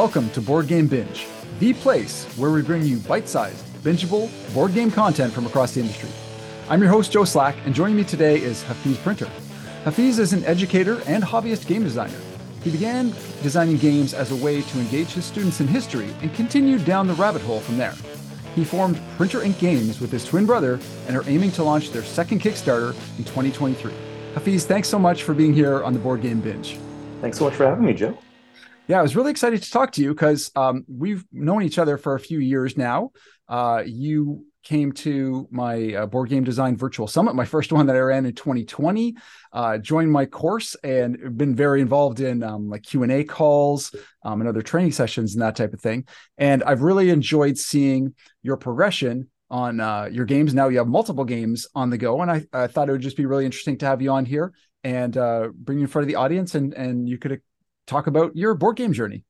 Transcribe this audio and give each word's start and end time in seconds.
Welcome 0.00 0.30
to 0.30 0.40
Board 0.40 0.66
Game 0.66 0.86
Binge, 0.86 1.26
the 1.58 1.74
place 1.74 2.24
where 2.38 2.50
we 2.50 2.62
bring 2.62 2.82
you 2.84 2.96
bite 3.00 3.28
sized, 3.28 3.62
bingeable 3.84 4.30
board 4.54 4.72
game 4.72 4.90
content 4.90 5.30
from 5.30 5.44
across 5.44 5.74
the 5.74 5.80
industry. 5.80 6.08
I'm 6.70 6.80
your 6.80 6.88
host, 6.88 7.12
Joe 7.12 7.26
Slack, 7.26 7.54
and 7.66 7.74
joining 7.74 7.96
me 7.96 8.04
today 8.04 8.40
is 8.40 8.62
Hafiz 8.62 8.96
Printer. 8.96 9.28
Hafiz 9.84 10.18
is 10.18 10.32
an 10.32 10.42
educator 10.46 11.02
and 11.06 11.22
hobbyist 11.22 11.66
game 11.66 11.82
designer. 11.82 12.16
He 12.62 12.70
began 12.70 13.12
designing 13.42 13.76
games 13.76 14.14
as 14.14 14.30
a 14.30 14.36
way 14.36 14.62
to 14.62 14.80
engage 14.80 15.08
his 15.08 15.26
students 15.26 15.60
in 15.60 15.68
history 15.68 16.08
and 16.22 16.32
continued 16.32 16.86
down 16.86 17.06
the 17.06 17.12
rabbit 17.12 17.42
hole 17.42 17.60
from 17.60 17.76
there. 17.76 17.94
He 18.54 18.64
formed 18.64 18.98
Printer 19.18 19.42
Ink 19.42 19.58
Games 19.58 20.00
with 20.00 20.10
his 20.10 20.24
twin 20.24 20.46
brother 20.46 20.80
and 21.08 21.14
are 21.14 21.28
aiming 21.28 21.50
to 21.52 21.62
launch 21.62 21.90
their 21.90 22.04
second 22.04 22.40
Kickstarter 22.40 22.94
in 23.18 23.24
2023. 23.24 23.92
Hafiz, 24.32 24.64
thanks 24.64 24.88
so 24.88 24.98
much 24.98 25.24
for 25.24 25.34
being 25.34 25.52
here 25.52 25.84
on 25.84 25.92
the 25.92 25.98
Board 25.98 26.22
Game 26.22 26.40
Binge. 26.40 26.78
Thanks 27.20 27.36
so 27.36 27.44
much 27.44 27.54
for 27.54 27.66
having 27.66 27.84
me, 27.84 27.92
Joe. 27.92 28.16
Yeah, 28.88 28.98
I 28.98 29.02
was 29.02 29.14
really 29.14 29.30
excited 29.30 29.62
to 29.62 29.70
talk 29.70 29.92
to 29.92 30.02
you 30.02 30.10
because 30.10 30.50
um, 30.56 30.84
we've 30.88 31.24
known 31.32 31.62
each 31.62 31.78
other 31.78 31.96
for 31.96 32.14
a 32.14 32.20
few 32.20 32.40
years 32.40 32.76
now. 32.76 33.12
Uh, 33.48 33.82
you 33.86 34.46
came 34.62 34.92
to 34.92 35.48
my 35.50 35.94
uh, 35.94 36.06
board 36.06 36.28
game 36.28 36.44
design 36.44 36.76
virtual 36.76 37.06
summit, 37.06 37.34
my 37.34 37.44
first 37.44 37.72
one 37.72 37.86
that 37.86 37.96
I 37.96 38.00
ran 38.00 38.26
in 38.26 38.34
2020. 38.34 39.16
Uh, 39.52 39.78
joined 39.78 40.12
my 40.12 40.26
course 40.26 40.74
and 40.84 41.36
been 41.36 41.54
very 41.54 41.80
involved 41.80 42.20
in 42.20 42.42
um, 42.42 42.68
like 42.68 42.82
Q 42.82 43.02
and 43.02 43.12
A 43.12 43.24
calls 43.24 43.94
um, 44.22 44.40
and 44.40 44.48
other 44.48 44.62
training 44.62 44.92
sessions 44.92 45.34
and 45.34 45.42
that 45.42 45.56
type 45.56 45.72
of 45.72 45.80
thing. 45.80 46.06
And 46.36 46.62
I've 46.64 46.82
really 46.82 47.10
enjoyed 47.10 47.56
seeing 47.56 48.14
your 48.42 48.56
progression 48.56 49.28
on 49.50 49.80
uh, 49.80 50.08
your 50.12 50.26
games. 50.26 50.54
Now 50.54 50.68
you 50.68 50.78
have 50.78 50.86
multiple 50.86 51.24
games 51.24 51.66
on 51.74 51.90
the 51.90 51.98
go, 51.98 52.20
and 52.22 52.30
I, 52.30 52.44
I, 52.52 52.66
thought 52.68 52.88
it 52.88 52.92
would 52.92 53.00
just 53.00 53.16
be 53.16 53.26
really 53.26 53.44
interesting 53.44 53.78
to 53.78 53.86
have 53.86 54.00
you 54.00 54.10
on 54.10 54.24
here 54.24 54.52
and 54.84 55.16
uh, 55.16 55.48
bring 55.52 55.78
you 55.78 55.84
in 55.84 55.88
front 55.88 56.04
of 56.04 56.08
the 56.08 56.16
audience, 56.16 56.54
and 56.54 56.72
and 56.74 57.08
you 57.08 57.18
could 57.18 57.40
talk 57.90 58.06
about 58.06 58.34
your 58.36 58.54
board 58.54 58.76
game 58.76 58.92
journey. 58.92 59.24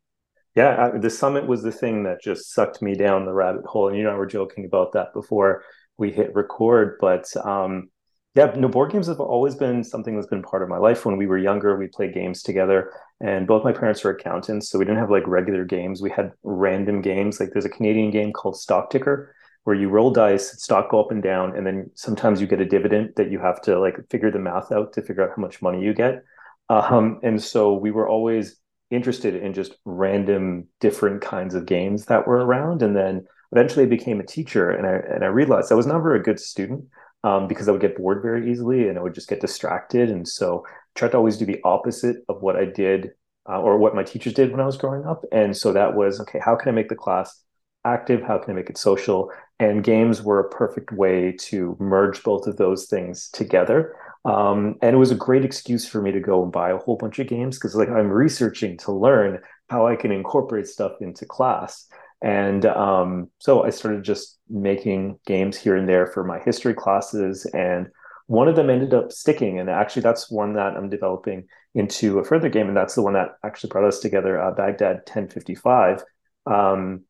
Yeah, 0.55 0.91
the 0.99 1.11
summit 1.11 1.47
was 1.47 1.63
the 1.63 1.73
thing 1.73 2.03
that 2.05 2.23
just 2.23 2.53
sucked 2.53 2.83
me 2.83 2.95
down 2.95 3.25
the 3.25 3.33
rabbit 3.33 3.65
hole. 3.65 3.89
And 3.89 3.97
you 3.97 4.03
know, 4.03 4.13
we 4.13 4.19
were 4.19 4.27
joking 4.27 4.65
about 4.65 4.93
that 4.93 5.13
before 5.15 5.63
we 5.97 6.11
hit 6.11 6.35
record. 6.35 6.97
But 7.01 7.25
um, 7.45 7.89
yeah, 8.35 8.53
no, 8.57 8.69
board 8.69 8.93
games 8.93 9.07
have 9.07 9.21
always 9.21 9.55
been 9.55 9.83
something 9.85 10.15
that's 10.15 10.29
been 10.29 10.43
part 10.43 10.63
of 10.63 10.69
my 10.69 10.79
life. 10.79 11.07
When 11.07 11.17
we 11.17 11.27
were 11.27 11.39
younger, 11.39 11.77
we 11.77 11.87
played 11.87 12.15
games 12.15 12.43
together, 12.43 12.93
and 13.21 13.47
both 13.47 13.65
my 13.65 13.73
parents 13.73 14.03
were 14.05 14.11
accountants, 14.11 14.71
so 14.71 14.79
we 14.79 14.85
didn't 14.85 15.01
have 15.01 15.11
like 15.11 15.27
regular 15.27 15.65
games. 15.65 16.03
We 16.03 16.11
had 16.11 16.33
random 16.43 17.01
games. 17.01 17.41
Like 17.41 17.51
there's 17.53 17.65
a 17.65 17.71
Canadian 17.71 18.11
game 18.11 18.33
called 18.33 18.57
Stock 18.57 18.91
Ticker, 18.91 19.35
where 19.65 19.77
you 19.77 19.89
roll 19.89 20.11
dice, 20.11 20.63
stock 20.63 20.91
go 20.91 21.01
up 21.01 21.11
and 21.11 21.23
down, 21.23 21.57
and 21.57 21.67
then 21.67 21.91
sometimes 21.95 22.41
you 22.41 22.47
get 22.47 22.61
a 22.61 22.65
dividend 22.65 23.13
that 23.17 23.31
you 23.31 23.39
have 23.39 23.61
to 23.63 23.79
like 23.79 23.97
figure 24.11 24.31
the 24.31 24.39
math 24.39 24.73
out 24.73 24.93
to 24.95 25.03
figure 25.03 25.23
out 25.23 25.31
how 25.37 25.43
much 25.43 25.63
money 25.63 25.83
you 25.83 25.95
get. 25.95 26.25
Um, 26.71 27.19
and 27.23 27.43
so 27.43 27.75
we 27.75 27.91
were 27.91 28.09
always 28.09 28.57
interested 28.91 29.35
in 29.35 29.53
just 29.53 29.75
random 29.85 30.67
different 30.81 31.21
kinds 31.21 31.55
of 31.55 31.67
games 31.67 32.07
that 32.07 32.27
were 32.27 32.45
around. 32.45 32.83
And 32.83 32.97
then 32.97 33.27
eventually 33.53 33.85
I 33.85 33.89
became 33.89 34.21
a 34.21 34.27
teacher 34.27 34.71
and 34.71 34.87
I, 34.87 35.15
and 35.15 35.25
I 35.25 35.29
realized 35.29 35.71
I 35.71 35.77
was 35.77 35.87
never 35.87 36.15
a 36.15 36.23
good 36.23 36.41
student 36.41 36.85
um, 37.25 37.49
because 37.49 37.69
I 37.69 37.73
would 37.73 37.81
get 37.81 37.97
bored 37.97 38.23
very 38.23 38.51
easily 38.51 38.89
and 38.89 38.99
I 38.99 39.03
would 39.03 39.15
just 39.15 39.29
get 39.29 39.41
distracted. 39.41 40.11
And 40.11 40.27
so 40.27 40.65
I 40.67 40.71
tried 40.95 41.13
to 41.13 41.19
always 41.19 41.37
do 41.37 41.45
the 41.45 41.61
opposite 41.65 42.17
of 42.29 42.41
what 42.41 42.57
I 42.57 42.65
did 42.65 43.11
uh, 43.49 43.61
or 43.61 43.77
what 43.79 43.95
my 43.95 44.05
teachers 44.05 44.33
did 44.33 44.53
when 44.53 44.61
I 44.61 44.67
was 44.67 44.77
growing 44.77 45.05
up. 45.05 45.25
And 45.33 45.57
so 45.57 45.73
that 45.73 45.95
was, 45.95 46.21
okay, 46.21 46.41
how 46.43 46.57
can 46.57 46.69
I 46.69 46.73
make 46.73 46.89
the 46.89 46.95
class 46.95 47.43
active? 47.85 48.23
How 48.23 48.39
can 48.39 48.53
I 48.53 48.55
make 48.55 48.71
it 48.71 48.79
social? 48.79 49.31
And 49.59 49.85
games 49.85 50.23
were 50.23 50.41
a 50.41 50.51
perfect 50.51 50.93
way 50.93 51.35
to 51.41 51.77
merge 51.81 52.23
both 52.23 52.47
of 52.47 52.57
those 52.57 52.87
things 52.87 53.29
together. 53.33 53.95
Um, 54.25 54.77
and 54.83 54.95
it 54.95 54.99
was 54.99 55.11
a 55.11 55.17
great 55.17 55.45
excuse 55.45 55.89
for 55.89 56.03
me 56.03 56.13
to 56.13 56.21
go 56.21 56.43
and 56.43 56.53
buy 56.53 56.71
a 56.71 56.79
whole 56.79 56.97
bunch 56.97 57.19
of 57.19 57.27
games 57.27 57.57
because 57.57 57.75
like 57.75 57.89
I'm 57.89 58.11
researching 58.11 58.77
to 58.79 58.93
learn 58.93 59.41
how 59.69 59.87
I 59.87 59.97
can 59.97 60.13
incorporate 60.13 60.67
stuff 60.67 60.93
into 61.01 61.25
class. 61.25 61.87
And 62.23 62.67
um, 62.67 63.31
so 63.39 63.63
I 63.63 63.71
started 63.71 64.03
just 64.03 64.39
making 64.49 65.19
games 65.27 65.57
here 65.57 65.77
and 65.77 65.89
there 65.89 66.07
for 66.07 66.23
my 66.23 66.39
history 66.39 66.75
classes. 66.75 67.47
And 67.47 67.89
one 68.27 68.47
of 68.47 68.57
them 68.57 68.69
ended 68.69 68.93
up 68.93 69.11
sticking. 69.11 69.59
And 69.59 69.71
actually, 69.71 70.03
that's 70.03 70.31
one 70.31 70.55
that 70.55 70.77
I'm 70.77 70.91
developing 70.91 71.47
into 71.75 72.19
a 72.19 72.25
further 72.25 72.51
game. 72.51 72.69
And 72.69 72.77
that's 72.77 72.95
the 72.95 73.03
one 73.03 73.15
that 73.15 73.37
actually 73.43 73.71
brought 73.71 73.89
us 73.89 74.01
together, 74.01 74.41
uh, 74.41 74.51
Baghdad 74.51 74.97
1055. 74.97 76.05
Um, 76.47 77.05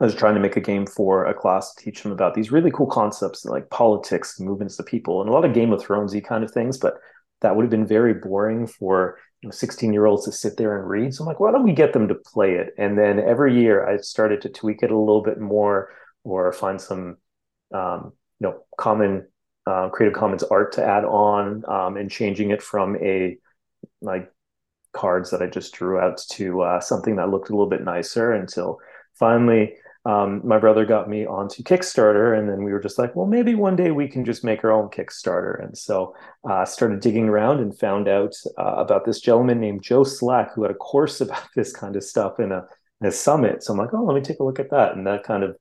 I 0.00 0.04
was 0.04 0.14
trying 0.14 0.34
to 0.34 0.40
make 0.40 0.56
a 0.56 0.60
game 0.60 0.86
for 0.86 1.24
a 1.24 1.34
class 1.34 1.74
to 1.74 1.84
teach 1.84 2.02
them 2.02 2.12
about 2.12 2.34
these 2.34 2.52
really 2.52 2.70
cool 2.70 2.86
concepts 2.86 3.44
like 3.44 3.68
politics, 3.70 4.38
movements 4.38 4.78
of 4.78 4.86
people, 4.86 5.20
and 5.20 5.28
a 5.28 5.32
lot 5.32 5.44
of 5.44 5.54
Game 5.54 5.72
of 5.72 5.82
Thronesy 5.82 6.24
kind 6.24 6.44
of 6.44 6.52
things. 6.52 6.78
But 6.78 6.94
that 7.40 7.56
would 7.56 7.62
have 7.62 7.70
been 7.70 7.86
very 7.86 8.14
boring 8.14 8.66
for 8.66 9.18
you 9.42 9.48
know 9.48 9.52
16 9.52 9.92
year 9.92 10.06
olds 10.06 10.24
to 10.24 10.32
sit 10.32 10.56
there 10.56 10.78
and 10.78 10.88
read. 10.88 11.14
So 11.14 11.24
I'm 11.24 11.28
like, 11.28 11.40
why 11.40 11.50
don't 11.50 11.64
we 11.64 11.72
get 11.72 11.92
them 11.92 12.08
to 12.08 12.14
play 12.14 12.54
it? 12.54 12.74
And 12.78 12.96
then 12.96 13.18
every 13.18 13.60
year 13.60 13.86
I 13.88 13.96
started 13.98 14.40
to 14.42 14.48
tweak 14.48 14.82
it 14.82 14.90
a 14.90 14.98
little 14.98 15.22
bit 15.22 15.40
more 15.40 15.90
or 16.24 16.52
find 16.52 16.80
some 16.80 17.16
um, 17.74 18.12
you 18.40 18.48
know 18.48 18.64
common 18.76 19.26
uh, 19.66 19.88
Creative 19.90 20.16
Commons 20.16 20.44
art 20.44 20.72
to 20.72 20.84
add 20.84 21.04
on 21.04 21.64
um, 21.68 21.96
and 21.96 22.10
changing 22.10 22.50
it 22.50 22.62
from 22.62 22.96
a 22.96 23.36
like 24.00 24.32
cards 24.92 25.30
that 25.30 25.42
I 25.42 25.46
just 25.46 25.74
drew 25.74 25.98
out 25.98 26.18
to 26.30 26.62
uh, 26.62 26.80
something 26.80 27.16
that 27.16 27.30
looked 27.30 27.50
a 27.50 27.52
little 27.52 27.68
bit 27.68 27.84
nicer 27.84 28.32
until 28.32 28.78
finally 29.18 29.74
um, 30.08 30.40
my 30.42 30.58
brother 30.58 30.86
got 30.86 31.06
me 31.06 31.26
onto 31.26 31.62
Kickstarter, 31.62 32.36
and 32.36 32.48
then 32.48 32.64
we 32.64 32.72
were 32.72 32.80
just 32.80 32.98
like, 32.98 33.14
well, 33.14 33.26
maybe 33.26 33.54
one 33.54 33.76
day 33.76 33.90
we 33.90 34.08
can 34.08 34.24
just 34.24 34.42
make 34.42 34.64
our 34.64 34.72
own 34.72 34.88
Kickstarter. 34.88 35.62
And 35.62 35.76
so 35.76 36.14
I 36.48 36.62
uh, 36.62 36.64
started 36.64 37.00
digging 37.00 37.28
around 37.28 37.60
and 37.60 37.78
found 37.78 38.08
out 38.08 38.34
uh, 38.58 38.76
about 38.76 39.04
this 39.04 39.20
gentleman 39.20 39.60
named 39.60 39.82
Joe 39.82 40.04
Slack 40.04 40.54
who 40.54 40.62
had 40.62 40.70
a 40.70 40.74
course 40.74 41.20
about 41.26 41.46
this 41.54 41.74
kind 41.74 41.94
of 41.94 42.02
stuff 42.02 42.40
in 42.40 42.52
a, 42.52 42.64
in 43.02 43.08
a 43.08 43.12
summit. 43.12 43.62
So 43.62 43.74
I'm 43.74 43.78
like, 43.78 43.92
oh, 43.92 44.02
let 44.02 44.14
me 44.14 44.22
take 44.22 44.40
a 44.40 44.44
look 44.44 44.58
at 44.58 44.70
that, 44.70 44.96
and 44.96 45.06
that 45.06 45.24
kind 45.24 45.44
of 45.44 45.56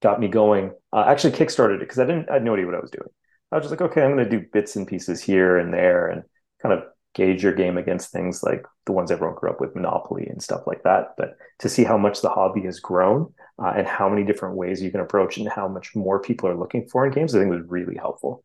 got 0.00 0.18
me 0.18 0.28
going. 0.28 0.72
Uh, 0.94 1.04
actually, 1.06 1.34
kickstarted 1.34 1.74
it 1.74 1.80
because 1.80 1.98
I 1.98 2.06
didn't, 2.06 2.30
I 2.30 2.34
had 2.34 2.44
no 2.44 2.54
idea 2.54 2.64
what 2.64 2.76
I 2.76 2.80
was 2.80 2.90
doing. 2.90 3.10
I 3.52 3.56
was 3.56 3.64
just 3.66 3.70
like, 3.70 3.90
okay, 3.90 4.02
I'm 4.02 4.16
going 4.16 4.24
to 4.24 4.38
do 4.38 4.46
bits 4.50 4.76
and 4.76 4.86
pieces 4.88 5.20
here 5.20 5.58
and 5.58 5.74
there, 5.74 6.08
and 6.08 6.22
kind 6.62 6.72
of 6.72 6.84
gauge 7.14 7.42
your 7.42 7.54
game 7.54 7.76
against 7.76 8.12
things 8.12 8.42
like 8.42 8.64
the 8.86 8.92
ones 8.92 9.10
everyone 9.10 9.36
grew 9.36 9.50
up 9.50 9.60
with, 9.60 9.74
Monopoly 9.74 10.26
and 10.26 10.42
stuff 10.42 10.62
like 10.66 10.82
that. 10.84 11.08
But 11.18 11.36
to 11.58 11.68
see 11.68 11.84
how 11.84 11.98
much 11.98 12.22
the 12.22 12.30
hobby 12.30 12.62
has 12.62 12.80
grown 12.80 13.32
uh, 13.62 13.74
and 13.76 13.86
how 13.86 14.08
many 14.08 14.24
different 14.24 14.56
ways 14.56 14.82
you 14.82 14.90
can 14.90 15.00
approach 15.00 15.36
and 15.36 15.48
how 15.48 15.68
much 15.68 15.94
more 15.94 16.20
people 16.20 16.48
are 16.48 16.56
looking 16.56 16.88
for 16.88 17.06
in 17.06 17.12
games, 17.12 17.34
I 17.34 17.40
think 17.40 17.50
was 17.50 17.66
really 17.66 17.96
helpful. 17.96 18.42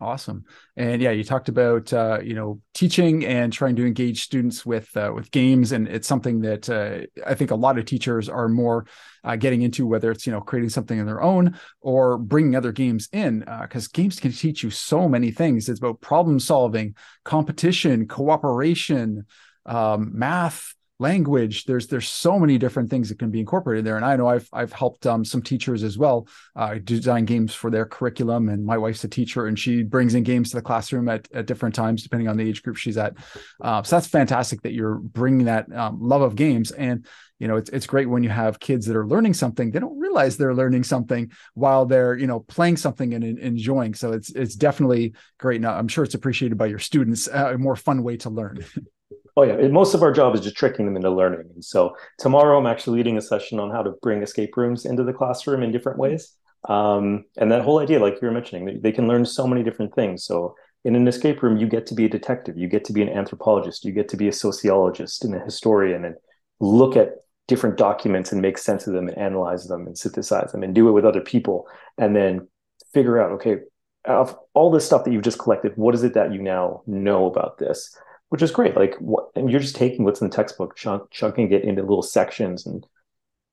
Awesome. 0.00 0.44
And 0.76 1.00
yeah, 1.00 1.12
you 1.12 1.24
talked 1.24 1.48
about 1.48 1.92
uh, 1.92 2.18
you 2.22 2.34
know 2.34 2.60
teaching 2.74 3.24
and 3.24 3.52
trying 3.52 3.76
to 3.76 3.86
engage 3.86 4.22
students 4.22 4.66
with 4.66 4.94
uh, 4.96 5.12
with 5.14 5.30
games, 5.30 5.72
and 5.72 5.88
it's 5.88 6.08
something 6.08 6.40
that 6.40 6.68
uh, 6.68 7.06
I 7.24 7.34
think 7.34 7.52
a 7.52 7.54
lot 7.54 7.78
of 7.78 7.86
teachers 7.86 8.28
are 8.28 8.48
more 8.48 8.86
uh, 9.22 9.36
getting 9.36 9.62
into, 9.62 9.86
whether 9.86 10.10
it's 10.10 10.26
you 10.26 10.32
know 10.32 10.40
creating 10.40 10.70
something 10.70 10.98
in 10.98 11.06
their 11.06 11.22
own 11.22 11.58
or 11.80 12.18
bringing 12.18 12.56
other 12.56 12.72
games 12.72 13.08
in, 13.12 13.40
because 13.62 13.86
uh, 13.86 13.90
games 13.94 14.18
can 14.18 14.32
teach 14.32 14.62
you 14.62 14.70
so 14.70 15.08
many 15.08 15.30
things. 15.30 15.68
It's 15.68 15.78
about 15.78 16.00
problem 16.00 16.40
solving, 16.40 16.96
competition, 17.24 18.08
cooperation, 18.08 19.24
um, 19.64 20.10
math 20.12 20.74
language 21.00 21.64
there's 21.64 21.88
there's 21.88 22.08
so 22.08 22.38
many 22.38 22.56
different 22.56 22.88
things 22.88 23.08
that 23.08 23.18
can 23.18 23.30
be 23.30 23.40
incorporated 23.40 23.84
there. 23.84 23.96
And 23.96 24.04
i 24.04 24.14
know 24.16 24.28
i've 24.28 24.48
i've 24.52 24.72
helped 24.72 25.06
um, 25.06 25.24
some 25.24 25.42
teachers 25.42 25.82
as 25.82 25.98
well. 25.98 26.28
Uh, 26.54 26.76
design 26.82 27.24
games 27.24 27.54
for 27.54 27.70
their 27.70 27.84
curriculum 27.84 28.48
and 28.48 28.64
my 28.64 28.78
wife's 28.78 29.02
a 29.04 29.08
teacher 29.08 29.46
and 29.46 29.58
she 29.58 29.82
brings 29.82 30.14
in 30.14 30.22
games 30.22 30.50
to 30.50 30.56
the 30.56 30.62
classroom 30.62 31.08
at, 31.08 31.28
at 31.32 31.46
different 31.46 31.74
times 31.74 32.02
depending 32.02 32.28
on 32.28 32.36
the 32.36 32.48
age 32.48 32.62
group 32.62 32.76
she's 32.76 32.96
at. 32.96 33.14
Uh, 33.60 33.82
so 33.82 33.96
that's 33.96 34.06
fantastic 34.06 34.62
that 34.62 34.72
you're 34.72 34.96
bringing 34.96 35.46
that 35.46 35.70
um, 35.72 35.98
love 36.00 36.22
of 36.22 36.36
games. 36.36 36.70
And 36.70 37.06
you 37.40 37.48
know 37.48 37.56
it's, 37.56 37.70
it's 37.70 37.86
great 37.86 38.08
when 38.08 38.22
you 38.22 38.30
have 38.30 38.60
kids 38.60 38.86
that 38.86 38.96
are 38.96 39.06
learning 39.06 39.34
something 39.34 39.72
they 39.72 39.80
don't 39.80 39.98
realize 39.98 40.36
they're 40.36 40.54
learning 40.54 40.84
something 40.84 41.32
while 41.54 41.84
they're 41.84 42.16
you 42.16 42.28
know 42.28 42.40
playing 42.40 42.76
something 42.76 43.14
and, 43.14 43.24
and 43.24 43.38
enjoying. 43.40 43.94
So 43.94 44.12
it's 44.12 44.30
it's 44.30 44.54
definitely 44.54 45.14
great. 45.38 45.60
Now 45.60 45.74
i'm 45.74 45.88
sure 45.88 46.04
it's 46.04 46.14
appreciated 46.14 46.56
by 46.56 46.66
your 46.66 46.78
students 46.78 47.26
uh, 47.26 47.52
a 47.54 47.58
more 47.58 47.74
fun 47.74 48.04
way 48.04 48.16
to 48.18 48.30
learn 48.30 48.64
Oh 49.36 49.42
yeah, 49.42 49.68
most 49.68 49.94
of 49.94 50.02
our 50.02 50.12
job 50.12 50.34
is 50.34 50.40
just 50.40 50.56
tricking 50.56 50.86
them 50.86 50.96
into 50.96 51.10
learning. 51.10 51.50
And 51.54 51.64
so 51.64 51.96
tomorrow 52.18 52.58
I'm 52.58 52.66
actually 52.66 52.98
leading 52.98 53.16
a 53.18 53.22
session 53.22 53.58
on 53.58 53.70
how 53.70 53.82
to 53.82 53.92
bring 54.00 54.22
escape 54.22 54.56
rooms 54.56 54.84
into 54.84 55.02
the 55.02 55.12
classroom 55.12 55.62
in 55.62 55.72
different 55.72 55.98
ways. 55.98 56.32
Um, 56.68 57.24
and 57.36 57.50
that 57.50 57.62
whole 57.62 57.80
idea, 57.80 57.98
like 57.98 58.14
you 58.22 58.28
were 58.28 58.34
mentioning, 58.34 58.80
they 58.80 58.92
can 58.92 59.08
learn 59.08 59.24
so 59.26 59.46
many 59.46 59.62
different 59.62 59.94
things. 59.94 60.24
So 60.24 60.54
in 60.84 60.94
an 60.94 61.08
escape 61.08 61.42
room, 61.42 61.56
you 61.56 61.66
get 61.66 61.86
to 61.86 61.94
be 61.94 62.04
a 62.04 62.08
detective, 62.08 62.56
you 62.56 62.68
get 62.68 62.84
to 62.84 62.92
be 62.92 63.02
an 63.02 63.08
anthropologist, 63.08 63.84
you 63.84 63.92
get 63.92 64.08
to 64.10 64.16
be 64.16 64.28
a 64.28 64.32
sociologist 64.32 65.24
and 65.24 65.34
a 65.34 65.40
historian, 65.40 66.04
and 66.04 66.14
look 66.60 66.96
at 66.96 67.14
different 67.48 67.76
documents 67.76 68.32
and 68.32 68.40
make 68.40 68.56
sense 68.56 68.86
of 68.86 68.94
them 68.94 69.08
and 69.08 69.18
analyze 69.18 69.66
them 69.66 69.86
and 69.86 69.98
synthesize 69.98 70.52
them 70.52 70.62
and 70.62 70.74
do 70.74 70.88
it 70.88 70.92
with 70.92 71.04
other 71.04 71.20
people, 71.20 71.66
and 71.98 72.14
then 72.14 72.46
figure 72.92 73.20
out, 73.20 73.32
okay, 73.32 73.56
of 74.04 74.36
all 74.54 74.70
this 74.70 74.86
stuff 74.86 75.04
that 75.04 75.12
you've 75.12 75.22
just 75.22 75.38
collected, 75.38 75.72
what 75.76 75.94
is 75.94 76.04
it 76.04 76.14
that 76.14 76.32
you 76.32 76.40
now 76.40 76.82
know 76.86 77.26
about 77.26 77.58
this? 77.58 77.96
Which 78.34 78.42
is 78.42 78.50
great. 78.50 78.74
Like, 78.74 78.96
what, 78.96 79.28
and 79.36 79.48
you're 79.48 79.60
just 79.60 79.76
taking 79.76 80.04
what's 80.04 80.20
in 80.20 80.28
the 80.28 80.34
textbook, 80.34 80.74
chunk, 80.74 81.08
chunking 81.12 81.52
it 81.52 81.62
into 81.62 81.82
little 81.82 82.02
sections 82.02 82.66
and 82.66 82.84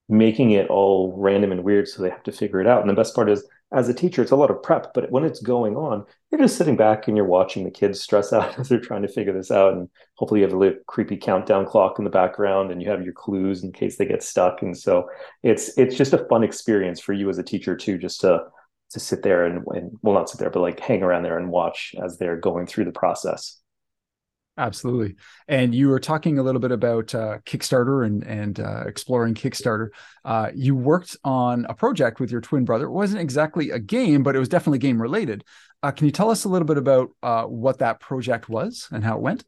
making 0.10 0.50
it 0.50 0.72
all 0.72 1.14
random 1.16 1.52
and 1.52 1.64
weird 1.64 1.88
so 1.88 2.02
they 2.02 2.10
have 2.10 2.24
to 2.24 2.32
figure 2.32 2.60
it 2.60 2.66
out. 2.66 2.82
And 2.82 2.90
the 2.90 2.96
best 2.96 3.14
part 3.14 3.30
is 3.30 3.48
as 3.72 3.90
a 3.90 3.94
teacher, 3.94 4.24
it's 4.24 4.32
a 4.32 4.36
lot 4.36 4.50
of 4.50 4.64
prep, 4.64 4.92
but 4.96 5.12
when 5.12 5.24
it's 5.24 5.40
going 5.40 5.76
on, 5.76 6.04
you're 6.32 6.42
just 6.42 6.58
sitting 6.58 6.78
back 6.78 7.08
and 7.08 7.16
you're 7.16 7.28
watching 7.28 7.64
the 7.64 7.70
kids 7.70 8.02
stress 8.02 8.34
out 8.34 8.58
as 8.58 8.70
they're 8.70 8.80
trying 8.80 9.04
to 9.04 9.08
figure 9.08 9.34
this 9.34 9.52
out. 9.52 9.74
And 9.74 9.88
hopefully 10.16 10.40
you 10.40 10.48
have 10.48 10.56
a 10.56 10.58
little 10.58 10.80
creepy 10.88 11.16
countdown 11.16 11.68
clock 11.68 12.00
in 12.00 12.04
the 12.04 12.10
background 12.10 12.72
and 12.72 12.82
you 12.82 12.90
have 12.90 13.04
your 13.04 13.14
clues 13.14 13.64
in 13.64 13.72
case 13.72 13.98
they 13.98 14.08
get 14.08 14.24
stuck. 14.24 14.64
And 14.64 14.76
so 14.76 15.08
it's 15.44 15.78
it's 15.78 15.96
just 15.96 16.14
a 16.14 16.26
fun 16.28 16.44
experience 16.44 17.00
for 17.00 17.14
you 17.14 17.30
as 17.30 17.38
a 17.38 17.44
teacher 17.44 17.78
too, 17.78 18.00
just 18.00 18.22
to 18.22 18.46
to 18.90 19.00
sit 19.00 19.22
there 19.22 19.46
and, 19.46 19.64
and 19.76 19.92
well 20.02 20.16
not 20.16 20.28
sit 20.28 20.40
there, 20.40 20.50
but 20.50 20.62
like 20.62 20.80
hang 20.80 21.04
around 21.04 21.22
there 21.22 21.38
and 21.38 21.52
watch 21.52 21.94
as 22.04 22.18
they're 22.18 22.36
going 22.36 22.66
through 22.66 22.86
the 22.86 22.92
process. 22.92 23.61
Absolutely. 24.58 25.16
And 25.48 25.74
you 25.74 25.88
were 25.88 26.00
talking 26.00 26.38
a 26.38 26.44
little 26.44 26.60
bit 26.60 26.72
about 26.72 27.16
uh, 27.16 27.38
Kickstarter 27.46 28.06
and 28.06 28.24
and 28.24 28.60
uh, 28.60 28.84
exploring 28.86 29.34
Kickstarter. 29.34 29.90
Uh, 30.26 30.50
you 30.54 30.76
worked 30.76 31.16
on 31.24 31.66
a 31.70 31.74
project 31.74 32.20
with 32.20 32.32
your 32.32 32.42
twin 32.42 32.66
brother. 32.66 32.86
It 32.86 32.92
wasn't 32.92 33.22
exactly 33.22 33.70
a 33.70 33.80
game, 33.80 34.24
but 34.24 34.36
it 34.36 34.40
was 34.40 34.50
definitely 34.50 34.80
game 34.80 35.02
related. 35.02 35.46
Uh, 35.82 35.92
can 35.92 36.06
you 36.06 36.12
tell 36.12 36.30
us 36.30 36.44
a 36.44 36.50
little 36.50 36.68
bit 36.68 36.78
about 36.78 37.10
uh, 37.24 37.44
what 37.44 37.80
that 37.80 38.00
project 38.00 38.50
was 38.50 38.88
and 38.92 39.04
how 39.04 39.16
it 39.16 39.22
went? 39.22 39.46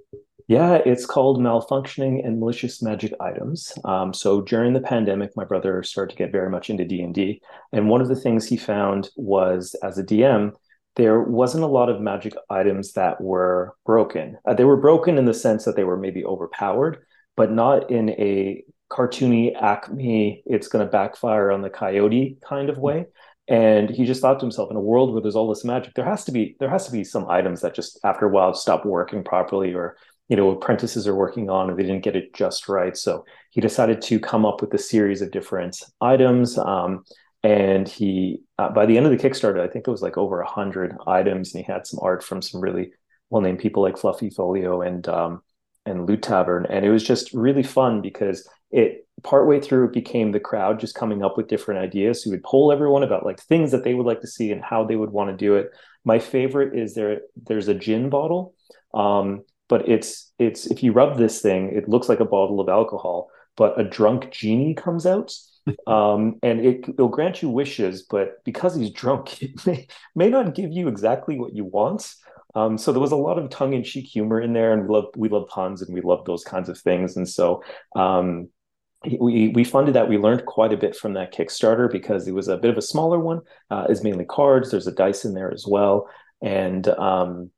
Yeah, 0.48 0.82
it's 0.86 1.06
called 1.06 1.40
Malfunctioning 1.40 2.26
and 2.26 2.40
Malicious 2.40 2.82
Magic 2.82 3.14
Items. 3.20 3.72
Um, 3.86 4.14
so 4.14 4.42
during 4.42 4.74
the 4.74 4.82
pandemic, 4.82 5.32
my 5.36 5.46
brother 5.46 5.84
started 5.84 6.12
to 6.12 6.18
get 6.18 6.32
very 6.32 6.50
much 6.50 6.70
into 6.70 6.86
D 6.86 7.02
and 7.02 7.14
D, 7.14 7.42
and 7.72 7.90
one 7.90 8.02
of 8.02 8.08
the 8.08 8.16
things 8.16 8.46
he 8.46 8.58
found 8.58 9.10
was 9.16 9.76
as 9.84 9.98
a 9.98 10.04
DM 10.04 10.54
there 10.96 11.22
wasn't 11.22 11.64
a 11.64 11.68
lot 11.68 11.90
of 11.90 12.02
magic 12.02 12.34
items 12.50 12.94
that 12.94 13.20
were 13.20 13.76
broken. 13.86 14.38
Uh, 14.46 14.54
they 14.54 14.64
were 14.64 14.78
broken 14.78 15.18
in 15.18 15.26
the 15.26 15.34
sense 15.34 15.66
that 15.66 15.76
they 15.76 15.84
were 15.84 15.98
maybe 15.98 16.24
overpowered, 16.24 17.06
but 17.36 17.52
not 17.52 17.90
in 17.90 18.10
a 18.12 18.64
cartoony 18.92 19.56
acme, 19.60 20.44
it's 20.46 20.68
going 20.68 20.86
to 20.86 20.92
backfire 20.92 21.52
on 21.52 21.62
the 21.62 21.70
coyote 21.70 22.38
kind 22.48 22.70
of 22.70 22.78
way. 22.78 23.08
And 23.48 23.90
he 23.90 24.06
just 24.06 24.22
thought 24.22 24.40
to 24.40 24.46
himself, 24.46 24.70
in 24.70 24.78
a 24.78 24.82
world 24.82 25.12
where 25.12 25.22
there's 25.22 25.36
all 25.36 25.50
this 25.50 25.66
magic, 25.66 25.96
there 25.96 26.06
has 26.06 26.24
to 26.26 26.32
be 26.32 26.56
there 26.60 26.70
has 26.70 26.86
to 26.86 26.92
be 26.92 27.04
some 27.04 27.30
items 27.30 27.62
that 27.62 27.76
just 27.76 28.00
after 28.04 28.26
a 28.26 28.30
while 28.30 28.54
stop 28.54 28.86
working 28.86 29.24
properly, 29.24 29.74
or 29.74 29.98
you 30.30 30.38
know, 30.38 30.52
apprentices 30.52 31.08
are 31.08 31.16
working 31.16 31.50
on 31.50 31.70
and 31.70 31.78
they 31.78 31.84
didn't 31.84 32.04
get 32.04 32.16
it 32.16 32.34
just 32.34 32.70
right. 32.70 32.96
So 32.96 33.26
he 33.50 33.60
decided 33.60 34.02
to 34.04 34.20
come 34.20 34.46
up 34.46 34.62
with 34.62 34.74
a 34.74 34.78
series 34.78 35.22
of 35.22 35.32
different 35.32 35.78
items. 36.00 36.58
Um, 36.58 37.04
and 37.44 37.88
he 37.88 38.42
uh, 38.58 38.70
by 38.70 38.86
the 38.86 38.98
end 38.98 39.06
of 39.06 39.12
the 39.12 39.18
kickstarter 39.18 39.60
i 39.60 39.68
think 39.68 39.88
it 39.88 39.92
was 39.92 40.02
like 40.02 40.18
over 40.18 40.38
100 40.38 40.96
items 41.08 41.54
and 41.54 41.66
he 41.66 41.72
had 41.72 41.86
some 41.86 42.00
art 42.02 42.24
from 42.24 42.42
some 42.42 42.62
really 42.62 42.92
well-named 43.30 43.60
people 43.60 43.84
like 43.84 43.98
fluffy 43.98 44.30
folio 44.30 44.82
and 44.82 45.08
um, 45.08 45.42
and 45.86 46.08
loot 46.08 46.22
tavern. 46.22 46.66
And 46.70 46.86
it 46.86 46.92
was 46.92 47.04
just 47.04 47.34
really 47.34 47.64
fun 47.64 48.02
because 48.02 48.48
it 48.72 49.08
partway 49.24 49.60
through 49.60 49.86
it 49.86 49.94
became 49.94 50.32
the 50.32 50.40
crowd 50.40 50.80
just 50.80 50.96
coming 50.96 51.24
up 51.24 51.38
with 51.38 51.48
different 51.48 51.82
ideas. 51.82 52.24
So 52.24 52.30
we 52.30 52.38
would 52.38 52.44
poll 52.44 52.72
everyone 52.72 53.04
about 53.04 53.26
like 53.26 53.40
things 53.42 53.72
that 53.72 53.84
they 53.84 53.94
would 53.94 54.06
like 54.06 54.22
to 54.22 54.28
see 54.28 54.52
and 54.52 54.64
how 54.64 54.84
they 54.84 54.96
would 54.96 55.12
want 55.12 55.30
to 55.30 55.38
do 55.38 55.56
it. 55.56 55.72
My 56.06 56.20
favorite 56.20 56.78
is 56.78 56.94
there 56.96 57.22
there's 57.48 57.68
a 57.68 57.74
gin 57.74 58.10
bottle 58.10 58.56
um, 58.94 59.44
but 59.70 59.88
it's 59.88 60.32
it's 60.38 60.68
if 60.68 60.84
you 60.84 60.92
rub 60.92 61.18
this 61.18 61.42
thing 61.42 61.70
it 61.74 61.88
looks 61.88 62.10
like 62.10 62.20
a 62.20 62.26
bottle 62.26 62.60
of 62.60 62.68
alcohol 62.68 63.30
but 63.56 63.80
a 63.80 63.84
drunk 63.84 64.30
genie 64.30 64.74
comes 64.74 65.06
out 65.06 65.34
um, 65.88 66.40
and 66.44 66.66
it, 66.66 66.98
will 66.98 67.08
grant 67.08 67.42
you 67.42 67.50
wishes, 67.50 68.04
but 68.04 68.44
because 68.44 68.76
he's 68.76 68.92
drunk, 68.92 69.42
it 69.44 69.66
may, 69.66 69.88
may 70.16 70.30
not 70.30 70.56
give 70.56 70.72
you 70.72 70.88
exactly 70.88 71.38
what 71.40 71.56
you 71.56 71.66
want. 71.66 72.14
Um, 72.56 72.78
so 72.78 72.92
there 72.92 73.02
was 73.02 73.12
a 73.12 73.18
lot 73.18 73.40
of 73.40 73.50
tongue-in-cheek 73.50 74.06
humor 74.06 74.40
in 74.40 74.54
there, 74.54 74.74
and 74.74 74.84
we 74.84 74.94
love 74.94 75.06
we 75.16 75.30
love 75.30 75.48
puns 75.48 75.82
and 75.82 75.94
we 75.94 76.02
love 76.02 76.26
those 76.26 76.44
kinds 76.44 76.70
of 76.70 76.78
things. 76.78 77.18
And 77.18 77.28
so 77.28 77.64
um, 77.96 78.50
we 79.20 79.50
we 79.50 79.64
funded 79.64 79.96
that. 79.96 80.08
We 80.08 80.18
learned 80.18 80.46
quite 80.46 80.72
a 80.72 80.78
bit 80.78 80.96
from 80.96 81.14
that 81.14 81.34
Kickstarter 81.34 81.92
because 81.92 82.28
it 82.28 82.34
was 82.34 82.48
a 82.48 82.58
bit 82.58 82.70
of 82.70 82.78
a 82.78 82.82
smaller 82.82 83.20
one. 83.20 83.42
Uh, 83.72 83.88
it's 83.90 84.04
mainly 84.04 84.26
cards. 84.26 84.70
There's 84.70 84.88
a 84.88 84.92
dice 84.92 85.26
in 85.26 85.34
there 85.34 85.52
as 85.52 85.66
well, 85.68 86.08
and 86.42 86.88
um, 86.88 87.50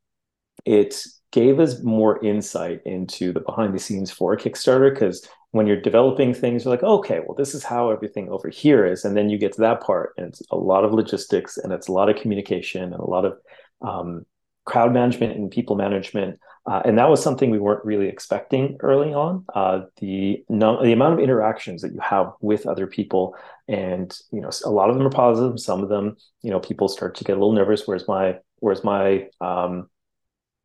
it 0.63 0.95
gave 1.31 1.59
us 1.59 1.83
more 1.83 2.23
insight 2.23 2.81
into 2.85 3.33
the 3.33 3.41
behind 3.41 3.75
the 3.75 3.79
scenes 3.79 4.09
for 4.09 4.37
Kickstarter 4.37 4.93
because 4.93 5.27
when 5.55 5.67
you're 5.67 5.79
developing 5.79 6.33
things, 6.33 6.65
you're 6.65 6.73
like, 6.73 6.83
okay, 6.83 7.21
well, 7.21 7.33
this 7.33 7.55
is 7.55 7.63
how 7.63 7.89
everything 7.89 8.27
over 8.27 8.49
here 8.49 8.85
is. 8.85 9.05
And 9.05 9.15
then 9.15 9.29
you 9.29 9.37
get 9.37 9.53
to 9.53 9.61
that 9.61 9.79
part, 9.79 10.13
and 10.17 10.27
it's 10.27 10.41
a 10.51 10.57
lot 10.57 10.83
of 10.83 10.91
logistics 10.91 11.57
and 11.57 11.71
it's 11.71 11.87
a 11.87 11.93
lot 11.93 12.09
of 12.09 12.17
communication 12.17 12.83
and 12.83 13.01
a 13.01 13.09
lot 13.09 13.23
of 13.23 13.37
um, 13.81 14.25
crowd 14.65 14.91
management 14.93 15.37
and 15.37 15.49
people 15.49 15.77
management. 15.77 16.41
Uh, 16.69 16.81
and 16.83 16.97
that 16.97 17.09
was 17.09 17.23
something 17.23 17.51
we 17.51 17.59
weren't 17.59 17.85
really 17.85 18.09
expecting 18.09 18.75
early 18.81 19.13
on. 19.13 19.45
Uh, 19.55 19.83
the 20.01 20.43
the 20.49 20.91
amount 20.91 21.13
of 21.13 21.19
interactions 21.19 21.81
that 21.83 21.93
you 21.93 22.01
have 22.01 22.33
with 22.41 22.67
other 22.67 22.85
people, 22.85 23.33
and 23.69 24.19
you 24.33 24.41
know, 24.41 24.49
a 24.65 24.69
lot 24.69 24.89
of 24.89 24.97
them 24.97 25.07
are 25.07 25.11
positive. 25.11 25.57
Some 25.57 25.83
of 25.83 25.87
them, 25.87 26.17
you 26.41 26.51
know, 26.51 26.59
people 26.59 26.89
start 26.89 27.15
to 27.15 27.23
get 27.23 27.37
a 27.37 27.39
little 27.39 27.53
nervous. 27.53 27.87
Where's 27.87 28.09
my 28.09 28.39
where's 28.59 28.83
my 28.83 29.27
um, 29.39 29.89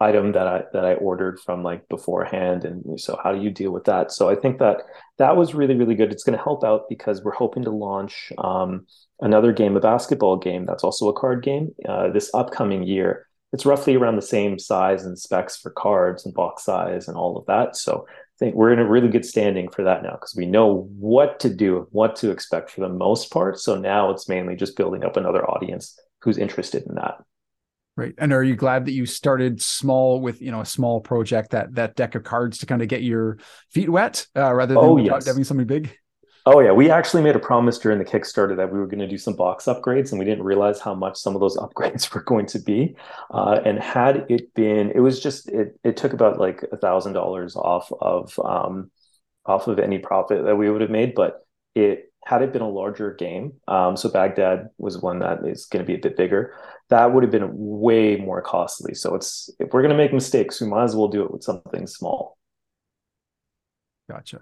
item 0.00 0.32
that 0.32 0.46
I 0.46 0.62
that 0.72 0.84
I 0.84 0.94
ordered 0.94 1.38
from 1.40 1.62
like 1.62 1.88
beforehand 1.88 2.64
and 2.64 2.98
so 2.98 3.20
how 3.22 3.32
do 3.32 3.40
you 3.40 3.50
deal 3.50 3.70
with 3.70 3.84
that? 3.84 4.10
So 4.12 4.30
I 4.30 4.34
think 4.34 4.58
that 4.58 4.78
that 5.18 5.36
was 5.36 5.54
really 5.54 5.74
really 5.74 5.94
good. 5.94 6.10
It's 6.12 6.24
going 6.24 6.36
to 6.36 6.42
help 6.42 6.64
out 6.64 6.88
because 6.88 7.22
we're 7.22 7.32
hoping 7.32 7.64
to 7.64 7.70
launch 7.70 8.32
um, 8.38 8.86
another 9.20 9.52
game 9.52 9.76
a 9.76 9.80
basketball 9.80 10.36
game 10.36 10.64
that's 10.64 10.84
also 10.84 11.08
a 11.08 11.12
card 11.12 11.42
game 11.42 11.74
uh, 11.88 12.08
this 12.10 12.30
upcoming 12.34 12.82
year. 12.82 13.26
It's 13.52 13.66
roughly 13.66 13.96
around 13.96 14.16
the 14.16 14.22
same 14.22 14.58
size 14.58 15.04
and 15.04 15.18
specs 15.18 15.56
for 15.56 15.70
cards 15.70 16.24
and 16.24 16.32
box 16.32 16.64
size 16.64 17.08
and 17.08 17.16
all 17.16 17.36
of 17.36 17.46
that. 17.46 17.76
So 17.76 18.06
I 18.08 18.36
think 18.38 18.54
we're 18.54 18.72
in 18.72 18.78
a 18.78 18.88
really 18.88 19.08
good 19.08 19.26
standing 19.26 19.68
for 19.68 19.82
that 19.82 20.02
now 20.02 20.12
because 20.12 20.34
we 20.36 20.46
know 20.46 20.88
what 20.98 21.40
to 21.40 21.50
do 21.50 21.88
what 21.90 22.16
to 22.16 22.30
expect 22.30 22.70
for 22.70 22.80
the 22.80 22.88
most 22.88 23.30
part. 23.30 23.58
So 23.58 23.74
now 23.74 24.10
it's 24.10 24.28
mainly 24.28 24.56
just 24.56 24.76
building 24.76 25.04
up 25.04 25.16
another 25.16 25.44
audience 25.50 25.98
who's 26.22 26.38
interested 26.38 26.84
in 26.86 26.94
that 26.94 27.16
Right. 28.00 28.14
And 28.16 28.32
are 28.32 28.42
you 28.42 28.56
glad 28.56 28.86
that 28.86 28.92
you 28.92 29.04
started 29.04 29.60
small 29.60 30.22
with, 30.22 30.40
you 30.40 30.50
know, 30.50 30.62
a 30.62 30.64
small 30.64 31.00
project, 31.00 31.50
that 31.50 31.74
that 31.74 31.96
deck 31.96 32.14
of 32.14 32.24
cards 32.24 32.56
to 32.58 32.66
kind 32.66 32.80
of 32.80 32.88
get 32.88 33.02
your 33.02 33.36
feet 33.72 33.90
wet 33.90 34.26
uh, 34.34 34.54
rather 34.54 34.72
than 34.72 34.82
oh, 34.82 34.96
yes. 34.96 35.26
having 35.26 35.44
something 35.44 35.66
big? 35.66 35.94
Oh 36.46 36.60
yeah, 36.60 36.72
we 36.72 36.90
actually 36.90 37.22
made 37.22 37.36
a 37.36 37.40
promise 37.40 37.78
during 37.78 37.98
the 37.98 38.04
Kickstarter 38.06 38.56
that 38.56 38.72
we 38.72 38.78
were 38.78 38.86
going 38.86 39.00
to 39.00 39.06
do 39.06 39.18
some 39.18 39.36
box 39.36 39.66
upgrades, 39.66 40.12
and 40.12 40.18
we 40.18 40.24
didn't 40.24 40.44
realize 40.44 40.80
how 40.80 40.94
much 40.94 41.18
some 41.18 41.34
of 41.34 41.42
those 41.42 41.56
upgrades 41.58 42.10
were 42.14 42.22
going 42.22 42.46
to 42.46 42.58
be. 42.58 42.96
Uh, 43.30 43.60
and 43.66 43.78
had 43.78 44.24
it 44.30 44.54
been, 44.54 44.90
it 44.92 45.00
was 45.00 45.20
just 45.20 45.50
it. 45.50 45.78
It 45.84 45.98
took 45.98 46.14
about 46.14 46.38
like 46.38 46.64
a 46.72 46.78
thousand 46.78 47.12
dollars 47.12 47.54
off 47.54 47.92
of 48.00 48.32
um, 48.42 48.90
off 49.44 49.68
of 49.68 49.78
any 49.78 49.98
profit 49.98 50.46
that 50.46 50.56
we 50.56 50.70
would 50.70 50.80
have 50.80 50.90
made, 50.90 51.14
but 51.14 51.46
it 51.74 52.09
had 52.24 52.42
it 52.42 52.52
been 52.52 52.62
a 52.62 52.68
larger 52.68 53.14
game, 53.14 53.54
um, 53.66 53.96
so 53.96 54.10
Baghdad 54.10 54.68
was 54.78 54.98
one 54.98 55.20
that 55.20 55.38
is 55.46 55.66
going 55.66 55.84
to 55.84 55.86
be 55.86 55.94
a 55.94 55.98
bit 55.98 56.16
bigger, 56.16 56.54
that 56.90 57.12
would 57.12 57.22
have 57.22 57.32
been 57.32 57.50
way 57.52 58.16
more 58.16 58.42
costly. 58.42 58.94
So 58.94 59.14
it's 59.14 59.50
if 59.58 59.72
we're 59.72 59.82
going 59.82 59.90
to 59.90 59.96
make 59.96 60.12
mistakes, 60.12 60.60
we 60.60 60.66
might 60.66 60.84
as 60.84 60.94
well 60.94 61.08
do 61.08 61.22
it 61.22 61.30
with 61.30 61.42
something 61.42 61.86
small. 61.86 62.36
Gotcha. 64.08 64.40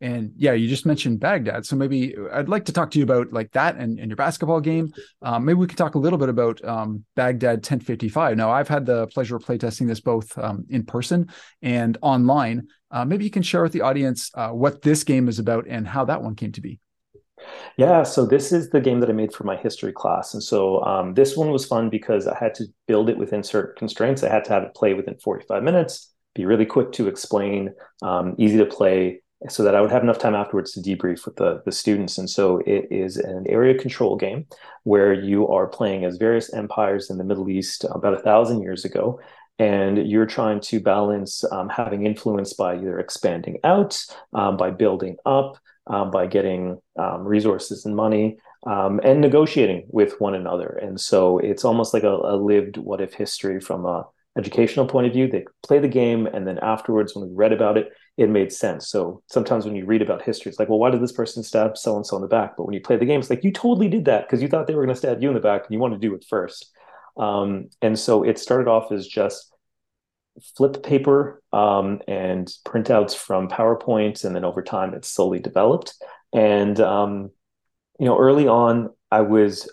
And 0.00 0.32
yeah, 0.36 0.52
you 0.52 0.68
just 0.68 0.86
mentioned 0.86 1.18
Baghdad. 1.18 1.66
So 1.66 1.74
maybe 1.74 2.14
I'd 2.32 2.48
like 2.48 2.66
to 2.66 2.72
talk 2.72 2.92
to 2.92 2.98
you 2.98 3.04
about 3.04 3.32
like 3.32 3.50
that 3.52 3.76
and, 3.76 3.98
and 3.98 4.08
your 4.08 4.16
basketball 4.16 4.60
game. 4.60 4.92
Um, 5.22 5.44
maybe 5.44 5.58
we 5.58 5.66
could 5.66 5.78
talk 5.78 5.96
a 5.96 5.98
little 5.98 6.18
bit 6.18 6.28
about 6.28 6.64
um, 6.64 7.04
Baghdad 7.16 7.56
1055. 7.56 8.36
Now, 8.36 8.50
I've 8.50 8.68
had 8.68 8.86
the 8.86 9.08
pleasure 9.08 9.34
of 9.34 9.44
playtesting 9.44 9.88
this 9.88 10.00
both 10.00 10.38
um, 10.38 10.66
in 10.70 10.84
person 10.84 11.30
and 11.62 11.98
online. 12.00 12.68
Uh, 12.92 13.04
maybe 13.04 13.24
you 13.24 13.30
can 13.30 13.42
share 13.42 13.62
with 13.62 13.72
the 13.72 13.80
audience 13.80 14.30
uh, 14.34 14.50
what 14.50 14.82
this 14.82 15.02
game 15.02 15.28
is 15.28 15.40
about 15.40 15.66
and 15.68 15.86
how 15.86 16.04
that 16.04 16.22
one 16.22 16.36
came 16.36 16.52
to 16.52 16.60
be. 16.60 16.78
Yeah, 17.76 18.02
so 18.02 18.26
this 18.26 18.52
is 18.52 18.70
the 18.70 18.80
game 18.80 19.00
that 19.00 19.10
I 19.10 19.12
made 19.12 19.32
for 19.32 19.44
my 19.44 19.56
history 19.56 19.92
class. 19.92 20.34
And 20.34 20.42
so 20.42 20.82
um, 20.84 21.14
this 21.14 21.36
one 21.36 21.50
was 21.50 21.64
fun 21.64 21.90
because 21.90 22.26
I 22.26 22.36
had 22.36 22.54
to 22.56 22.66
build 22.86 23.08
it 23.08 23.18
within 23.18 23.42
certain 23.42 23.74
constraints. 23.76 24.22
I 24.22 24.28
had 24.28 24.44
to 24.44 24.52
have 24.52 24.62
it 24.62 24.74
play 24.74 24.94
within 24.94 25.16
45 25.18 25.62
minutes, 25.62 26.12
be 26.34 26.44
really 26.44 26.66
quick 26.66 26.92
to 26.92 27.08
explain, 27.08 27.70
um, 28.02 28.34
easy 28.38 28.58
to 28.58 28.66
play, 28.66 29.22
so 29.48 29.62
that 29.62 29.76
I 29.76 29.80
would 29.80 29.92
have 29.92 30.02
enough 30.02 30.18
time 30.18 30.34
afterwards 30.34 30.72
to 30.72 30.80
debrief 30.80 31.24
with 31.24 31.36
the, 31.36 31.62
the 31.64 31.70
students. 31.70 32.18
And 32.18 32.28
so 32.28 32.58
it 32.66 32.88
is 32.90 33.16
an 33.16 33.44
area 33.48 33.78
control 33.78 34.16
game 34.16 34.46
where 34.82 35.12
you 35.12 35.46
are 35.48 35.68
playing 35.68 36.04
as 36.04 36.16
various 36.16 36.52
empires 36.52 37.08
in 37.08 37.18
the 37.18 37.24
Middle 37.24 37.48
East 37.48 37.84
about 37.88 38.14
a 38.14 38.22
thousand 38.22 38.62
years 38.62 38.84
ago 38.84 39.20
and 39.58 40.08
you're 40.08 40.26
trying 40.26 40.60
to 40.60 40.80
balance 40.80 41.44
um, 41.50 41.68
having 41.68 42.06
influence 42.06 42.52
by 42.52 42.76
either 42.76 42.98
expanding 42.98 43.58
out, 43.64 43.98
um, 44.32 44.56
by 44.56 44.70
building 44.70 45.16
up, 45.26 45.58
um, 45.88 46.10
by 46.10 46.26
getting 46.26 46.78
um, 46.98 47.24
resources 47.24 47.84
and 47.84 47.96
money 47.96 48.36
um, 48.66 49.00
and 49.02 49.20
negotiating 49.20 49.86
with 49.88 50.20
one 50.20 50.34
another. 50.34 50.78
And 50.82 51.00
so 51.00 51.38
it's 51.38 51.64
almost 51.64 51.94
like 51.94 52.02
a, 52.02 52.14
a, 52.14 52.36
lived 52.36 52.76
what 52.76 53.00
if 53.00 53.14
history 53.14 53.60
from 53.60 53.86
a 53.86 54.04
educational 54.36 54.86
point 54.86 55.06
of 55.06 55.12
view. 55.12 55.28
They 55.28 55.44
play 55.62 55.78
the 55.78 55.88
game, 55.88 56.26
and 56.26 56.46
then 56.46 56.58
afterwards, 56.58 57.14
when 57.14 57.28
we 57.28 57.34
read 57.34 57.52
about 57.52 57.76
it, 57.76 57.90
it 58.16 58.28
made 58.28 58.52
sense. 58.52 58.88
So 58.88 59.22
sometimes 59.26 59.64
when 59.64 59.76
you 59.76 59.84
read 59.86 60.02
about 60.02 60.22
history, 60.22 60.50
it's 60.50 60.58
like, 60.58 60.68
well, 60.68 60.78
why 60.78 60.90
did 60.90 61.02
this 61.02 61.12
person 61.12 61.42
stab 61.42 61.76
so 61.76 61.96
and 61.96 62.06
so 62.06 62.16
in 62.16 62.22
the 62.22 62.28
back? 62.28 62.56
But 62.56 62.64
when 62.64 62.74
you 62.74 62.80
play 62.80 62.96
the 62.96 63.04
game, 63.04 63.20
it's 63.20 63.30
like 63.30 63.44
you 63.44 63.52
totally 63.52 63.88
did 63.88 64.04
that 64.06 64.26
because 64.26 64.42
you 64.42 64.48
thought 64.48 64.66
they 64.66 64.74
were 64.74 64.84
going 64.84 64.94
to 64.94 64.98
stab 64.98 65.22
you 65.22 65.28
in 65.28 65.34
the 65.34 65.40
back, 65.40 65.62
and 65.64 65.72
you 65.72 65.78
want 65.78 65.94
to 65.94 66.00
do 66.00 66.14
it 66.14 66.24
first. 66.28 66.70
Um, 67.16 67.70
and 67.82 67.98
so 67.98 68.22
it 68.22 68.38
started 68.38 68.68
off 68.68 68.92
as 68.92 69.06
just 69.06 69.52
flip 70.56 70.82
paper 70.82 71.42
um, 71.52 72.00
and 72.08 72.48
printouts 72.64 73.14
from 73.14 73.48
PowerPoint, 73.48 74.24
and 74.24 74.34
then 74.34 74.44
over 74.44 74.62
time 74.62 74.94
it's 74.94 75.08
slowly 75.08 75.38
developed. 75.38 75.94
And 76.32 76.78
um, 76.80 77.30
you 77.98 78.06
know, 78.06 78.18
early 78.18 78.46
on, 78.46 78.90
I 79.10 79.22
was 79.22 79.68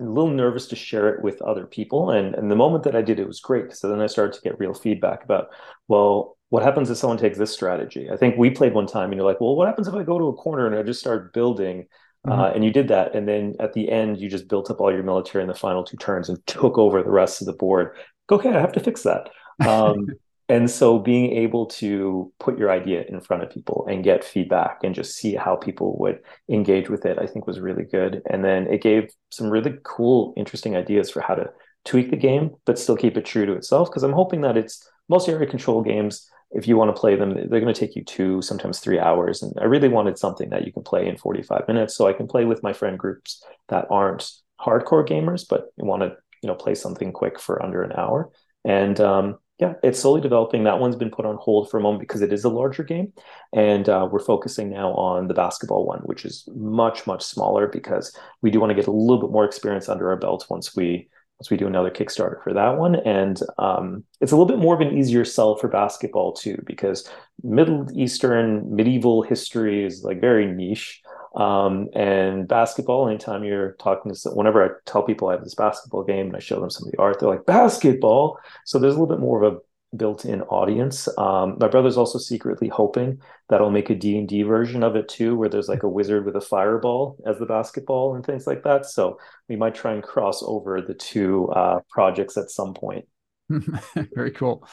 a 0.00 0.04
little 0.04 0.30
nervous 0.30 0.66
to 0.68 0.76
share 0.76 1.08
it 1.14 1.22
with 1.22 1.40
other 1.42 1.66
people. 1.66 2.10
And, 2.10 2.34
and 2.34 2.50
the 2.50 2.56
moment 2.56 2.84
that 2.84 2.96
I 2.96 3.02
did, 3.02 3.20
it 3.20 3.26
was 3.26 3.40
great. 3.40 3.72
So 3.72 3.88
then 3.88 4.00
I 4.00 4.06
started 4.06 4.34
to 4.34 4.40
get 4.40 4.58
real 4.58 4.74
feedback 4.74 5.24
about, 5.24 5.48
well, 5.88 6.36
what 6.50 6.62
happens 6.62 6.90
if 6.90 6.98
someone 6.98 7.18
takes 7.18 7.38
this 7.38 7.52
strategy? 7.52 8.10
I 8.10 8.16
think 8.16 8.36
we 8.36 8.50
played 8.50 8.74
one 8.74 8.86
time 8.86 9.10
and 9.10 9.14
you're 9.14 9.26
like, 9.26 9.40
well, 9.40 9.56
what 9.56 9.68
happens 9.68 9.88
if 9.88 9.94
I 9.94 10.02
go 10.02 10.18
to 10.18 10.26
a 10.26 10.34
corner 10.34 10.66
and 10.66 10.74
I 10.74 10.82
just 10.82 11.00
start 11.00 11.32
building? 11.32 11.86
Uh, 12.26 12.30
mm-hmm. 12.30 12.40
Uh, 12.40 12.50
and 12.50 12.64
you 12.64 12.72
did 12.72 12.88
that. 12.88 13.14
And 13.14 13.26
then 13.26 13.54
at 13.60 13.72
the 13.72 13.90
end, 13.90 14.18
you 14.18 14.28
just 14.28 14.48
built 14.48 14.70
up 14.70 14.80
all 14.80 14.92
your 14.92 15.02
military 15.02 15.42
in 15.42 15.48
the 15.48 15.54
final 15.54 15.84
two 15.84 15.96
turns 15.96 16.28
and 16.28 16.44
took 16.46 16.76
over 16.78 17.02
the 17.02 17.10
rest 17.10 17.40
of 17.40 17.46
the 17.46 17.52
board. 17.52 17.96
Okay, 18.30 18.50
I 18.50 18.60
have 18.60 18.72
to 18.72 18.80
fix 18.80 19.02
that. 19.02 19.30
Um, 19.66 20.06
and 20.48 20.70
so 20.70 20.98
being 20.98 21.32
able 21.32 21.66
to 21.66 22.30
put 22.38 22.58
your 22.58 22.70
idea 22.70 23.04
in 23.08 23.20
front 23.20 23.42
of 23.42 23.50
people 23.50 23.86
and 23.88 24.04
get 24.04 24.24
feedback 24.24 24.80
and 24.84 24.94
just 24.94 25.16
see 25.16 25.34
how 25.34 25.56
people 25.56 25.96
would 25.98 26.20
engage 26.50 26.90
with 26.90 27.06
it 27.06 27.18
i 27.18 27.26
think 27.26 27.46
was 27.46 27.60
really 27.60 27.84
good. 27.84 28.22
And 28.28 28.44
then 28.44 28.66
it 28.66 28.82
gave 28.82 29.10
some 29.30 29.48
really 29.48 29.74
cool 29.84 30.34
interesting 30.36 30.76
ideas 30.76 31.10
for 31.10 31.20
how 31.20 31.34
to 31.34 31.50
tweak 31.84 32.10
the 32.10 32.16
game 32.16 32.50
but 32.64 32.78
still 32.78 32.96
keep 32.96 33.16
it 33.16 33.24
true 33.24 33.46
to 33.46 33.54
itself. 33.54 33.88
Because 33.90 34.02
i'm 34.02 34.12
hoping 34.12 34.42
that 34.42 34.56
it's 34.56 34.86
most 35.08 35.28
area 35.28 35.48
control 35.48 35.82
games. 35.82 36.28
If 36.50 36.68
you 36.68 36.76
want 36.76 36.94
to 36.94 37.00
play 37.00 37.16
them 37.16 37.34
they're 37.34 37.60
going 37.60 37.74
to 37.74 37.80
take 37.80 37.96
you 37.96 38.04
two 38.04 38.42
sometimes 38.42 38.80
three 38.80 38.98
hours. 38.98 39.42
And 39.42 39.52
i 39.60 39.64
really 39.64 39.88
wanted 39.88 40.18
something 40.18 40.50
that 40.50 40.66
you 40.66 40.72
can 40.72 40.82
play 40.82 41.08
in 41.08 41.16
45 41.16 41.66
minutes 41.68 41.96
so 41.96 42.06
i 42.06 42.12
can 42.12 42.26
play 42.26 42.44
with 42.44 42.62
my 42.62 42.74
friend 42.74 42.98
groups 42.98 43.42
that 43.68 43.86
aren't 43.90 44.30
hardcore 44.60 45.06
gamers 45.06 45.44
but 45.48 45.68
want 45.76 46.02
to 46.02 46.16
you 46.42 46.48
know 46.48 46.54
play 46.54 46.74
something 46.74 47.12
quick 47.12 47.40
for 47.40 47.62
under 47.64 47.82
an 47.82 47.92
hour. 47.92 48.30
And 48.66 49.00
um, 49.00 49.38
yeah, 49.58 49.74
it's 49.84 50.00
slowly 50.00 50.20
developing. 50.20 50.64
That 50.64 50.80
one's 50.80 50.96
been 50.96 51.10
put 51.10 51.26
on 51.26 51.36
hold 51.40 51.70
for 51.70 51.78
a 51.78 51.82
moment 51.82 52.00
because 52.00 52.22
it 52.22 52.32
is 52.32 52.44
a 52.44 52.48
larger 52.48 52.82
game, 52.82 53.12
and 53.52 53.88
uh, 53.88 54.08
we're 54.10 54.18
focusing 54.18 54.68
now 54.68 54.92
on 54.94 55.28
the 55.28 55.34
basketball 55.34 55.86
one, 55.86 56.00
which 56.00 56.24
is 56.24 56.48
much 56.54 57.06
much 57.06 57.22
smaller 57.22 57.68
because 57.68 58.16
we 58.42 58.50
do 58.50 58.58
want 58.58 58.70
to 58.70 58.74
get 58.74 58.88
a 58.88 58.92
little 58.92 59.20
bit 59.20 59.30
more 59.30 59.44
experience 59.44 59.88
under 59.88 60.10
our 60.10 60.16
belt 60.16 60.46
once 60.50 60.74
we 60.74 61.08
once 61.38 61.50
we 61.50 61.56
do 61.56 61.66
another 61.66 61.90
Kickstarter 61.90 62.42
for 62.42 62.52
that 62.52 62.78
one. 62.78 62.96
And 62.96 63.40
um, 63.58 64.04
it's 64.20 64.32
a 64.32 64.36
little 64.36 64.46
bit 64.46 64.62
more 64.62 64.74
of 64.74 64.80
an 64.80 64.96
easier 64.96 65.24
sell 65.24 65.56
for 65.56 65.68
basketball 65.68 66.32
too 66.32 66.60
because 66.64 67.08
Middle 67.42 67.86
Eastern 67.94 68.74
medieval 68.74 69.22
history 69.22 69.84
is 69.84 70.02
like 70.02 70.20
very 70.20 70.46
niche. 70.46 71.02
Um, 71.36 71.88
and 71.94 72.46
basketball, 72.46 73.08
anytime 73.08 73.44
you're 73.44 73.72
talking 73.80 74.14
to, 74.14 74.30
whenever 74.30 74.64
I 74.64 74.68
tell 74.86 75.02
people 75.02 75.28
I 75.28 75.32
have 75.32 75.44
this 75.44 75.54
basketball 75.54 76.04
game 76.04 76.26
and 76.26 76.36
I 76.36 76.38
show 76.38 76.60
them 76.60 76.70
some 76.70 76.86
of 76.86 76.92
the 76.92 76.98
art, 76.98 77.18
they're 77.18 77.28
like, 77.28 77.46
basketball. 77.46 78.38
So 78.64 78.78
there's 78.78 78.94
a 78.94 79.00
little 79.00 79.14
bit 79.14 79.20
more 79.20 79.42
of 79.42 79.54
a 79.54 79.58
built-in 79.96 80.42
audience. 80.42 81.08
Um, 81.18 81.56
my 81.60 81.68
brother's 81.68 81.96
also 81.96 82.18
secretly 82.18 82.68
hoping 82.68 83.20
that 83.48 83.60
I'll 83.60 83.70
make 83.70 83.90
a 83.90 83.94
D&D 83.94 84.42
version 84.42 84.82
of 84.82 84.96
it 84.96 85.08
too, 85.08 85.36
where 85.36 85.48
there's 85.48 85.68
like 85.68 85.82
a 85.82 85.88
wizard 85.88 86.24
with 86.24 86.36
a 86.36 86.40
fireball 86.40 87.16
as 87.26 87.38
the 87.38 87.46
basketball 87.46 88.14
and 88.14 88.24
things 88.24 88.46
like 88.46 88.62
that. 88.64 88.86
So 88.86 89.18
we 89.48 89.56
might 89.56 89.74
try 89.74 89.92
and 89.92 90.02
cross 90.02 90.42
over 90.42 90.80
the 90.80 90.94
two 90.94 91.48
uh, 91.48 91.80
projects 91.90 92.36
at 92.36 92.50
some 92.50 92.74
point. 92.74 93.06
Very 94.14 94.30
cool. 94.30 94.66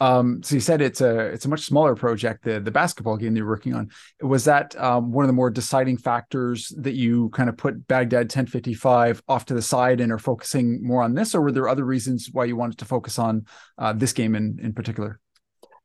Um, 0.00 0.42
so 0.42 0.56
you 0.56 0.60
said 0.60 0.80
it's 0.80 1.00
a 1.00 1.26
it's 1.26 1.44
a 1.44 1.48
much 1.48 1.60
smaller 1.60 1.94
project. 1.94 2.44
The 2.44 2.58
the 2.58 2.72
basketball 2.72 3.16
game 3.16 3.36
you're 3.36 3.46
working 3.46 3.74
on 3.74 3.90
was 4.20 4.44
that 4.46 4.76
um, 4.80 5.12
one 5.12 5.24
of 5.24 5.28
the 5.28 5.32
more 5.32 5.50
deciding 5.50 5.96
factors 5.96 6.72
that 6.78 6.94
you 6.94 7.28
kind 7.30 7.48
of 7.48 7.56
put 7.56 7.86
Baghdad 7.86 8.24
1055 8.24 9.22
off 9.28 9.44
to 9.46 9.54
the 9.54 9.62
side 9.62 10.00
and 10.00 10.10
are 10.10 10.18
focusing 10.18 10.84
more 10.84 11.02
on 11.02 11.14
this, 11.14 11.34
or 11.34 11.40
were 11.40 11.52
there 11.52 11.68
other 11.68 11.84
reasons 11.84 12.28
why 12.32 12.44
you 12.44 12.56
wanted 12.56 12.78
to 12.78 12.84
focus 12.84 13.18
on 13.18 13.46
uh, 13.78 13.92
this 13.92 14.12
game 14.12 14.34
in 14.34 14.58
in 14.60 14.72
particular? 14.72 15.20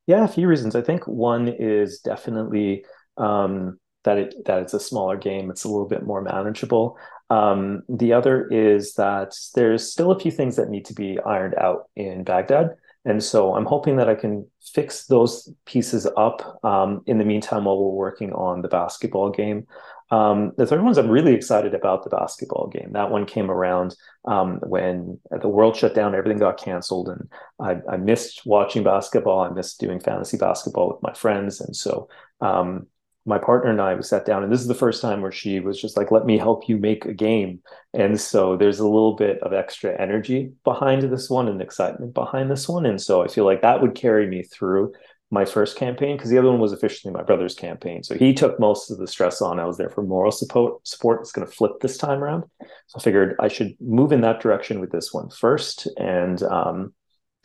Yeah, 0.07 0.23
a 0.23 0.27
few 0.27 0.47
reasons. 0.47 0.75
I 0.75 0.81
think 0.81 1.07
one 1.07 1.47
is 1.47 1.99
definitely 1.99 2.85
um, 3.17 3.79
that 4.03 4.17
it 4.17 4.45
that 4.45 4.61
it's 4.61 4.73
a 4.73 4.79
smaller 4.79 5.17
game. 5.17 5.49
It's 5.49 5.63
a 5.63 5.69
little 5.69 5.87
bit 5.87 6.03
more 6.03 6.21
manageable. 6.21 6.97
Um, 7.29 7.83
the 7.87 8.13
other 8.13 8.47
is 8.47 8.93
that 8.95 9.33
there's 9.55 9.89
still 9.89 10.11
a 10.11 10.19
few 10.19 10.31
things 10.31 10.57
that 10.57 10.69
need 10.69 10.85
to 10.85 10.93
be 10.93 11.17
ironed 11.25 11.55
out 11.55 11.89
in 11.95 12.23
Baghdad. 12.23 12.71
And 13.05 13.23
so 13.23 13.55
I'm 13.55 13.65
hoping 13.65 13.95
that 13.95 14.09
I 14.09 14.15
can 14.15 14.45
fix 14.61 15.07
those 15.07 15.51
pieces 15.65 16.07
up 16.17 16.59
um, 16.63 17.01
in 17.07 17.17
the 17.17 17.25
meantime 17.25 17.65
while 17.65 17.77
we're 17.77 17.89
working 17.95 18.31
on 18.33 18.61
the 18.61 18.67
basketball 18.67 19.31
game. 19.31 19.65
Um, 20.11 20.51
the 20.57 20.67
third 20.67 20.81
one 20.81 20.91
is 20.91 20.97
I'm 20.97 21.09
really 21.09 21.33
excited 21.33 21.73
about 21.73 22.03
the 22.03 22.09
basketball 22.09 22.67
game. 22.67 22.91
That 22.91 23.09
one 23.09 23.25
came 23.25 23.49
around 23.49 23.95
um, 24.25 24.59
when 24.61 25.19
the 25.31 25.47
world 25.47 25.77
shut 25.77 25.95
down, 25.95 26.13
everything 26.13 26.37
got 26.37 26.61
canceled, 26.61 27.07
and 27.07 27.29
I, 27.61 27.77
I, 27.93 27.95
missed 27.95 28.45
watching 28.45 28.83
basketball. 28.83 29.39
I 29.39 29.49
missed 29.51 29.79
doing 29.79 30.01
fantasy 30.01 30.35
basketball 30.35 30.89
with 30.89 31.01
my 31.01 31.13
friends, 31.13 31.61
and 31.61 31.73
so 31.73 32.09
um, 32.41 32.87
my 33.25 33.37
partner 33.37 33.69
and 33.69 33.81
I 33.81 33.93
we 33.93 34.03
sat 34.03 34.25
down, 34.25 34.43
and 34.43 34.51
this 34.51 34.61
is 34.61 34.67
the 34.67 34.73
first 34.73 35.01
time 35.01 35.21
where 35.21 35.31
she 35.31 35.59
was 35.59 35.79
just 35.79 35.95
like, 35.95 36.11
"Let 36.11 36.25
me 36.25 36.37
help 36.37 36.67
you 36.67 36.77
make 36.77 37.05
a 37.05 37.13
game." 37.13 37.61
And 37.93 38.19
so 38.19 38.57
there's 38.57 38.79
a 38.79 38.87
little 38.87 39.15
bit 39.15 39.39
of 39.43 39.53
extra 39.53 39.99
energy 39.99 40.53
behind 40.63 41.03
this 41.03 41.29
one 41.29 41.47
and 41.47 41.61
excitement 41.61 42.13
behind 42.13 42.49
this 42.49 42.67
one, 42.67 42.85
and 42.85 43.01
so 43.01 43.23
I 43.23 43.27
feel 43.27 43.45
like 43.45 43.61
that 43.61 43.81
would 43.81 43.95
carry 43.95 44.27
me 44.27 44.43
through 44.43 44.93
my 45.29 45.45
first 45.45 45.77
campaign 45.77 46.17
because 46.17 46.29
the 46.29 46.37
other 46.37 46.49
one 46.49 46.59
was 46.59 46.73
officially 46.73 47.13
my 47.13 47.23
brother's 47.23 47.55
campaign. 47.55 48.03
So 48.03 48.15
he 48.15 48.33
took 48.33 48.59
most 48.59 48.91
of 48.91 48.97
the 48.97 49.07
stress 49.07 49.41
on. 49.41 49.59
I 49.59 49.65
was 49.65 49.77
there 49.77 49.89
for 49.89 50.03
moral 50.03 50.31
support. 50.31 50.85
Support. 50.85 51.21
It's 51.21 51.31
going 51.31 51.47
to 51.47 51.53
flip 51.53 51.73
this 51.79 51.97
time 51.97 52.23
around, 52.23 52.43
so 52.87 52.97
I 52.97 53.01
figured 53.01 53.35
I 53.39 53.47
should 53.47 53.75
move 53.79 54.11
in 54.11 54.21
that 54.21 54.41
direction 54.41 54.79
with 54.79 54.91
this 54.91 55.13
one 55.13 55.29
first, 55.29 55.87
and 55.97 56.41
um, 56.43 56.93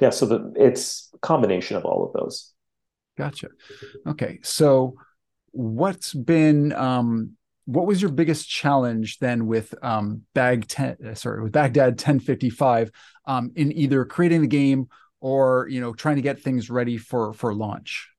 yeah, 0.00 0.11
so 0.11 0.26
the, 0.26 0.52
it's 0.56 1.11
combination 1.23 1.76
of 1.76 1.85
all 1.85 2.04
of 2.06 2.12
those. 2.12 2.52
Gotcha. 3.16 3.49
Okay, 4.06 4.40
so 4.42 4.97
what's 5.57 6.13
been 6.13 6.73
um, 6.75 7.33
what 7.65 7.87
was 7.87 8.01
your 8.01 8.11
biggest 8.11 8.49
challenge 8.49 9.19
then 9.19 9.47
with 9.47 9.75
um, 9.83 10.23
bag 10.35 10.69
10 10.69 10.97
uh, 11.05 11.15
sorry 11.15 11.43
with 11.43 11.53
baghdad 11.53 11.93
1055 11.93 12.91
um, 13.27 13.51
in 13.57 13.73
either 13.73 14.05
creating 14.05 14.43
the 14.43 14.47
game 14.47 14.89
or 15.21 15.67
you 15.71 15.81
know 15.81 15.95
trying 15.95 16.17
to 16.17 16.23
get 16.23 16.41
things 16.41 16.71
ready 16.71 16.99
for 16.99 17.33
for 17.33 17.55
launch? 17.55 18.11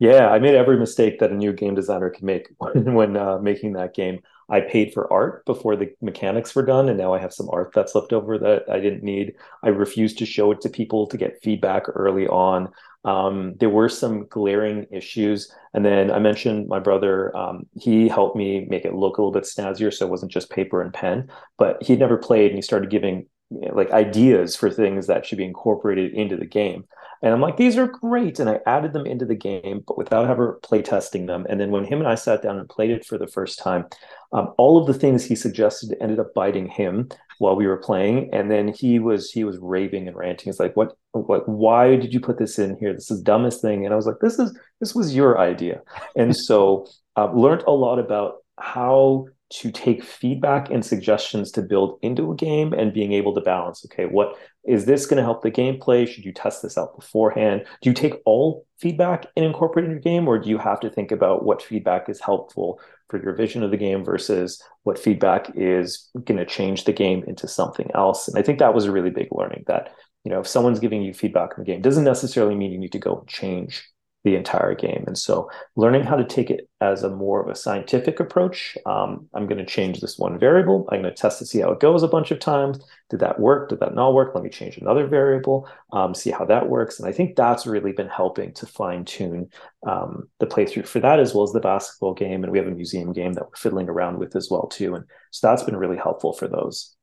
Yeah 0.00 0.28
i 0.28 0.40
made 0.40 0.56
every 0.56 0.76
mistake 0.76 1.20
that 1.20 1.30
a 1.30 1.36
new 1.36 1.52
game 1.52 1.74
designer 1.74 2.10
can 2.10 2.26
make 2.26 2.48
when, 2.58 2.94
when 2.94 3.16
uh, 3.16 3.38
making 3.38 3.74
that 3.74 3.94
game. 3.94 4.20
I 4.50 4.60
paid 4.60 4.92
for 4.92 5.10
art 5.10 5.46
before 5.46 5.76
the 5.76 5.94
mechanics 6.02 6.54
were 6.54 6.66
done 6.66 6.88
and 6.88 6.98
now 6.98 7.14
i 7.14 7.18
have 7.18 7.32
some 7.32 7.48
art 7.50 7.70
that's 7.72 7.94
left 7.94 8.12
over 8.12 8.38
that 8.38 8.68
i 8.68 8.80
didn't 8.80 9.04
need. 9.04 9.34
I 9.62 9.68
refused 9.68 10.18
to 10.18 10.26
show 10.26 10.50
it 10.50 10.60
to 10.62 10.68
people 10.68 11.06
to 11.06 11.16
get 11.16 11.40
feedback 11.42 11.84
early 11.88 12.26
on 12.26 12.70
um, 13.04 13.54
there 13.58 13.70
were 13.70 13.88
some 13.88 14.26
glaring 14.26 14.86
issues. 14.90 15.52
And 15.74 15.84
then 15.84 16.10
I 16.10 16.18
mentioned 16.18 16.68
my 16.68 16.78
brother, 16.78 17.36
um, 17.36 17.66
he 17.74 18.08
helped 18.08 18.36
me 18.36 18.66
make 18.68 18.84
it 18.84 18.94
look 18.94 19.18
a 19.18 19.22
little 19.22 19.32
bit 19.32 19.44
snazzier. 19.44 19.92
So 19.92 20.06
it 20.06 20.10
wasn't 20.10 20.32
just 20.32 20.50
paper 20.50 20.80
and 20.82 20.92
pen, 20.92 21.30
but 21.58 21.82
he'd 21.82 21.98
never 21.98 22.16
played 22.16 22.50
and 22.50 22.58
he 22.58 22.62
started 22.62 22.90
giving 22.90 23.26
like 23.72 23.90
ideas 23.90 24.56
for 24.56 24.70
things 24.70 25.06
that 25.06 25.26
should 25.26 25.38
be 25.38 25.44
incorporated 25.44 26.14
into 26.14 26.36
the 26.36 26.46
game. 26.46 26.84
And 27.22 27.32
I'm 27.32 27.40
like, 27.40 27.56
these 27.56 27.76
are 27.76 27.86
great. 27.86 28.40
And 28.40 28.50
I 28.50 28.60
added 28.66 28.92
them 28.92 29.06
into 29.06 29.24
the 29.24 29.36
game, 29.36 29.84
but 29.86 29.96
without 29.96 30.28
ever 30.28 30.58
play 30.62 30.82
testing 30.82 31.26
them. 31.26 31.46
And 31.48 31.60
then 31.60 31.70
when 31.70 31.84
him 31.84 32.00
and 32.00 32.08
I 32.08 32.16
sat 32.16 32.42
down 32.42 32.58
and 32.58 32.68
played 32.68 32.90
it 32.90 33.04
for 33.04 33.16
the 33.16 33.28
first 33.28 33.58
time, 33.58 33.86
um, 34.32 34.54
all 34.58 34.78
of 34.78 34.86
the 34.86 34.94
things 34.94 35.24
he 35.24 35.36
suggested 35.36 35.96
ended 36.00 36.18
up 36.18 36.34
biting 36.34 36.66
him 36.66 37.08
while 37.42 37.56
we 37.56 37.66
were 37.66 37.76
playing. 37.76 38.30
And 38.32 38.50
then 38.50 38.68
he 38.68 39.00
was 39.00 39.30
he 39.30 39.42
was 39.44 39.58
raving 39.58 40.06
and 40.06 40.16
ranting. 40.16 40.48
It's 40.48 40.60
like, 40.60 40.76
what 40.76 40.96
what 41.10 41.48
why 41.48 41.96
did 41.96 42.14
you 42.14 42.20
put 42.20 42.38
this 42.38 42.58
in 42.58 42.76
here? 42.78 42.94
This 42.94 43.10
is 43.10 43.20
dumbest 43.20 43.60
thing. 43.60 43.84
And 43.84 43.92
I 43.92 43.96
was 43.96 44.06
like, 44.06 44.20
this 44.20 44.38
is 44.38 44.56
this 44.80 44.94
was 44.94 45.14
your 45.14 45.38
idea. 45.38 45.82
And 46.16 46.34
so 46.48 46.86
uh, 47.16 47.30
learned 47.32 47.64
a 47.66 47.72
lot 47.72 47.98
about 47.98 48.36
how 48.58 49.26
to 49.52 49.70
take 49.70 50.02
feedback 50.02 50.70
and 50.70 50.84
suggestions 50.84 51.50
to 51.52 51.62
build 51.62 51.98
into 52.02 52.32
a 52.32 52.36
game 52.36 52.72
and 52.72 52.92
being 52.92 53.12
able 53.12 53.34
to 53.34 53.40
balance 53.40 53.84
okay 53.84 54.06
what 54.06 54.36
is 54.64 54.84
this 54.84 55.06
going 55.06 55.16
to 55.16 55.24
help 55.24 55.42
the 55.42 55.50
gameplay? 55.50 56.06
Should 56.06 56.24
you 56.24 56.32
test 56.32 56.62
this 56.62 56.78
out 56.78 56.94
beforehand? 56.94 57.64
Do 57.80 57.90
you 57.90 57.94
take 57.94 58.14
all 58.24 58.64
feedback 58.78 59.26
and 59.36 59.44
incorporate 59.44 59.86
in 59.86 59.90
your 59.90 60.00
game 60.00 60.28
or 60.28 60.38
do 60.38 60.48
you 60.48 60.58
have 60.58 60.80
to 60.80 60.90
think 60.90 61.10
about 61.10 61.44
what 61.44 61.62
feedback 61.62 62.08
is 62.08 62.20
helpful 62.20 62.80
for 63.08 63.22
your 63.22 63.34
vision 63.34 63.62
of 63.62 63.70
the 63.70 63.76
game 63.76 64.04
versus 64.04 64.62
what 64.84 64.98
feedback 64.98 65.50
is 65.56 66.10
going 66.24 66.38
to 66.38 66.46
change 66.46 66.84
the 66.84 66.92
game 66.92 67.24
into 67.26 67.48
something 67.48 67.90
else? 67.94 68.28
And 68.28 68.38
i 68.38 68.42
think 68.42 68.58
that 68.58 68.74
was 68.74 68.84
a 68.84 68.92
really 68.92 69.10
big 69.10 69.28
learning 69.32 69.64
that 69.66 69.94
you 70.24 70.30
know 70.30 70.40
if 70.40 70.46
someone's 70.46 70.80
giving 70.80 71.02
you 71.02 71.12
feedback 71.12 71.50
on 71.50 71.64
the 71.64 71.64
game 71.64 71.82
doesn't 71.82 72.04
necessarily 72.04 72.54
mean 72.54 72.72
you 72.72 72.78
need 72.78 72.92
to 72.92 72.98
go 72.98 73.18
and 73.18 73.28
change 73.28 73.88
the 74.24 74.36
entire 74.36 74.74
game. 74.74 75.04
And 75.06 75.18
so 75.18 75.50
learning 75.74 76.04
how 76.04 76.16
to 76.16 76.24
take 76.24 76.50
it 76.50 76.68
as 76.80 77.02
a 77.02 77.08
more 77.08 77.42
of 77.42 77.48
a 77.48 77.56
scientific 77.56 78.20
approach. 78.20 78.76
Um, 78.86 79.28
I'm 79.34 79.46
going 79.46 79.58
to 79.58 79.66
change 79.66 80.00
this 80.00 80.18
one 80.18 80.38
variable. 80.38 80.88
I'm 80.90 81.02
going 81.02 81.14
to 81.14 81.20
test 81.20 81.38
to 81.40 81.46
see 81.46 81.60
how 81.60 81.72
it 81.72 81.80
goes 81.80 82.02
a 82.02 82.08
bunch 82.08 82.30
of 82.30 82.38
times. 82.38 82.78
Did 83.10 83.20
that 83.20 83.40
work? 83.40 83.68
Did 83.68 83.80
that 83.80 83.94
not 83.94 84.14
work? 84.14 84.34
Let 84.34 84.44
me 84.44 84.50
change 84.50 84.78
another 84.78 85.06
variable, 85.06 85.68
um, 85.92 86.14
see 86.14 86.30
how 86.30 86.44
that 86.44 86.68
works. 86.68 87.00
And 87.00 87.08
I 87.08 87.12
think 87.12 87.34
that's 87.34 87.66
really 87.66 87.92
been 87.92 88.08
helping 88.08 88.52
to 88.54 88.66
fine 88.66 89.04
tune 89.04 89.50
um, 89.86 90.28
the 90.38 90.46
playthrough 90.46 90.86
for 90.86 91.00
that 91.00 91.18
as 91.18 91.34
well 91.34 91.44
as 91.44 91.52
the 91.52 91.60
basketball 91.60 92.14
game. 92.14 92.44
And 92.44 92.52
we 92.52 92.58
have 92.58 92.68
a 92.68 92.72
museum 92.72 93.12
game 93.12 93.32
that 93.34 93.44
we're 93.44 93.56
fiddling 93.56 93.88
around 93.88 94.18
with 94.18 94.36
as 94.36 94.48
well 94.50 94.68
too. 94.68 94.94
And 94.94 95.04
so 95.30 95.48
that's 95.48 95.64
been 95.64 95.76
really 95.76 95.98
helpful 95.98 96.32
for 96.32 96.46
those. 96.46 96.94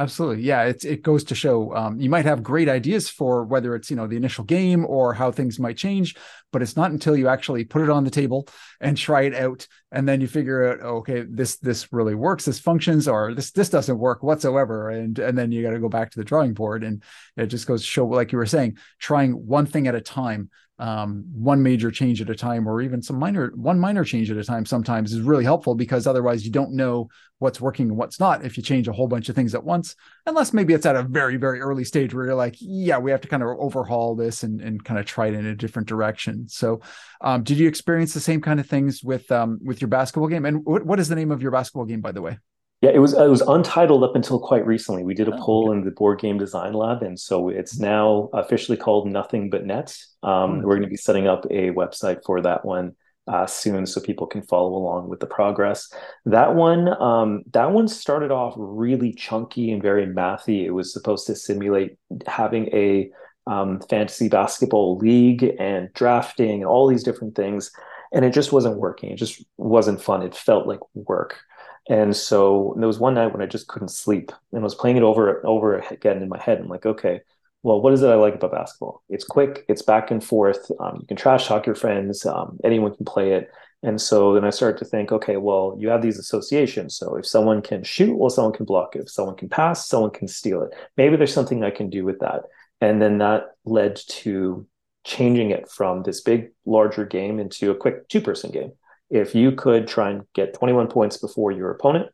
Absolutely. 0.00 0.42
Yeah. 0.44 0.62
It's, 0.62 0.86
it 0.86 1.02
goes 1.02 1.24
to 1.24 1.34
show 1.34 1.76
um, 1.76 2.00
you 2.00 2.08
might 2.08 2.24
have 2.24 2.42
great 2.42 2.70
ideas 2.70 3.10
for 3.10 3.44
whether 3.44 3.74
it's, 3.74 3.90
you 3.90 3.96
know, 3.96 4.06
the 4.06 4.16
initial 4.16 4.44
game 4.44 4.86
or 4.86 5.12
how 5.12 5.30
things 5.30 5.60
might 5.60 5.76
change, 5.76 6.16
but 6.52 6.62
it's 6.62 6.74
not 6.74 6.90
until 6.90 7.14
you 7.14 7.28
actually 7.28 7.64
put 7.64 7.82
it 7.82 7.90
on 7.90 8.04
the 8.04 8.10
table 8.10 8.48
and 8.80 8.96
try 8.96 9.22
it 9.24 9.34
out 9.34 9.66
and 9.92 10.08
then 10.08 10.22
you 10.22 10.26
figure 10.26 10.72
out 10.72 10.80
okay 10.80 11.26
this 11.28 11.58
this 11.58 11.92
really 11.92 12.14
works 12.14 12.46
this 12.46 12.58
functions 12.58 13.08
or 13.08 13.34
this 13.34 13.50
this 13.50 13.68
doesn't 13.68 13.98
work 13.98 14.22
whatsoever 14.22 14.88
and 14.88 15.18
and 15.18 15.36
then 15.36 15.52
you 15.52 15.62
got 15.62 15.70
to 15.70 15.80
go 15.80 15.88
back 15.88 16.10
to 16.10 16.18
the 16.18 16.24
drawing 16.24 16.54
board 16.54 16.82
and 16.82 17.02
it 17.36 17.46
just 17.46 17.66
goes 17.66 17.82
to 17.82 17.86
show 17.86 18.06
like 18.06 18.32
you 18.32 18.38
were 18.38 18.46
saying 18.46 18.78
trying 19.00 19.32
one 19.32 19.66
thing 19.66 19.86
at 19.86 19.94
a 19.94 20.00
time 20.00 20.48
um, 20.80 21.24
one 21.32 21.62
major 21.62 21.90
change 21.90 22.20
at 22.20 22.30
a 22.30 22.34
time 22.34 22.66
or 22.66 22.80
even 22.80 23.02
some 23.02 23.18
minor 23.18 23.52
one 23.54 23.78
minor 23.78 24.04
change 24.04 24.30
at 24.30 24.36
a 24.36 24.44
time 24.44 24.66
sometimes 24.66 25.12
is 25.12 25.20
really 25.20 25.44
helpful 25.44 25.74
because 25.74 26.06
otherwise 26.06 26.44
you 26.44 26.50
don't 26.50 26.72
know 26.72 27.08
what's 27.38 27.60
working 27.60 27.88
and 27.88 27.96
what's 27.96 28.18
not 28.18 28.44
if 28.44 28.56
you 28.56 28.62
change 28.62 28.88
a 28.88 28.92
whole 28.92 29.06
bunch 29.06 29.28
of 29.28 29.34
things 29.34 29.54
at 29.54 29.62
once 29.62 29.94
unless 30.26 30.52
maybe 30.52 30.74
it's 30.74 30.86
at 30.86 30.96
a 30.96 31.02
very 31.02 31.36
very 31.36 31.60
early 31.60 31.84
stage 31.84 32.12
where 32.12 32.26
you're 32.26 32.34
like 32.34 32.56
yeah 32.60 32.98
we 32.98 33.10
have 33.10 33.20
to 33.20 33.28
kind 33.28 33.42
of 33.42 33.48
overhaul 33.58 34.16
this 34.16 34.42
and, 34.42 34.60
and 34.60 34.84
kind 34.84 34.98
of 34.98 35.06
try 35.06 35.26
it 35.26 35.34
in 35.34 35.46
a 35.46 35.54
different 35.54 35.88
direction. 35.88 36.48
So 36.48 36.80
um, 37.20 37.42
did 37.42 37.58
you 37.58 37.68
experience 37.68 38.14
the 38.14 38.20
same 38.20 38.40
kind 38.40 38.60
of 38.60 38.66
things 38.66 39.04
with 39.04 39.30
um, 39.30 39.58
with 39.62 39.80
your 39.80 39.88
basketball 39.88 40.28
game? 40.28 40.46
And 40.46 40.64
what, 40.64 40.84
what 40.84 41.00
is 41.00 41.08
the 41.08 41.14
name 41.14 41.30
of 41.30 41.42
your 41.42 41.50
basketball 41.50 41.84
game 41.84 42.00
by 42.00 42.12
the 42.12 42.22
way 42.22 42.38
yeah, 42.80 42.90
it 42.94 42.98
was 42.98 43.12
it 43.12 43.28
was 43.28 43.42
untitled 43.42 44.02
up 44.02 44.16
until 44.16 44.38
quite 44.38 44.64
recently. 44.64 45.04
We 45.04 45.14
did 45.14 45.28
a 45.28 45.34
oh, 45.34 45.38
poll 45.44 45.68
okay. 45.68 45.78
in 45.78 45.84
the 45.84 45.90
board 45.90 46.18
game 46.18 46.38
design 46.38 46.72
lab, 46.72 47.02
and 47.02 47.18
so 47.18 47.50
it's 47.50 47.74
mm-hmm. 47.74 47.84
now 47.84 48.30
officially 48.32 48.78
called 48.78 49.06
Nothing 49.06 49.50
But 49.50 49.66
Nets. 49.66 50.14
Um, 50.22 50.30
oh, 50.32 50.60
we're 50.64 50.76
going 50.76 50.82
to 50.82 50.88
be 50.88 50.96
setting 50.96 51.26
up 51.26 51.44
a 51.50 51.70
website 51.70 52.24
for 52.24 52.40
that 52.40 52.64
one 52.64 52.96
uh, 53.28 53.44
soon, 53.44 53.84
so 53.84 54.00
people 54.00 54.26
can 54.26 54.42
follow 54.42 54.74
along 54.74 55.08
with 55.08 55.20
the 55.20 55.26
progress. 55.26 55.92
That 56.24 56.54
one, 56.54 56.88
um, 57.02 57.42
that 57.52 57.70
one 57.70 57.86
started 57.86 58.30
off 58.30 58.54
really 58.56 59.12
chunky 59.12 59.72
and 59.72 59.82
very 59.82 60.06
mathy. 60.06 60.64
It 60.64 60.70
was 60.70 60.90
supposed 60.90 61.26
to 61.26 61.36
simulate 61.36 61.98
having 62.26 62.68
a 62.68 63.10
um, 63.46 63.80
fantasy 63.90 64.30
basketball 64.30 64.96
league 64.96 65.54
and 65.58 65.92
drafting 65.92 66.62
and 66.62 66.64
all 66.64 66.88
these 66.88 67.02
different 67.02 67.34
things, 67.36 67.72
and 68.10 68.24
it 68.24 68.32
just 68.32 68.52
wasn't 68.52 68.78
working. 68.78 69.10
It 69.10 69.16
just 69.16 69.44
wasn't 69.58 70.00
fun. 70.00 70.22
It 70.22 70.34
felt 70.34 70.66
like 70.66 70.80
work. 70.94 71.40
And 71.88 72.14
so 72.14 72.74
there 72.78 72.86
was 72.86 72.98
one 72.98 73.14
night 73.14 73.32
when 73.32 73.42
I 73.42 73.46
just 73.46 73.66
couldn't 73.66 73.88
sleep 73.88 74.32
and 74.52 74.60
I 74.60 74.64
was 74.64 74.74
playing 74.74 74.96
it 74.96 75.02
over 75.02 75.44
over 75.46 75.78
again 75.90 76.22
in 76.22 76.28
my 76.28 76.40
head. 76.40 76.58
I'm 76.58 76.68
like, 76.68 76.86
okay, 76.86 77.20
well, 77.62 77.80
what 77.80 77.92
is 77.92 78.02
it 78.02 78.08
I 78.08 78.14
like 78.14 78.34
about 78.34 78.52
basketball? 78.52 79.02
It's 79.08 79.24
quick, 79.24 79.64
it's 79.68 79.82
back 79.82 80.10
and 80.10 80.22
forth. 80.22 80.70
Um, 80.78 80.98
you 81.00 81.06
can 81.06 81.16
trash 81.16 81.46
talk 81.46 81.66
your 81.66 81.74
friends, 81.74 82.24
um, 82.24 82.58
anyone 82.64 82.94
can 82.94 83.04
play 83.04 83.32
it. 83.32 83.50
And 83.82 84.00
so 84.00 84.34
then 84.34 84.44
I 84.44 84.50
started 84.50 84.78
to 84.78 84.84
think, 84.84 85.10
okay, 85.10 85.38
well, 85.38 85.74
you 85.78 85.88
have 85.88 86.02
these 86.02 86.18
associations. 86.18 86.96
So 86.96 87.16
if 87.16 87.26
someone 87.26 87.62
can 87.62 87.82
shoot, 87.82 88.14
well, 88.14 88.28
someone 88.28 88.52
can 88.52 88.66
block 88.66 88.94
it. 88.94 89.02
If 89.02 89.10
someone 89.10 89.36
can 89.36 89.48
pass, 89.48 89.88
someone 89.88 90.10
can 90.10 90.28
steal 90.28 90.62
it. 90.62 90.74
Maybe 90.98 91.16
there's 91.16 91.32
something 91.32 91.64
I 91.64 91.70
can 91.70 91.88
do 91.88 92.04
with 92.04 92.20
that. 92.20 92.42
And 92.82 93.00
then 93.00 93.18
that 93.18 93.54
led 93.64 93.96
to 93.96 94.66
changing 95.04 95.50
it 95.50 95.70
from 95.70 96.02
this 96.02 96.20
big, 96.20 96.50
larger 96.66 97.06
game 97.06 97.40
into 97.40 97.70
a 97.70 97.74
quick 97.74 98.08
two 98.08 98.20
person 98.20 98.50
game 98.50 98.72
if 99.10 99.34
you 99.34 99.52
could 99.52 99.86
try 99.86 100.10
and 100.10 100.22
get 100.34 100.54
21 100.54 100.88
points 100.88 101.16
before 101.16 101.52
your 101.52 101.70
opponent 101.70 102.10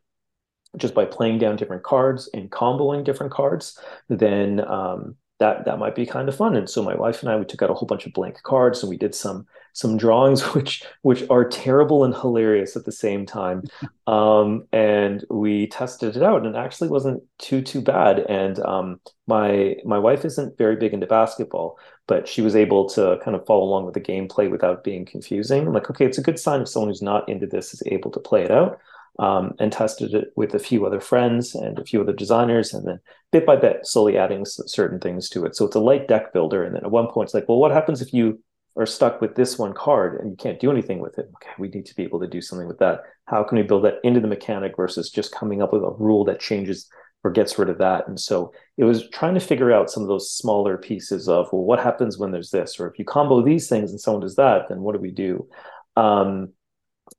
just 0.75 0.93
by 0.93 1.05
playing 1.05 1.37
down 1.39 1.55
different 1.55 1.83
cards 1.83 2.29
and 2.33 2.51
comboing 2.51 3.03
different 3.03 3.31
cards, 3.31 3.79
then 4.09 4.59
um, 4.67 5.15
that 5.39 5.65
that 5.65 5.79
might 5.79 5.95
be 5.95 6.05
kind 6.05 6.27
of 6.27 6.35
fun. 6.35 6.55
And 6.55 6.69
so 6.69 6.81
my 6.81 6.95
wife 6.95 7.21
and 7.21 7.29
I 7.31 7.35
we 7.35 7.45
took 7.45 7.61
out 7.61 7.69
a 7.69 7.73
whole 7.73 7.85
bunch 7.85 8.05
of 8.05 8.13
blank 8.13 8.41
cards 8.43 8.81
and 8.81 8.89
we 8.89 8.97
did 8.97 9.13
some 9.13 9.45
some 9.73 9.97
drawings 9.97 10.41
which 10.55 10.83
which 11.03 11.23
are 11.29 11.47
terrible 11.47 12.03
and 12.03 12.15
hilarious 12.15 12.75
at 12.75 12.85
the 12.85 12.91
same 12.91 13.25
time. 13.25 13.63
Um, 14.07 14.63
and 14.71 15.25
we 15.29 15.67
tested 15.67 16.15
it 16.15 16.23
out 16.23 16.45
and 16.45 16.55
it 16.55 16.57
actually 16.57 16.87
wasn't 16.87 17.21
too 17.39 17.61
too 17.61 17.81
bad. 17.81 18.19
And 18.19 18.57
um, 18.59 19.01
my 19.27 19.75
my 19.83 19.99
wife 19.99 20.23
isn't 20.23 20.57
very 20.57 20.77
big 20.77 20.93
into 20.93 21.07
basketball, 21.07 21.77
but 22.07 22.27
she 22.27 22.41
was 22.41 22.55
able 22.55 22.87
to 22.89 23.19
kind 23.23 23.35
of 23.35 23.45
follow 23.45 23.63
along 23.63 23.85
with 23.85 23.93
the 23.93 24.01
gameplay 24.01 24.49
without 24.49 24.83
being 24.83 25.05
confusing. 25.05 25.67
I'm 25.67 25.73
like, 25.73 25.89
okay, 25.89 26.05
it's 26.05 26.17
a 26.17 26.23
good 26.23 26.39
sign 26.39 26.61
if 26.61 26.69
someone 26.69 26.89
who's 26.89 27.01
not 27.01 27.27
into 27.27 27.45
this 27.45 27.73
is 27.73 27.83
able 27.85 28.11
to 28.11 28.19
play 28.19 28.43
it 28.43 28.51
out 28.51 28.79
um, 29.19 29.53
and 29.59 29.71
tested 29.71 30.13
it 30.13 30.31
with 30.35 30.53
a 30.53 30.59
few 30.59 30.85
other 30.85 31.01
friends 31.01 31.53
and 31.53 31.77
a 31.77 31.83
few 31.83 32.01
other 32.01 32.13
designers, 32.13 32.73
and 32.73 32.87
then 32.87 32.99
bit 33.31 33.45
by 33.45 33.55
bit, 33.55 33.79
slowly 33.83 34.17
adding 34.17 34.45
certain 34.45 34.99
things 34.99 35.29
to 35.29 35.45
it. 35.45 35.55
So 35.55 35.65
it's 35.65 35.75
a 35.75 35.79
light 35.81 36.07
deck 36.07 36.33
builder. 36.33 36.63
And 36.63 36.75
then 36.75 36.83
at 36.83 36.91
one 36.91 37.07
point, 37.07 37.27
it's 37.27 37.33
like, 37.33 37.49
well, 37.49 37.59
what 37.59 37.71
happens 37.71 38.01
if 38.01 38.13
you 38.13 38.41
are 38.77 38.85
stuck 38.85 39.19
with 39.19 39.35
this 39.35 39.57
one 39.57 39.73
card 39.73 40.21
and 40.21 40.29
you 40.29 40.37
can't 40.37 40.59
do 40.59 40.71
anything 40.71 40.99
with 40.99 41.17
it? 41.17 41.29
Okay, 41.35 41.51
we 41.57 41.67
need 41.67 41.85
to 41.87 41.95
be 41.95 42.03
able 42.03 42.19
to 42.19 42.27
do 42.27 42.41
something 42.41 42.67
with 42.67 42.79
that. 42.79 43.01
How 43.25 43.43
can 43.43 43.57
we 43.57 43.63
build 43.63 43.83
that 43.85 43.99
into 44.03 44.19
the 44.19 44.27
mechanic 44.27 44.77
versus 44.77 45.09
just 45.09 45.33
coming 45.33 45.61
up 45.61 45.73
with 45.73 45.83
a 45.83 45.95
rule 45.97 46.23
that 46.25 46.39
changes 46.39 46.87
or 47.23 47.31
gets 47.31 47.57
rid 47.57 47.69
of 47.69 47.77
that? 47.79 48.07
And 48.07 48.19
so 48.19 48.53
it 48.77 48.83
was 48.83 49.09
trying 49.09 49.33
to 49.33 49.39
figure 49.39 49.71
out 49.71 49.89
some 49.89 50.03
of 50.03 50.09
those 50.09 50.31
smaller 50.31 50.77
pieces 50.77 51.27
of, 51.27 51.51
well, 51.51 51.63
what 51.63 51.79
happens 51.79 52.17
when 52.17 52.31
there's 52.31 52.51
this? 52.51 52.79
Or 52.79 52.87
if 52.87 52.99
you 52.99 53.05
combo 53.05 53.41
these 53.41 53.67
things 53.67 53.91
and 53.91 53.99
someone 53.99 54.21
does 54.21 54.35
that, 54.35 54.69
then 54.69 54.81
what 54.81 54.93
do 54.93 55.01
we 55.01 55.11
do? 55.11 55.47
Um, 55.95 56.53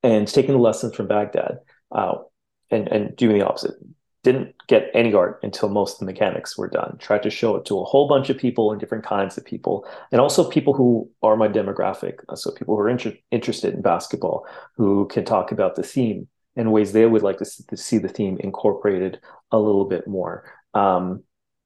and 0.03 0.29
taking 0.29 0.53
the 0.53 0.61
lessons 0.61 0.95
from 0.95 1.09
Baghdad 1.09 1.59
uh, 1.93 2.17
and 2.71 2.89
and 2.89 3.17
doing 3.17 3.39
the 3.39 3.47
opposite. 3.47 3.75
Didn't 4.25 4.55
get 4.67 4.91
any 4.95 5.15
art 5.15 5.41
until 5.43 5.69
most 5.69 5.95
of 5.95 5.99
the 6.01 6.13
mechanics 6.13 6.59
were 6.59 6.69
done. 6.69 6.97
Tried 6.99 7.23
to 7.23 7.31
show 7.31 7.57
it 7.57 7.65
to 7.67 7.79
a 7.79 7.85
whole 7.85 8.09
bunch 8.09 8.29
of 8.31 8.37
people 8.37 8.71
and 8.71 8.81
different 8.81 9.05
kinds 9.05 9.39
of 9.39 9.45
people, 9.45 9.89
and 10.13 10.21
also 10.21 10.51
people 10.51 10.75
who 10.75 11.09
are 11.23 11.37
my 11.37 11.49
demographic. 11.49 12.15
Uh, 12.29 12.37
so 12.37 12.51
people 12.51 12.75
who 12.75 12.81
are 12.83 12.91
inter- 12.91 13.17
interested 13.31 13.75
in 13.75 13.81
basketball, 13.81 14.47
who 14.77 15.07
can 15.07 15.25
talk 15.25 15.53
about 15.53 15.77
the 15.77 15.83
theme 15.83 16.29
and 16.57 16.73
ways 16.73 16.93
they 16.93 17.07
would 17.07 17.23
like 17.23 17.39
to, 17.39 17.67
to 17.69 17.77
see 17.77 17.99
the 17.99 18.09
theme 18.09 18.37
incorporated 18.41 19.21
a 19.51 19.59
little 19.59 19.85
bit 19.85 20.07
more. 20.07 20.53
Um, 20.75 21.25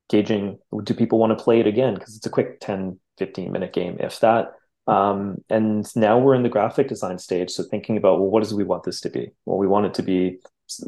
gauging 0.08 0.58
do 0.84 0.94
people 0.94 1.18
want 1.18 1.36
to 1.36 1.42
play 1.42 1.58
it 1.60 1.66
again 1.66 1.94
because 1.94 2.16
it's 2.16 2.26
a 2.26 2.30
quick 2.30 2.60
10 2.60 2.98
15 3.16 3.50
minute 3.50 3.72
game 3.72 3.96
if 3.98 4.20
that 4.20 4.52
um, 4.86 5.36
and 5.48 5.86
now 5.94 6.18
we're 6.18 6.34
in 6.34 6.42
the 6.42 6.48
graphic 6.48 6.88
design 6.88 7.18
stage. 7.18 7.50
So 7.50 7.62
thinking 7.62 7.96
about, 7.96 8.18
well, 8.18 8.30
what 8.30 8.42
does 8.42 8.54
we 8.54 8.64
want 8.64 8.82
this 8.82 9.00
to 9.02 9.10
be? 9.10 9.30
Well, 9.46 9.58
we 9.58 9.66
want 9.66 9.86
it 9.86 9.94
to 9.94 10.02
be 10.02 10.38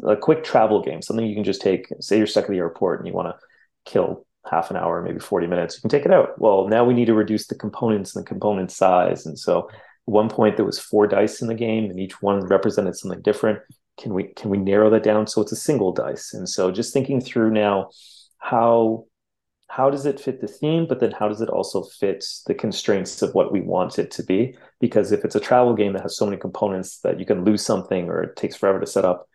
a 0.03 0.15
quick 0.15 0.43
travel 0.43 0.81
game, 0.81 1.01
something 1.01 1.25
you 1.25 1.35
can 1.35 1.43
just 1.43 1.61
take, 1.61 1.87
say 1.99 2.17
you're 2.17 2.27
stuck 2.27 2.45
at 2.45 2.49
the 2.49 2.57
airport 2.57 2.99
and 2.99 3.07
you 3.07 3.13
want 3.13 3.29
to 3.29 3.89
kill 3.89 4.25
half 4.49 4.69
an 4.69 4.77
hour, 4.77 5.01
maybe 5.01 5.19
40 5.19 5.47
minutes, 5.47 5.75
you 5.75 5.81
can 5.81 5.89
take 5.89 6.05
it 6.05 6.13
out. 6.13 6.39
Well, 6.39 6.67
now 6.67 6.83
we 6.83 6.93
need 6.93 7.05
to 7.05 7.13
reduce 7.13 7.47
the 7.47 7.55
components 7.55 8.15
and 8.15 8.23
the 8.23 8.27
component 8.27 8.71
size. 8.71 9.25
And 9.25 9.37
so 9.39 9.69
one 10.05 10.29
point 10.29 10.55
there 10.55 10.65
was 10.65 10.79
four 10.79 11.07
dice 11.07 11.41
in 11.41 11.47
the 11.47 11.55
game 11.55 11.89
and 11.89 11.99
each 11.99 12.21
one 12.21 12.41
represented 12.41 12.95
something 12.95 13.21
different. 13.21 13.59
Can 13.97 14.13
we 14.13 14.25
can 14.25 14.49
we 14.49 14.57
narrow 14.57 14.89
that 14.89 15.03
down 15.03 15.27
so 15.27 15.41
it's 15.41 15.51
a 15.51 15.57
single 15.57 15.93
dice? 15.93 16.33
And 16.33 16.47
so 16.47 16.71
just 16.71 16.93
thinking 16.93 17.21
through 17.21 17.51
now 17.51 17.89
how 18.37 19.05
how 19.67 19.89
does 19.89 20.05
it 20.05 20.19
fit 20.19 20.41
the 20.41 20.47
theme 20.47 20.85
but 20.87 20.99
then 20.99 21.11
how 21.11 21.27
does 21.27 21.41
it 21.41 21.49
also 21.49 21.83
fit 21.83 22.23
the 22.45 22.53
constraints 22.53 23.21
of 23.21 23.33
what 23.33 23.51
we 23.51 23.61
want 23.61 23.97
it 23.97 24.11
to 24.11 24.23
be 24.23 24.55
because 24.79 25.11
if 25.11 25.25
it's 25.25 25.35
a 25.35 25.39
travel 25.39 25.73
game 25.73 25.93
that 25.93 26.03
has 26.03 26.15
so 26.15 26.25
many 26.25 26.37
components 26.37 26.99
that 26.99 27.19
you 27.19 27.25
can 27.25 27.43
lose 27.43 27.65
something 27.65 28.07
or 28.07 28.21
it 28.21 28.35
takes 28.35 28.55
forever 28.55 28.79
to 28.79 28.85
set 28.85 29.03
up 29.05 29.27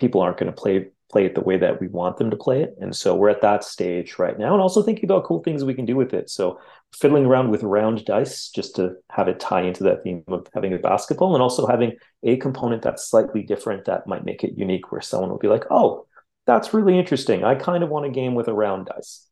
people 0.00 0.20
aren't 0.20 0.36
going 0.36 0.52
to 0.52 0.60
play 0.60 0.88
play 1.10 1.24
it 1.24 1.34
the 1.34 1.40
way 1.40 1.56
that 1.56 1.80
we 1.80 1.88
want 1.88 2.18
them 2.18 2.30
to 2.30 2.36
play 2.36 2.62
it. 2.62 2.74
And 2.80 2.94
so 2.94 3.14
we're 3.14 3.30
at 3.30 3.40
that 3.42 3.64
stage 3.64 4.18
right 4.18 4.38
now. 4.38 4.52
And 4.52 4.60
also 4.60 4.82
thinking 4.82 5.04
about 5.04 5.24
cool 5.24 5.42
things 5.42 5.64
we 5.64 5.74
can 5.74 5.86
do 5.86 5.96
with 5.96 6.12
it. 6.12 6.28
So 6.28 6.60
fiddling 6.92 7.26
around 7.26 7.50
with 7.50 7.62
round 7.62 8.04
dice 8.04 8.48
just 8.48 8.76
to 8.76 8.94
have 9.10 9.28
it 9.28 9.40
tie 9.40 9.62
into 9.62 9.84
that 9.84 10.02
theme 10.02 10.24
of 10.28 10.46
having 10.54 10.72
a 10.72 10.78
basketball 10.78 11.34
and 11.34 11.42
also 11.42 11.66
having 11.66 11.92
a 12.22 12.36
component 12.36 12.82
that's 12.82 13.08
slightly 13.08 13.42
different 13.42 13.84
that 13.84 14.06
might 14.06 14.24
make 14.24 14.42
it 14.44 14.56
unique 14.56 14.90
where 14.90 15.00
someone 15.02 15.30
will 15.30 15.38
be 15.38 15.48
like 15.48 15.64
oh 15.70 16.06
that's 16.46 16.72
really 16.72 16.98
interesting. 16.98 17.44
I 17.44 17.56
kind 17.56 17.84
of 17.84 17.90
want 17.90 18.06
a 18.06 18.10
game 18.10 18.34
with 18.34 18.48
a 18.48 18.54
round 18.54 18.86
dice 18.86 19.27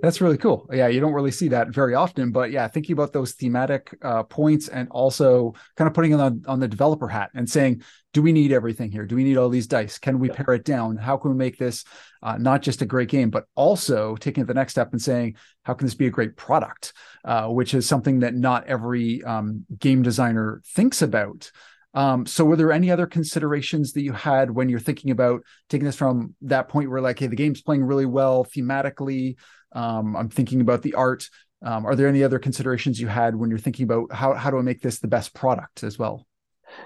That's 0.00 0.20
really 0.20 0.38
cool. 0.38 0.68
Yeah, 0.72 0.88
you 0.88 1.00
don't 1.00 1.12
really 1.12 1.30
see 1.30 1.48
that 1.48 1.68
very 1.68 1.94
often, 1.94 2.32
but 2.32 2.50
yeah, 2.50 2.66
thinking 2.68 2.94
about 2.94 3.12
those 3.12 3.32
thematic 3.32 3.94
uh, 4.02 4.22
points 4.22 4.68
and 4.68 4.88
also 4.90 5.54
kind 5.76 5.86
of 5.86 5.94
putting 5.94 6.12
it 6.12 6.20
on 6.20 6.42
on 6.46 6.60
the 6.60 6.68
developer 6.68 7.08
hat 7.08 7.30
and 7.34 7.48
saying, 7.48 7.82
do 8.14 8.22
we 8.22 8.32
need 8.32 8.52
everything 8.52 8.90
here? 8.90 9.04
Do 9.04 9.16
we 9.16 9.24
need 9.24 9.36
all 9.36 9.48
these 9.48 9.66
dice? 9.66 9.98
Can 9.98 10.18
we 10.18 10.28
yeah. 10.28 10.34
pare 10.34 10.54
it 10.54 10.64
down? 10.64 10.96
How 10.96 11.16
can 11.16 11.30
we 11.30 11.36
make 11.36 11.58
this 11.58 11.84
uh, 12.22 12.38
not 12.38 12.62
just 12.62 12.82
a 12.82 12.86
great 12.86 13.08
game, 13.08 13.30
but 13.30 13.44
also 13.54 14.16
taking 14.16 14.46
the 14.46 14.54
next 14.54 14.72
step 14.72 14.92
and 14.92 15.00
saying, 15.00 15.36
how 15.62 15.74
can 15.74 15.86
this 15.86 15.94
be 15.94 16.06
a 16.06 16.10
great 16.10 16.36
product? 16.36 16.92
Uh, 17.24 17.48
which 17.48 17.74
is 17.74 17.86
something 17.86 18.20
that 18.20 18.34
not 18.34 18.66
every 18.66 19.22
um, 19.24 19.66
game 19.78 20.02
designer 20.02 20.62
thinks 20.66 21.02
about. 21.02 21.50
Um, 21.98 22.26
so 22.26 22.44
were 22.44 22.54
there 22.54 22.70
any 22.70 22.92
other 22.92 23.08
considerations 23.08 23.94
that 23.94 24.02
you 24.02 24.12
had 24.12 24.52
when 24.52 24.68
you're 24.68 24.78
thinking 24.78 25.10
about 25.10 25.42
taking 25.68 25.84
this 25.84 25.96
from 25.96 26.36
that 26.42 26.68
point 26.68 26.90
where 26.90 27.00
like, 27.00 27.18
hey, 27.18 27.26
the 27.26 27.34
game's 27.34 27.60
playing 27.60 27.82
really 27.82 28.06
well 28.06 28.44
thematically? 28.44 29.34
Um, 29.72 30.14
I'm 30.14 30.28
thinking 30.28 30.60
about 30.60 30.82
the 30.82 30.94
art. 30.94 31.28
Um, 31.60 31.84
are 31.84 31.96
there 31.96 32.06
any 32.06 32.22
other 32.22 32.38
considerations 32.38 33.00
you 33.00 33.08
had 33.08 33.34
when 33.34 33.50
you're 33.50 33.58
thinking 33.58 33.82
about 33.82 34.12
how 34.12 34.34
how 34.34 34.48
do 34.48 34.58
I 34.58 34.62
make 34.62 34.80
this 34.80 35.00
the 35.00 35.08
best 35.08 35.34
product 35.34 35.82
as 35.82 35.98
well? 35.98 36.24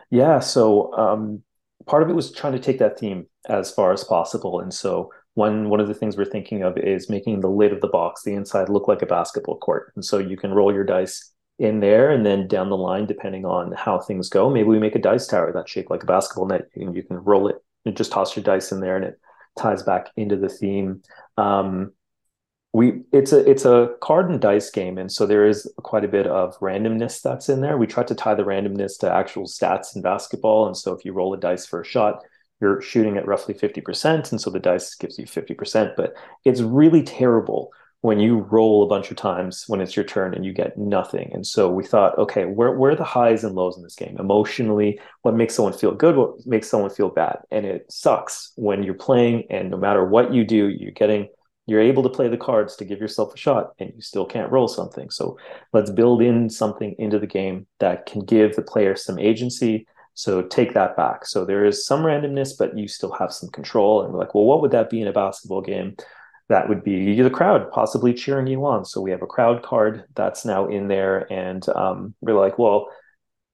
Yeah, 0.08 0.38
so 0.38 0.94
um, 0.94 1.42
part 1.84 2.02
of 2.02 2.08
it 2.08 2.14
was 2.14 2.32
trying 2.32 2.54
to 2.54 2.58
take 2.58 2.78
that 2.78 2.98
theme 2.98 3.26
as 3.50 3.70
far 3.70 3.92
as 3.92 4.04
possible, 4.04 4.60
and 4.60 4.72
so 4.72 5.12
one 5.34 5.68
one 5.68 5.80
of 5.80 5.88
the 5.88 5.94
things 5.94 6.16
we're 6.16 6.24
thinking 6.24 6.62
of 6.62 6.78
is 6.78 7.10
making 7.10 7.40
the 7.40 7.50
lid 7.50 7.74
of 7.74 7.82
the 7.82 7.88
box, 7.88 8.22
the 8.22 8.32
inside, 8.32 8.70
look 8.70 8.88
like 8.88 9.02
a 9.02 9.06
basketball 9.06 9.58
court, 9.58 9.92
and 9.94 10.02
so 10.02 10.16
you 10.16 10.38
can 10.38 10.54
roll 10.54 10.72
your 10.72 10.84
dice 10.84 11.32
in 11.62 11.80
there 11.80 12.10
and 12.10 12.26
then 12.26 12.48
down 12.48 12.68
the 12.68 12.76
line 12.76 13.06
depending 13.06 13.44
on 13.44 13.72
how 13.72 13.98
things 13.98 14.28
go 14.28 14.50
maybe 14.50 14.68
we 14.68 14.78
make 14.78 14.96
a 14.96 14.98
dice 14.98 15.26
tower 15.26 15.52
that's 15.52 15.70
shaped 15.70 15.90
like 15.90 16.02
a 16.02 16.06
basketball 16.06 16.46
net 16.46 16.66
and 16.74 16.96
you 16.96 17.02
can 17.02 17.16
roll 17.16 17.48
it 17.48 17.56
and 17.84 17.96
just 17.96 18.12
toss 18.12 18.36
your 18.36 18.42
dice 18.42 18.72
in 18.72 18.80
there 18.80 18.96
and 18.96 19.04
it 19.04 19.20
ties 19.58 19.82
back 19.82 20.10
into 20.16 20.36
the 20.36 20.48
theme. 20.48 21.02
Um, 21.36 21.92
we 22.74 23.02
it's 23.12 23.32
a 23.32 23.48
it's 23.48 23.66
a 23.66 23.94
card 24.00 24.30
and 24.30 24.40
dice 24.40 24.70
game. 24.70 24.96
And 24.96 25.12
so 25.12 25.26
there 25.26 25.46
is 25.46 25.70
quite 25.78 26.04
a 26.04 26.08
bit 26.08 26.26
of 26.26 26.58
randomness 26.60 27.20
that's 27.20 27.50
in 27.50 27.60
there. 27.60 27.76
We 27.76 27.86
try 27.86 28.02
to 28.04 28.14
tie 28.14 28.34
the 28.34 28.44
randomness 28.44 28.98
to 29.00 29.12
actual 29.12 29.44
stats 29.44 29.94
in 29.94 30.00
basketball. 30.00 30.66
And 30.66 30.76
so 30.76 30.92
if 30.92 31.04
you 31.04 31.12
roll 31.12 31.34
a 31.34 31.38
dice 31.38 31.66
for 31.66 31.80
a 31.80 31.84
shot 31.84 32.22
you're 32.60 32.80
shooting 32.80 33.16
at 33.16 33.26
roughly 33.26 33.54
50% 33.54 34.30
and 34.30 34.40
so 34.40 34.48
the 34.48 34.60
dice 34.60 34.94
gives 34.94 35.18
you 35.18 35.26
50% 35.26 35.96
but 35.96 36.14
it's 36.44 36.60
really 36.60 37.02
terrible 37.02 37.72
when 38.02 38.18
you 38.18 38.40
roll 38.50 38.82
a 38.82 38.88
bunch 38.88 39.10
of 39.12 39.16
times 39.16 39.64
when 39.68 39.80
it's 39.80 39.94
your 39.94 40.04
turn 40.04 40.34
and 40.34 40.44
you 40.44 40.52
get 40.52 40.76
nothing. 40.76 41.30
And 41.32 41.46
so 41.46 41.70
we 41.70 41.84
thought 41.84 42.18
okay 42.18 42.44
where, 42.44 42.72
where 42.72 42.92
are 42.92 42.96
the 42.96 43.04
highs 43.04 43.44
and 43.44 43.54
lows 43.54 43.76
in 43.76 43.82
this 43.82 43.94
game? 43.94 44.16
Emotionally 44.18 45.00
what 45.22 45.34
makes 45.34 45.54
someone 45.54 45.72
feel 45.72 45.94
good 45.94 46.16
what 46.16 46.44
makes 46.44 46.68
someone 46.68 46.90
feel 46.90 47.08
bad? 47.08 47.38
And 47.50 47.64
it 47.64 47.90
sucks 47.90 48.52
when 48.56 48.82
you're 48.82 48.94
playing 48.94 49.44
and 49.50 49.70
no 49.70 49.78
matter 49.78 50.04
what 50.04 50.34
you 50.34 50.44
do 50.44 50.68
you're 50.68 50.90
getting 50.90 51.28
you're 51.66 51.80
able 51.80 52.02
to 52.02 52.08
play 52.08 52.26
the 52.26 52.36
cards 52.36 52.74
to 52.76 52.84
give 52.84 52.98
yourself 52.98 53.32
a 53.34 53.36
shot 53.36 53.72
and 53.78 53.92
you 53.94 54.02
still 54.02 54.26
can't 54.26 54.50
roll 54.50 54.66
something. 54.66 55.08
So 55.10 55.38
let's 55.72 55.90
build 55.90 56.20
in 56.20 56.50
something 56.50 56.96
into 56.98 57.20
the 57.20 57.26
game 57.28 57.68
that 57.78 58.06
can 58.06 58.24
give 58.24 58.56
the 58.56 58.62
player 58.62 58.96
some 58.96 59.16
agency. 59.20 59.86
So 60.14 60.42
take 60.42 60.74
that 60.74 60.96
back. 60.96 61.24
So 61.24 61.44
there 61.44 61.64
is 61.64 61.86
some 61.86 62.02
randomness 62.02 62.58
but 62.58 62.76
you 62.76 62.88
still 62.88 63.12
have 63.12 63.32
some 63.32 63.48
control. 63.50 64.02
And 64.02 64.12
we're 64.12 64.18
like 64.18 64.34
well 64.34 64.44
what 64.44 64.60
would 64.60 64.72
that 64.72 64.90
be 64.90 65.00
in 65.00 65.06
a 65.06 65.12
basketball 65.12 65.60
game 65.60 65.94
that 66.48 66.68
would 66.68 66.84
be 66.84 67.20
the 67.20 67.30
crowd 67.30 67.70
possibly 67.70 68.12
cheering 68.12 68.46
you 68.46 68.64
on 68.64 68.84
so 68.84 69.00
we 69.00 69.10
have 69.10 69.22
a 69.22 69.26
crowd 69.26 69.62
card 69.62 70.04
that's 70.14 70.44
now 70.44 70.66
in 70.66 70.88
there 70.88 71.30
and 71.32 71.68
um, 71.70 72.14
we're 72.20 72.38
like 72.38 72.58
well 72.58 72.88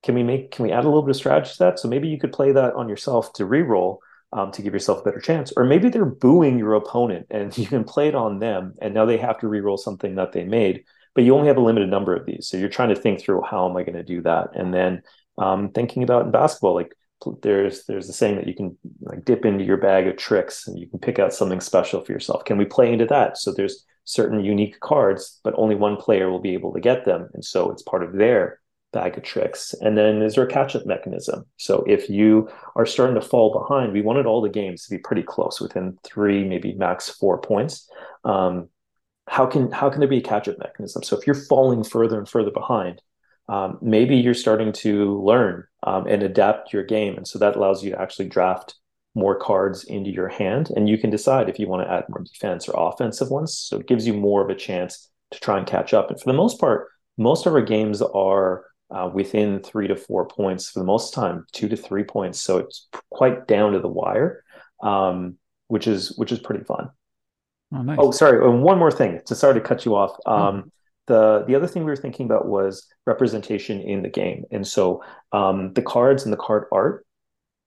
can 0.03 0.15
we 0.15 0.23
make 0.23 0.51
can 0.51 0.65
we 0.65 0.73
add 0.73 0.85
a 0.85 0.89
little 0.89 1.03
bit 1.03 1.11
of 1.11 1.17
strategy 1.17 1.53
to 1.53 1.59
that 1.59 1.79
so 1.79 1.89
maybe 1.89 2.09
you 2.09 2.19
could 2.19 2.33
play 2.33 2.53
that 2.53 2.75
on 2.75 2.89
yourself 2.89 3.33
to 3.33 3.45
re-roll 3.45 4.01
um, 4.33 4.53
to 4.53 4.63
give 4.63 4.73
yourself 4.73 5.01
a 5.01 5.05
better 5.05 5.21
chance. 5.21 5.53
Or 5.57 5.65
maybe 5.65 5.89
they're 5.89 6.05
booing 6.05 6.59
your 6.59 6.75
opponent 6.75 7.27
and 7.31 7.57
you 7.59 7.67
can 7.67 7.85
play 7.85 8.09
it 8.09 8.15
on 8.15 8.39
them 8.39 8.75
and 8.81 8.95
now 8.95 9.07
they 9.07 9.19
have 9.19 9.39
to 9.41 9.49
re-roll 9.49 9.79
something 9.79 10.17
that 10.17 10.33
they 10.33 10.45
made, 10.45 10.85
but 11.15 11.25
you 11.25 11.35
only 11.35 11.49
have 11.49 11.57
a 11.57 11.63
limited 11.63 11.89
number 11.89 12.15
of 12.15 12.27
these. 12.27 12.49
So 12.49 12.57
you're 12.57 12.69
trying 12.69 12.91
to 12.91 12.97
think 12.97 13.21
through 13.21 13.43
how 13.43 13.69
am 13.69 13.77
I 13.77 13.83
going 13.83 13.97
to 13.97 14.03
do 14.03 14.23
that? 14.23 14.51
And 14.55 14.73
then 14.73 15.03
um, 15.37 15.71
thinking 15.71 16.03
about 16.03 16.27
in 16.27 16.33
basketball, 16.33 16.75
like 16.75 16.93
there's 17.43 17.85
there's 17.87 18.07
the 18.07 18.13
saying 18.13 18.37
that 18.37 18.47
you 18.47 18.55
can 18.55 18.77
like 19.03 19.25
dip 19.25 19.45
into 19.45 19.65
your 19.65 19.77
bag 19.77 20.07
of 20.07 20.17
tricks 20.17 20.67
and 20.67 20.79
you 20.79 20.89
can 20.89 20.99
pick 20.99 21.19
out 21.19 21.35
something 21.35 21.61
special 21.61 22.05
for 22.05 22.13
yourself. 22.13 22.45
Can 22.45 22.59
we 22.59 22.65
play 22.65 22.93
into 22.93 23.07
that? 23.07 23.39
So 23.39 23.53
there's 23.53 23.85
certain 24.05 24.45
unique 24.45 24.81
cards, 24.81 25.41
but 25.45 25.55
only 25.57 25.75
one 25.75 25.97
player 25.97 26.31
will 26.31 26.41
be 26.41 26.55
able 26.55 26.73
to 26.73 26.81
get 26.81 27.05
them. 27.05 27.29
And 27.35 27.45
so 27.45 27.71
it's 27.71 27.83
part 27.83 28.03
of 28.03 28.15
their 28.15 28.61
bag 28.93 29.19
of 29.19 29.23
tricks. 29.23 29.75
And 29.81 29.99
then 29.99 30.23
is 30.23 30.35
there 30.35 30.45
a 30.45 30.51
catch 30.51 30.75
up 30.75 30.87
mechanism? 30.87 31.45
So 31.59 31.85
if 31.87 32.09
you 32.09 32.49
are 32.75 32.87
starting 32.87 33.17
to 33.17 33.21
fall 33.21 33.53
behind, 33.53 33.93
we 33.93 34.01
wanted 34.01 34.27
all 34.27 34.41
the 34.41 34.49
games 34.49 34.85
to 34.85 34.91
be 34.91 34.99
pretty 34.99 35.23
close 35.23 35.61
within 35.61 35.99
three, 36.05 36.45
maybe 36.45 36.73
max 36.73 37.09
four 37.11 37.39
points. 37.39 37.89
Um, 38.25 38.69
how 39.27 39.45
can 39.45 39.71
how 39.71 39.91
can 39.91 40.01
there 40.01 40.09
be 40.09 40.19
a 40.19 40.23
catch 40.23 40.49
up 40.49 40.59
mechanism? 40.59 41.03
So 41.03 41.17
if 41.19 41.27
you're 41.27 41.35
falling 41.35 41.85
further 41.85 42.19
and 42.19 42.29
further 42.29 42.51
behind, 42.51 43.03
um, 43.49 43.79
maybe 43.81 44.17
you're 44.17 44.35
starting 44.35 44.73
to 44.73 45.23
learn 45.23 45.65
um, 45.83 46.07
and 46.07 46.23
adapt 46.23 46.73
your 46.73 46.85
game, 46.85 47.17
and 47.17 47.27
so 47.27 47.39
that 47.39 47.57
allows 47.57 47.83
you 47.83 47.91
to 47.91 48.01
actually 48.01 48.29
draft 48.29 48.75
more 49.15 49.39
cards 49.39 49.85
into 49.85 50.11
your 50.11 50.29
hand, 50.29 50.71
and 50.77 50.89
you 50.89 50.99
can 50.99 51.11
decide 51.11 51.49
if 51.49 51.59
you 51.59 51.67
want 51.67 51.87
to 51.87 51.93
add 51.93 52.05
more 52.09 52.23
defense 52.23 52.69
or 52.69 52.89
offensive 52.89 53.31
ones. 53.31 53.57
So 53.57 53.79
it 53.79 53.89
gives 53.89 54.07
you 54.07 54.15
more 54.15 54.43
of 54.43 54.51
a 54.51 54.55
chance 54.55 55.09
to 55.31 55.41
try 55.41 55.59
and 55.59 55.67
catch 55.67 55.93
up. 55.93 56.11
And 56.11 56.21
for 56.21 56.31
the 56.31 56.37
most 56.37 56.61
part, 56.61 56.89
most 57.17 57.47
of 57.47 57.55
our 57.55 57.63
games 57.63 58.01
are 58.01 58.65
uh, 58.91 59.11
within 59.13 59.61
three 59.61 59.89
to 59.89 59.97
four 59.97 60.27
points 60.27 60.71
for 60.71 60.79
the 60.79 60.85
most 60.85 61.13
time, 61.13 61.45
two 61.53 61.69
to 61.69 61.77
three 61.77 62.05
points. 62.05 62.41
So 62.41 62.59
it's 62.59 62.89
quite 63.11 63.47
down 63.47 63.73
to 63.73 63.81
the 63.81 63.89
wire, 63.89 64.45
um, 64.83 65.37
which 65.67 65.87
is 65.87 66.17
which 66.17 66.33
is 66.33 66.39
pretty 66.39 66.65
fun. 66.65 66.91
Oh, 67.75 67.83
nice. 67.83 67.99
oh, 68.01 68.11
sorry. 68.13 68.43
And 68.47 68.63
one 68.63 68.79
more 68.79 68.91
thing. 68.91 69.21
To 69.27 69.35
sorry 69.35 69.55
to 69.55 69.61
cut 69.61 69.85
you 69.85 69.97
off. 69.97 70.17
Um. 70.27 70.73
The 71.09 71.45
the 71.47 71.55
other 71.55 71.67
thing 71.67 71.85
we 71.85 71.91
were 71.91 71.97
thinking 71.97 72.27
about 72.27 72.47
was 72.47 72.87
representation 73.07 73.81
in 73.81 74.03
the 74.03 74.09
game, 74.09 74.45
and 74.51 74.67
so 74.67 75.03
um, 75.33 75.73
the 75.75 75.83
cards 75.83 76.25
and 76.25 76.33
the 76.33 76.39
card 76.39 76.67
art. 76.73 77.05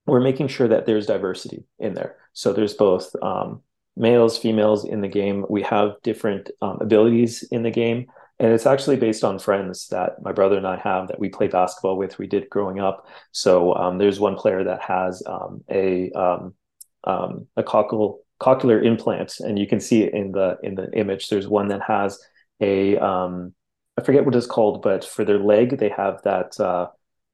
We're 0.08 0.20
making 0.20 0.48
sure 0.48 0.68
that 0.68 0.88
there's 0.88 1.06
diversity 1.06 1.64
in 1.78 1.94
there. 1.94 2.18
So 2.34 2.54
there's 2.54 2.74
both 2.74 3.16
um, 3.22 3.62
males, 3.96 4.36
females 4.36 4.84
in 4.84 5.02
the 5.02 5.08
game. 5.08 5.46
We 5.48 5.62
have 5.62 5.94
different 6.02 6.50
um, 6.60 6.80
abilities 6.82 7.44
in 7.52 7.62
the 7.62 7.70
game 7.70 8.08
and 8.42 8.54
it's 8.54 8.66
actually 8.66 8.96
based 8.96 9.24
on 9.24 9.38
friends 9.38 9.88
that 9.90 10.20
my 10.24 10.32
brother 10.32 10.58
and 10.58 10.66
I 10.66 10.78
have 10.78 11.10
that 11.10 11.20
we 11.20 11.30
play 11.30 11.48
basketball 11.48 11.96
with. 11.96 12.18
We 12.18 12.26
did 12.26 12.50
growing 12.50 12.80
up. 12.80 13.06
So 13.32 13.76
um, 13.76 14.00
there's 14.00 14.20
one 14.20 14.36
player 14.36 14.64
that 14.64 14.82
has 14.82 15.22
um, 15.28 15.64
a 15.70 16.12
um, 16.14 16.56
a 17.04 17.62
cochlear 17.62 18.16
cochlear 18.42 18.84
implant, 18.84 19.40
and 19.42 19.60
you 19.60 19.68
can 19.68 19.80
see 19.80 20.02
it 20.02 20.16
in 20.16 20.32
the 20.32 20.58
in 20.64 20.74
the 20.74 20.92
image. 20.94 21.30
There's 21.30 21.48
one 21.48 21.68
that 21.68 21.84
has 21.84 22.20
a 22.62 22.98
um, 22.98 23.54
I 23.98 24.04
forget 24.04 24.26
what 24.26 24.36
it's 24.36 24.48
called, 24.48 24.82
but 24.82 25.04
for 25.04 25.26
their 25.26 25.40
leg 25.40 25.78
they 25.78 25.90
have 25.90 26.22
that 26.24 26.60
uh, 26.60 26.88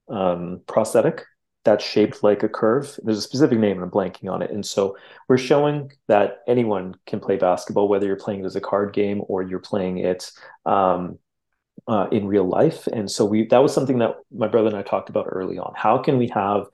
um, 0.09 0.61
prosthetic 0.67 1.23
that's 1.67 1.83
shaped 1.83 2.23
like 2.23 2.43
a 2.43 2.49
curve. 2.49 2.97
There's 3.03 3.17
a 3.17 3.21
specific 3.21 3.59
name, 3.59 3.75
and 3.75 3.83
I'm 3.83 3.91
blanking 3.91 4.31
on 4.31 4.41
it. 4.41 4.51
And 4.51 4.65
so 4.65 4.95
we're 5.27 5.37
showing 5.37 5.91
that 6.07 6.39
anyone 6.47 6.95
can 7.05 7.19
play 7.19 7.35
basketball, 7.35 7.89
whether 7.89 8.05
you're 8.05 8.15
playing 8.15 8.39
it 8.39 8.45
as 8.45 8.55
a 8.55 8.61
card 8.61 8.93
game 8.93 9.21
or 9.27 9.43
you're 9.43 9.59
playing 9.59 9.97
it 9.97 10.31
um, 10.65 11.19
uh, 11.85 12.07
in 12.09 12.25
real 12.25 12.47
life. 12.47 12.87
And 12.87 13.11
so 13.11 13.25
we 13.25 13.47
that 13.47 13.61
was 13.61 13.73
something 13.73 13.97
that 13.99 14.15
my 14.31 14.47
brother 14.47 14.67
and 14.67 14.77
I 14.77 14.81
talked 14.81 15.09
about 15.09 15.27
early 15.29 15.57
on. 15.57 15.73
How 15.75 15.97
can 15.97 16.17
we 16.17 16.29
have 16.29 16.67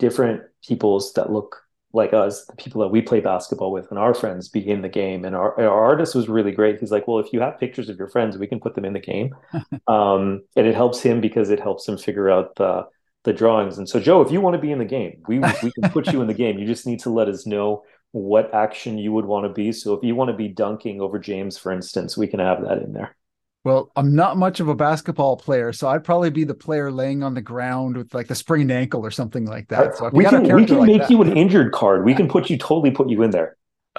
different 0.00 0.42
peoples 0.66 1.12
that 1.12 1.30
look 1.30 1.62
like 1.92 2.12
us, 2.12 2.44
the 2.46 2.54
people 2.56 2.80
that 2.82 2.88
we 2.88 3.02
play 3.02 3.20
basketball 3.20 3.72
with, 3.72 3.90
and 3.90 3.98
our 3.98 4.14
friends 4.14 4.48
be 4.48 4.68
in 4.68 4.82
the 4.82 4.88
game. 4.88 5.24
And 5.24 5.34
our, 5.34 5.60
our 5.60 5.84
artist 5.84 6.14
was 6.14 6.28
really 6.28 6.52
great. 6.52 6.78
He's 6.78 6.92
like, 6.92 7.08
well, 7.08 7.18
if 7.18 7.32
you 7.32 7.40
have 7.40 7.58
pictures 7.58 7.88
of 7.88 7.98
your 7.98 8.08
friends, 8.08 8.38
we 8.38 8.46
can 8.46 8.60
put 8.60 8.74
them 8.74 8.84
in 8.84 8.92
the 8.92 9.00
game, 9.00 9.34
um, 9.88 10.42
and 10.56 10.66
it 10.66 10.74
helps 10.74 11.00
him 11.00 11.20
because 11.20 11.50
it 11.50 11.60
helps 11.60 11.88
him 11.88 11.98
figure 11.98 12.30
out 12.30 12.54
the 12.56 12.86
the 13.24 13.32
drawings. 13.32 13.78
And 13.78 13.88
so, 13.88 14.00
Joe, 14.00 14.22
if 14.22 14.30
you 14.32 14.40
want 14.40 14.54
to 14.54 14.60
be 14.60 14.72
in 14.72 14.78
the 14.78 14.84
game, 14.84 15.22
we 15.26 15.38
we 15.38 15.72
can 15.72 15.90
put 15.90 16.12
you 16.12 16.20
in 16.20 16.28
the 16.28 16.34
game. 16.34 16.58
You 16.58 16.66
just 16.66 16.86
need 16.86 17.00
to 17.00 17.10
let 17.10 17.28
us 17.28 17.46
know 17.46 17.82
what 18.12 18.52
action 18.54 18.98
you 18.98 19.12
would 19.12 19.26
want 19.26 19.46
to 19.46 19.52
be. 19.52 19.72
So, 19.72 19.94
if 19.94 20.02
you 20.04 20.14
want 20.14 20.30
to 20.30 20.36
be 20.36 20.48
dunking 20.48 21.00
over 21.00 21.18
James, 21.18 21.58
for 21.58 21.72
instance, 21.72 22.16
we 22.16 22.26
can 22.26 22.40
have 22.40 22.62
that 22.62 22.78
in 22.78 22.92
there. 22.92 23.16
Well, 23.62 23.92
I'm 23.94 24.14
not 24.14 24.38
much 24.38 24.60
of 24.60 24.68
a 24.68 24.74
basketball 24.74 25.36
player, 25.36 25.72
so 25.72 25.88
I'd 25.88 26.02
probably 26.02 26.30
be 26.30 26.44
the 26.44 26.54
player 26.54 26.90
laying 26.90 27.22
on 27.22 27.34
the 27.34 27.42
ground 27.42 27.96
with 27.96 28.14
like 28.14 28.26
the 28.26 28.34
sprained 28.34 28.72
ankle 28.72 29.04
or 29.04 29.10
something 29.10 29.44
like 29.44 29.68
that. 29.68 29.96
So 29.96 30.08
we 30.12 30.24
can, 30.24 30.42
we 30.54 30.64
can 30.64 30.78
like 30.78 30.86
make 30.86 31.00
that, 31.02 31.10
you 31.10 31.20
an 31.20 31.36
injured 31.36 31.72
card. 31.72 32.04
We 32.04 32.14
can 32.14 32.26
put 32.26 32.48
you 32.48 32.56
totally 32.56 32.90
put 32.90 33.10
you 33.10 33.22
in 33.22 33.30
there. 33.30 33.58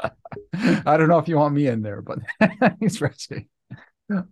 I 0.54 0.97
don't 0.97 1.10
know 1.10 1.19
if 1.19 1.28
you 1.28 1.36
want 1.36 1.54
me 1.54 1.67
in 1.67 1.84
there, 1.84 2.02
but 2.02 2.19
he's 2.80 3.00
Reggie. 3.02 3.50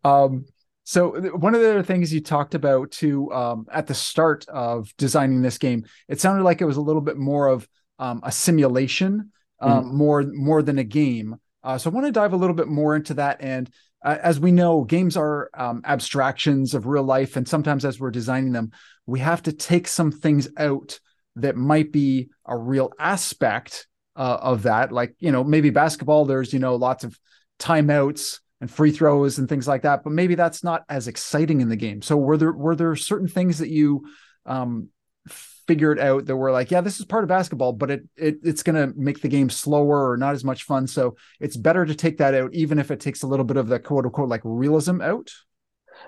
Um, 0.04 0.46
so 0.84 1.12
one 1.36 1.54
of 1.54 1.62
the 1.62 1.70
other 1.70 1.84
things 1.84 2.12
you 2.12 2.22
talked 2.22 2.56
about 2.56 2.90
too 2.90 3.32
um, 3.32 3.68
at 3.72 3.86
the 3.86 3.94
start 3.94 4.48
of 4.48 4.92
designing 4.98 5.44
this 5.44 5.60
game, 5.60 5.86
it 6.08 6.20
sounded 6.20 6.44
like 6.44 6.62
it 6.62 6.66
was 6.66 6.78
a 6.78 6.82
little 6.82 7.02
bit 7.02 7.18
more 7.18 7.48
of 7.48 7.68
um, 8.00 8.22
a 8.24 8.32
simulation, 8.32 9.32
um, 9.62 9.84
mm 9.84 9.94
more 9.94 10.24
more 10.24 10.64
than 10.64 10.80
a 10.80 10.84
game. 10.84 11.36
Uh, 11.64 11.78
so 11.78 11.92
I 11.92 11.94
want 11.94 12.08
to 12.08 12.12
dive 12.12 12.34
a 12.34 12.38
little 12.38 12.56
bit 12.56 12.68
more 12.68 12.96
into 12.96 13.16
that. 13.16 13.42
And 13.42 13.70
uh, 14.04 14.18
as 14.22 14.40
we 14.40 14.52
know, 14.52 14.84
games 14.84 15.18
are 15.18 15.50
um, 15.54 15.82
abstractions 15.86 16.74
of 16.74 16.88
real 16.88 17.04
life, 17.04 17.36
and 17.36 17.48
sometimes 17.48 17.84
as 17.84 18.00
we're 18.00 18.12
designing 18.12 18.54
them, 18.54 18.72
we 19.06 19.20
have 19.20 19.44
to 19.44 19.52
take 19.52 19.88
some 19.88 20.12
things 20.12 20.48
out 20.58 21.00
that 21.36 21.56
might 21.56 21.92
be 21.92 22.30
a 22.46 22.58
real 22.58 22.92
aspect 23.00 23.88
uh, 24.16 24.38
of 24.42 24.64
that. 24.64 24.92
Like 24.92 25.16
you 25.20 25.32
know, 25.32 25.44
maybe 25.44 25.70
basketball. 25.70 26.26
There's 26.26 26.54
you 26.54 26.60
know 26.60 26.76
lots 26.76 27.04
of 27.04 27.20
timeouts 27.60 28.40
and 28.62 28.72
free 28.72 28.92
throws 28.92 29.38
and 29.38 29.48
things 29.48 29.68
like 29.68 29.82
that. 29.84 30.04
But 30.04 30.14
maybe 30.14 30.36
that's 30.36 30.64
not 30.64 30.84
as 30.90 31.08
exciting 31.08 31.62
in 31.62 31.70
the 31.70 31.76
game. 31.76 32.02
So 32.02 32.18
were 32.18 32.38
there 32.38 32.54
were 32.54 32.76
there 32.76 32.96
certain 32.96 33.28
things 33.28 33.60
that 33.60 33.70
you 33.70 34.06
um, 34.46 34.90
figured 35.30 36.00
out 36.00 36.26
that 36.26 36.36
we're 36.36 36.52
like, 36.52 36.72
yeah, 36.72 36.82
this 36.82 37.00
is 37.00 37.06
part 37.06 37.24
of 37.24 37.28
basketball, 37.28 37.74
but 37.74 37.92
it, 37.92 38.04
it 38.18 38.38
it's 38.44 38.64
going 38.64 38.76
to 38.76 38.98
make 39.00 39.22
the 39.22 39.28
game 39.28 39.50
slower 39.50 40.12
or 40.12 40.18
not 40.18 40.34
as 40.34 40.44
much 40.44 40.64
fun. 40.64 40.88
So 40.88 41.16
it's 41.40 41.56
better 41.56 41.86
to 41.86 41.96
take 41.96 42.18
that 42.18 42.34
out, 42.34 42.54
even 42.54 42.80
if 42.80 42.92
it 42.92 43.00
takes 43.00 43.22
a 43.22 43.28
little 43.28 43.46
bit 43.46 43.58
of 43.58 43.68
the 43.68 43.80
quote 43.80 44.06
unquote 44.06 44.30
like 44.30 44.42
realism 44.44 45.02
out. 45.02 45.32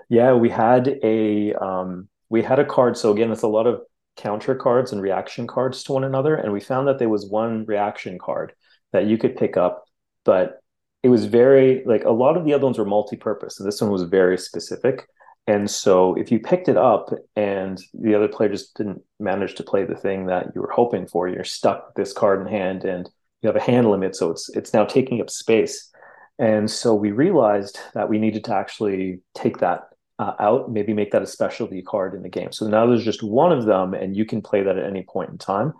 Yeah, 0.09 0.33
we 0.33 0.49
had 0.49 0.99
a 1.03 1.53
um, 1.53 2.07
we 2.29 2.41
had 2.41 2.59
a 2.59 2.65
card. 2.65 2.97
So 2.97 3.11
again, 3.11 3.31
it's 3.31 3.43
a 3.43 3.47
lot 3.47 3.67
of 3.67 3.81
counter 4.17 4.55
cards 4.55 4.91
and 4.91 5.01
reaction 5.01 5.47
cards 5.47 5.83
to 5.83 5.93
one 5.93 6.03
another, 6.03 6.35
and 6.35 6.51
we 6.51 6.59
found 6.59 6.87
that 6.87 6.99
there 6.99 7.09
was 7.09 7.29
one 7.29 7.65
reaction 7.65 8.17
card 8.17 8.53
that 8.93 9.05
you 9.05 9.17
could 9.17 9.37
pick 9.37 9.57
up, 9.57 9.85
but 10.25 10.61
it 11.03 11.09
was 11.09 11.25
very 11.25 11.83
like 11.85 12.03
a 12.03 12.11
lot 12.11 12.37
of 12.37 12.45
the 12.45 12.53
other 12.53 12.65
ones 12.65 12.77
were 12.77 12.85
multi-purpose 12.85 13.59
and 13.59 13.67
this 13.67 13.81
one 13.81 13.91
was 13.91 14.03
very 14.03 14.37
specific 14.37 15.07
and 15.47 15.69
so 15.69 16.13
if 16.15 16.31
you 16.31 16.39
picked 16.39 16.69
it 16.69 16.77
up 16.77 17.09
and 17.35 17.81
the 17.93 18.15
other 18.15 18.27
player 18.27 18.49
just 18.49 18.75
didn't 18.75 19.01
manage 19.19 19.55
to 19.55 19.63
play 19.63 19.85
the 19.85 19.95
thing 19.95 20.27
that 20.27 20.47
you 20.53 20.61
were 20.61 20.71
hoping 20.71 21.07
for 21.07 21.27
you're 21.27 21.43
stuck 21.43 21.87
with 21.87 21.95
this 21.95 22.13
card 22.13 22.41
in 22.41 22.47
hand 22.47 22.83
and 22.85 23.09
you 23.41 23.47
have 23.47 23.55
a 23.55 23.61
hand 23.61 23.89
limit 23.89 24.15
so 24.15 24.29
it's 24.29 24.49
it's 24.55 24.73
now 24.73 24.85
taking 24.85 25.21
up 25.21 25.29
space. 25.29 25.89
And 26.39 26.69
so 26.69 26.95
we 26.95 27.11
realized 27.11 27.79
that 27.93 28.09
we 28.09 28.17
needed 28.17 28.43
to 28.45 28.55
actually 28.55 29.19
take 29.35 29.59
that 29.59 29.89
uh, 30.19 30.33
out 30.39 30.71
maybe 30.71 30.93
make 30.93 31.11
that 31.11 31.21
a 31.21 31.27
specialty 31.27 31.81
card 31.81 32.13
in 32.13 32.21
the 32.21 32.29
game. 32.29 32.51
So 32.51 32.67
now 32.67 32.85
there's 32.85 33.05
just 33.05 33.23
one 33.23 33.51
of 33.51 33.65
them 33.65 33.93
and 33.93 34.15
you 34.15 34.25
can 34.25 34.41
play 34.41 34.63
that 34.63 34.77
at 34.77 34.85
any 34.85 35.03
point 35.03 35.31
in 35.31 35.37
time. 35.37 35.73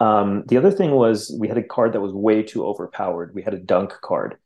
Um, 0.00 0.44
the 0.46 0.56
other 0.56 0.70
thing 0.70 0.92
was 0.92 1.36
we 1.40 1.48
had 1.48 1.58
a 1.58 1.62
card 1.62 1.92
that 1.92 2.00
was 2.00 2.12
way 2.12 2.42
too 2.42 2.64
overpowered. 2.64 3.34
We 3.34 3.42
had 3.42 3.54
a 3.54 3.58
dunk 3.58 3.92
card 4.00 4.38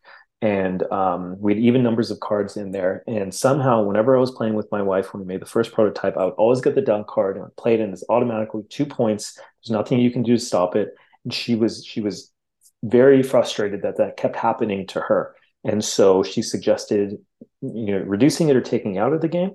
and 0.42 0.82
um, 0.90 1.40
we 1.40 1.54
had 1.54 1.62
even 1.62 1.84
numbers 1.84 2.10
of 2.10 2.18
cards 2.18 2.56
in 2.56 2.72
there. 2.72 3.04
And 3.06 3.32
somehow, 3.32 3.84
whenever 3.84 4.16
I 4.16 4.20
was 4.20 4.32
playing 4.32 4.54
with 4.54 4.70
my 4.72 4.82
wife 4.82 5.14
when 5.14 5.22
we 5.22 5.26
made 5.26 5.40
the 5.40 5.46
first 5.46 5.72
prototype, 5.72 6.16
I 6.16 6.24
would 6.24 6.34
always 6.34 6.60
get 6.60 6.74
the 6.74 6.82
dunk 6.82 7.06
card 7.06 7.36
and 7.36 7.54
play 7.56 7.74
it, 7.74 7.80
and 7.80 7.92
it's 7.92 8.04
automatically 8.08 8.64
two 8.68 8.84
points. 8.84 9.34
There's 9.34 9.70
nothing 9.70 10.00
you 10.00 10.10
can 10.10 10.24
do 10.24 10.32
to 10.32 10.44
stop 10.44 10.74
it. 10.74 10.96
And 11.24 11.32
she 11.32 11.54
was 11.54 11.84
she 11.86 12.00
was 12.00 12.32
very 12.82 13.22
frustrated 13.22 13.82
that 13.82 13.98
that 13.98 14.16
kept 14.16 14.34
happening 14.34 14.88
to 14.88 15.00
her, 15.00 15.36
and 15.62 15.84
so 15.84 16.24
she 16.24 16.42
suggested 16.42 17.18
you 17.60 17.96
know 17.96 17.98
reducing 17.98 18.48
it 18.48 18.56
or 18.56 18.60
taking 18.60 18.96
it 18.96 18.98
out 18.98 19.12
of 19.12 19.20
the 19.20 19.28
game. 19.28 19.52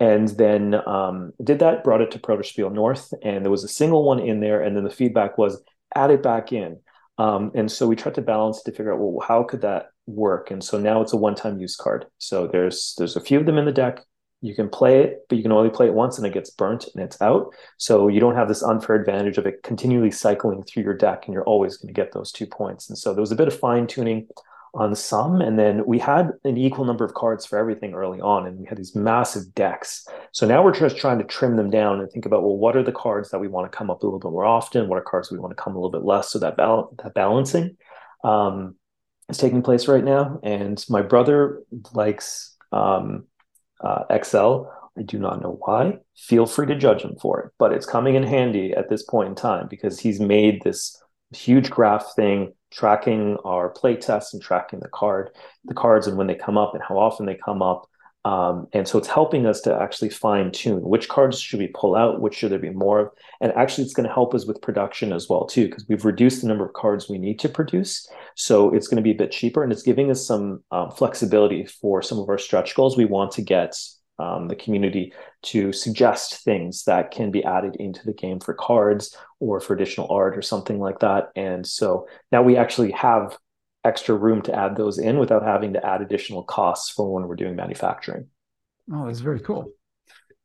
And 0.00 0.28
then 0.30 0.74
um, 0.88 1.34
did 1.44 1.58
that, 1.58 1.84
brought 1.84 2.00
it 2.00 2.10
to 2.12 2.18
Protospiel 2.18 2.72
North, 2.72 3.12
and 3.22 3.44
there 3.44 3.50
was 3.50 3.64
a 3.64 3.68
single 3.68 4.04
one 4.04 4.18
in 4.20 4.40
there, 4.40 4.62
and 4.62 4.74
then 4.74 4.84
the 4.84 4.90
feedback 4.90 5.36
was 5.36 5.62
add 5.94 6.10
it 6.10 6.22
back 6.22 6.50
in. 6.50 6.78
Um, 7.18 7.52
and 7.54 7.70
so 7.70 7.86
we 7.86 7.96
tried 7.96 8.14
to 8.14 8.22
balance 8.22 8.62
to 8.62 8.70
figure 8.70 8.94
out 8.94 8.98
well 8.98 9.20
how 9.20 9.42
could 9.42 9.60
that 9.60 9.90
work 10.10 10.50
and 10.50 10.62
so 10.62 10.78
now 10.78 11.00
it's 11.00 11.12
a 11.12 11.16
one-time 11.16 11.58
use 11.58 11.76
card 11.76 12.06
so 12.18 12.46
there's 12.46 12.94
there's 12.98 13.16
a 13.16 13.20
few 13.20 13.38
of 13.38 13.46
them 13.46 13.58
in 13.58 13.64
the 13.64 13.72
deck 13.72 14.00
you 14.42 14.54
can 14.54 14.68
play 14.68 15.00
it 15.00 15.26
but 15.28 15.36
you 15.36 15.42
can 15.42 15.52
only 15.52 15.70
play 15.70 15.86
it 15.86 15.94
once 15.94 16.16
and 16.16 16.26
it 16.26 16.32
gets 16.32 16.50
burnt 16.50 16.86
and 16.94 17.02
it's 17.02 17.20
out 17.20 17.52
so 17.76 18.08
you 18.08 18.20
don't 18.20 18.36
have 18.36 18.48
this 18.48 18.62
unfair 18.62 18.96
advantage 18.96 19.38
of 19.38 19.46
it 19.46 19.62
continually 19.62 20.10
cycling 20.10 20.62
through 20.62 20.82
your 20.82 20.96
deck 20.96 21.24
and 21.26 21.34
you're 21.34 21.44
always 21.44 21.76
going 21.76 21.92
to 21.92 22.00
get 22.00 22.12
those 22.12 22.32
two 22.32 22.46
points 22.46 22.88
and 22.88 22.98
so 22.98 23.12
there 23.12 23.20
was 23.20 23.32
a 23.32 23.36
bit 23.36 23.48
of 23.48 23.58
fine 23.58 23.86
tuning 23.86 24.26
on 24.74 24.94
some. 24.94 25.40
And 25.40 25.58
then 25.58 25.84
we 25.86 25.98
had 25.98 26.30
an 26.44 26.56
equal 26.56 26.84
number 26.84 27.04
of 27.04 27.14
cards 27.14 27.44
for 27.44 27.58
everything 27.58 27.94
early 27.94 28.20
on, 28.20 28.46
and 28.46 28.58
we 28.58 28.66
had 28.66 28.78
these 28.78 28.94
massive 28.94 29.54
decks. 29.54 30.06
So 30.32 30.46
now 30.46 30.62
we're 30.62 30.74
just 30.74 30.96
trying 30.96 31.18
to 31.18 31.24
trim 31.24 31.56
them 31.56 31.70
down 31.70 32.00
and 32.00 32.10
think 32.10 32.26
about, 32.26 32.42
well, 32.42 32.56
what 32.56 32.76
are 32.76 32.82
the 32.82 32.92
cards 32.92 33.30
that 33.30 33.40
we 33.40 33.48
want 33.48 33.70
to 33.70 33.76
come 33.76 33.90
up 33.90 34.02
a 34.02 34.06
little 34.06 34.20
bit 34.20 34.30
more 34.30 34.44
often? 34.44 34.88
What 34.88 34.98
are 34.98 35.02
cards 35.02 35.30
we 35.30 35.38
want 35.38 35.56
to 35.56 35.62
come 35.62 35.74
a 35.74 35.78
little 35.78 35.90
bit 35.90 36.04
less? 36.04 36.30
So 36.30 36.38
that, 36.38 36.56
bal- 36.56 36.94
that 37.02 37.14
balancing 37.14 37.76
um, 38.22 38.76
is 39.30 39.38
taking 39.38 39.62
place 39.62 39.88
right 39.88 40.04
now. 40.04 40.38
And 40.42 40.84
my 40.88 41.02
brother 41.02 41.62
likes 41.92 42.56
um, 42.72 43.24
uh. 43.82 44.04
I 44.98 45.02
do 45.02 45.18
not 45.18 45.40
know 45.40 45.58
why. 45.64 45.98
Feel 46.16 46.46
free 46.46 46.66
to 46.66 46.74
judge 46.74 47.02
him 47.02 47.16
for 47.20 47.40
it, 47.40 47.52
but 47.58 47.72
it's 47.72 47.86
coming 47.86 48.16
in 48.16 48.24
handy 48.24 48.72
at 48.72 48.88
this 48.88 49.04
point 49.04 49.28
in 49.28 49.34
time 49.34 49.68
because 49.68 50.00
he's 50.00 50.20
made 50.20 50.62
this 50.62 51.00
huge 51.32 51.70
graph 51.70 52.14
thing 52.14 52.52
tracking 52.72 53.36
our 53.44 53.68
play 53.68 53.96
tests 53.96 54.34
and 54.34 54.42
tracking 54.42 54.80
the 54.80 54.88
card, 54.88 55.30
the 55.64 55.74
cards 55.74 56.06
and 56.06 56.16
when 56.16 56.26
they 56.26 56.34
come 56.34 56.58
up 56.58 56.74
and 56.74 56.82
how 56.86 56.98
often 56.98 57.26
they 57.26 57.36
come 57.36 57.62
up. 57.62 57.88
Um, 58.24 58.66
and 58.74 58.86
so 58.86 58.98
it's 58.98 59.08
helping 59.08 59.46
us 59.46 59.62
to 59.62 59.74
actually 59.74 60.10
fine 60.10 60.52
tune 60.52 60.82
which 60.82 61.08
cards 61.08 61.40
should 61.40 61.58
we 61.58 61.68
pull 61.68 61.96
out, 61.96 62.20
which 62.20 62.34
should 62.34 62.52
there 62.52 62.58
be 62.58 62.70
more 62.70 63.00
of, 63.00 63.08
and 63.40 63.50
actually 63.52 63.84
it's 63.84 63.94
going 63.94 64.06
to 64.06 64.12
help 64.12 64.34
us 64.34 64.46
with 64.46 64.60
production 64.60 65.12
as 65.12 65.28
well 65.28 65.46
too, 65.46 65.68
because 65.68 65.86
we've 65.88 66.04
reduced 66.04 66.42
the 66.42 66.48
number 66.48 66.66
of 66.66 66.74
cards 66.74 67.08
we 67.08 67.18
need 67.18 67.38
to 67.38 67.48
produce. 67.48 68.06
So 68.36 68.74
it's 68.74 68.88
going 68.88 68.96
to 68.96 69.02
be 69.02 69.12
a 69.12 69.14
bit 69.14 69.32
cheaper, 69.32 69.62
and 69.62 69.72
it's 69.72 69.82
giving 69.82 70.10
us 70.10 70.26
some 70.26 70.62
um, 70.70 70.90
flexibility 70.90 71.64
for 71.64 72.02
some 72.02 72.18
of 72.18 72.28
our 72.28 72.38
stretch 72.38 72.74
goals 72.74 72.96
we 72.96 73.06
want 73.06 73.32
to 73.32 73.42
get 73.42 73.74
um, 74.18 74.48
the 74.48 74.56
community 74.56 75.14
to 75.44 75.72
suggest 75.72 76.44
things 76.44 76.84
that 76.84 77.10
can 77.10 77.30
be 77.30 77.42
added 77.42 77.76
into 77.76 78.04
the 78.04 78.12
game 78.12 78.38
for 78.38 78.52
cards 78.52 79.16
or 79.38 79.60
for 79.60 79.74
additional 79.74 80.08
art 80.10 80.36
or 80.36 80.42
something 80.42 80.78
like 80.78 80.98
that. 80.98 81.30
And 81.36 81.66
so 81.66 82.06
now 82.30 82.42
we 82.42 82.58
actually 82.58 82.90
have 82.90 83.38
extra 83.84 84.14
room 84.14 84.42
to 84.42 84.54
add 84.54 84.76
those 84.76 84.98
in 84.98 85.18
without 85.18 85.42
having 85.42 85.72
to 85.72 85.86
add 85.86 86.02
additional 86.02 86.42
costs 86.42 86.90
for 86.90 87.12
when 87.12 87.26
we're 87.26 87.36
doing 87.36 87.56
manufacturing. 87.56 88.26
Oh, 88.92 89.06
that's 89.06 89.20
very 89.20 89.40
cool. 89.40 89.72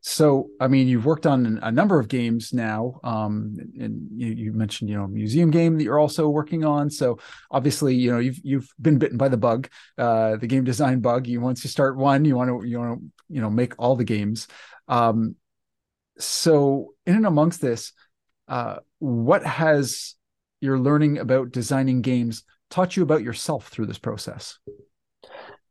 So, 0.08 0.50
I 0.60 0.68
mean, 0.68 0.88
you've 0.88 1.06
worked 1.06 1.26
on 1.26 1.60
a 1.64 1.72
number 1.72 2.00
of 2.00 2.08
games 2.08 2.54
now, 2.54 3.00
um, 3.04 3.56
and 3.80 4.08
you, 4.16 4.28
you, 4.28 4.54
mentioned, 4.54 4.88
you 4.88 4.96
know, 4.96 5.08
museum 5.08 5.50
game 5.50 5.80
that 5.80 5.84
you're 5.84 5.98
also 5.98 6.30
working 6.30 6.64
on. 6.64 6.92
So, 6.92 7.18
obviously, 7.50 7.96
you 7.96 8.12
know, 8.12 8.20
you've 8.20 8.40
you've 8.44 8.72
been 8.80 9.00
bitten 9.00 9.18
by 9.18 9.30
the 9.30 9.38
bug, 9.38 9.68
uh, 9.98 10.36
the 10.36 10.46
game 10.46 10.64
design 10.64 11.00
bug. 11.00 11.26
You 11.26 11.42
once 11.42 11.64
you 11.64 11.72
start 11.72 11.98
one, 11.98 12.24
you 12.24 12.36
want 12.36 12.50
to 12.52 12.68
you 12.68 12.78
want 12.78 13.00
to 13.00 13.06
you 13.30 13.42
know 13.42 13.50
make 13.50 13.74
all 13.80 13.96
the 13.96 14.04
games. 14.04 14.48
Um, 14.88 15.38
so, 16.20 16.94
in 17.08 17.16
and 17.16 17.26
amongst 17.26 17.60
this, 17.60 17.92
uh, 18.48 18.76
what 19.00 19.44
has 19.44 20.14
your 20.62 20.78
learning 20.78 21.18
about 21.18 21.52
designing 21.52 22.04
games 22.04 22.44
taught 22.76 22.98
you 22.98 23.04
about 23.04 23.24
yourself 23.24 23.70
through 23.70 23.86
this 23.86 23.98
process? 23.98 24.60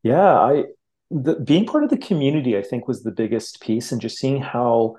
Yeah, 0.02 0.38
I 0.38 0.64
the, 1.10 1.36
being 1.36 1.66
part 1.66 1.84
of 1.84 1.90
the 1.90 1.98
community, 1.98 2.56
I 2.56 2.62
think, 2.62 2.88
was 2.88 3.02
the 3.02 3.10
biggest 3.10 3.60
piece, 3.60 3.92
and 3.92 4.00
just 4.00 4.16
seeing 4.16 4.40
how 4.40 4.96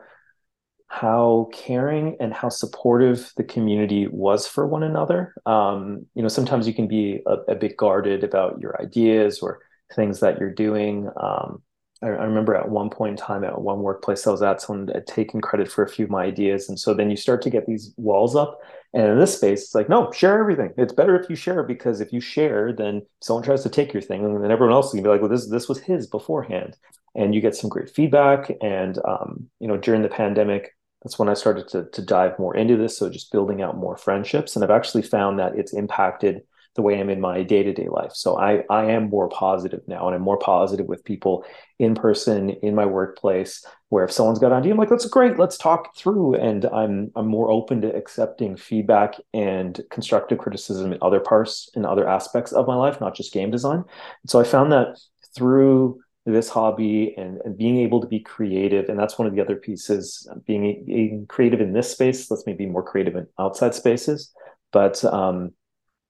how 0.88 1.50
caring 1.52 2.16
and 2.20 2.32
how 2.32 2.48
supportive 2.48 3.34
the 3.38 3.44
community 3.44 4.08
was 4.08 4.48
for 4.48 4.68
one 4.68 4.84
another. 4.84 5.34
Um, 5.48 6.06
you 6.14 6.22
know, 6.22 6.28
sometimes 6.28 6.68
you 6.68 6.76
can 6.76 6.88
be 6.88 7.22
a, 7.26 7.54
a, 7.54 7.56
bit 7.56 7.76
guarded 7.76 8.24
about 8.24 8.62
your 8.62 8.80
ideas 8.80 9.40
or 9.40 9.60
things 9.96 10.20
that 10.20 10.40
you're 10.40 10.54
doing. 10.54 11.10
Um, 11.20 11.64
I, 12.06 12.10
I, 12.10 12.24
remember 12.26 12.56
at 12.56 12.70
one 12.70 12.90
point 12.90 13.12
in 13.12 13.18
time 13.18 13.44
at 13.44 13.60
one 13.60 13.80
workplace 13.80 14.28
I 14.28 14.32
was 14.32 14.42
at, 14.42 14.62
someone 14.62 14.88
had 14.90 15.08
taken 15.08 15.42
credit 15.42 15.72
for 15.72 15.84
a 15.84 15.90
few 15.90 16.06
of 16.06 16.12
my 16.12 16.24
ideas, 16.24 16.70
and 16.70 16.80
so 16.80 16.94
then 16.94 17.10
you 17.10 17.18
start 17.18 17.42
to 17.44 17.50
get 17.50 17.66
these 17.66 17.94
walls 17.98 18.36
up, 18.36 18.60
and 18.94 19.08
in 19.08 19.20
this 19.20 19.36
space, 19.36 19.64
it's 19.64 19.76
like, 19.76 19.90
no, 19.90 20.12
share 20.12 20.40
everything. 20.40 20.72
It's 20.78 20.94
better 20.94 21.20
if 21.20 21.30
you 21.30 21.36
share 21.36 21.64
because 21.64 22.02
if 22.02 22.14
you 22.14 22.22
share, 22.22 22.72
then 22.72 23.06
someone 23.22 23.44
tries 23.44 23.64
to 23.64 23.70
take 23.70 23.92
your 23.92 24.02
thing, 24.02 24.24
and 24.24 24.44
then 24.44 24.52
everyone 24.52 24.74
else 24.74 24.92
can 24.92 25.02
be 25.02 25.10
like, 25.10 25.22
well, 25.22 25.30
this 25.30 25.50
this 25.50 25.68
was 25.68 25.80
his 25.80 26.08
beforehand, 26.08 26.78
and 27.16 27.34
you 27.34 27.42
get 27.42 27.56
some 27.56 27.70
great 27.70 27.90
feedback. 27.90 28.52
And 28.62 29.00
um, 29.06 29.50
you 29.60 29.68
know, 29.68 29.78
during 29.78 30.04
the 30.04 30.10
pandemic, 30.10 30.76
that's 31.04 31.18
when 31.18 31.30
I 31.30 31.34
started 31.34 31.68
to 31.70 31.90
to 31.92 32.02
dive 32.02 32.38
more 32.38 32.56
into 32.56 32.78
this. 32.78 32.98
So 32.98 33.10
just 33.10 33.32
building 33.32 33.62
out 33.62 33.78
more 33.78 33.98
friendships, 33.98 34.56
and 34.56 34.64
I've 34.64 34.70
actually 34.70 35.04
found 35.04 35.40
that 35.40 35.58
it's 35.58 35.74
impacted 35.74 36.44
the 36.76 36.82
way 36.82 37.00
I'm 37.00 37.10
in 37.10 37.22
my 37.22 37.42
day 37.42 37.64
to 37.64 37.74
day 37.74 37.88
life. 37.90 38.12
So 38.14 38.38
I 38.38 38.64
I 38.70 38.86
am 38.92 39.10
more 39.10 39.30
positive 39.30 39.82
now, 39.88 40.08
and 40.08 40.16
I'm 40.16 40.22
more 40.22 40.38
positive 40.38 40.86
with 40.88 41.06
people 41.06 41.46
in 41.80 41.96
person 41.96 42.50
in 42.50 42.76
my 42.76 42.86
workplace. 42.86 43.66
Where 43.90 44.04
if 44.04 44.12
someone's 44.12 44.40
got 44.40 44.52
an 44.52 44.58
idea, 44.58 44.74
I'm 44.74 44.78
like, 44.78 44.90
that's 44.90 45.08
great, 45.08 45.40
let's 45.40 45.58
talk 45.58 45.96
through. 45.96 46.36
And 46.36 46.66
I'm 46.66 47.12
I'm 47.16 47.28
more 47.28 47.50
open 47.50 47.82
to 47.82 47.96
accepting 47.96 48.58
feedback 48.58 49.16
and 49.34 49.80
constructive 49.90 50.38
criticism 50.38 50.92
in 50.92 51.00
other 51.02 51.20
parts 51.20 51.70
and 51.76 51.86
other 51.86 52.08
aspects 52.08 52.52
of 52.52 52.68
my 52.68 52.76
life, 52.76 53.00
not 53.00 53.16
just 53.16 53.34
game 53.34 53.52
design. 53.52 53.78
And 53.78 54.30
so 54.30 54.40
I 54.40 54.44
found 54.44 54.72
that 54.74 55.00
through 55.36 56.00
this 56.26 56.50
hobby 56.50 57.14
and, 57.18 57.40
and 57.46 57.56
being 57.56 57.78
able 57.78 58.02
to 58.02 58.08
be 58.08 58.20
creative 58.20 58.90
and 58.90 58.98
that's 58.98 59.20
one 59.20 59.28
of 59.28 59.36
the 59.36 59.42
other 59.42 59.56
pieces 59.56 60.28
being, 60.48 60.84
being 60.84 61.26
creative 61.28 61.62
in 61.62 61.72
this 61.72 61.92
space 61.92 62.32
lets 62.32 62.48
me 62.48 62.54
be 62.54 62.66
more 62.66 62.82
creative 62.82 63.16
in 63.16 63.28
outside 63.38 63.76
spaces 63.76 64.34
but 64.72 65.06
um, 65.06 65.54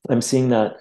I'm 0.09 0.21
seeing 0.21 0.49
that 0.49 0.77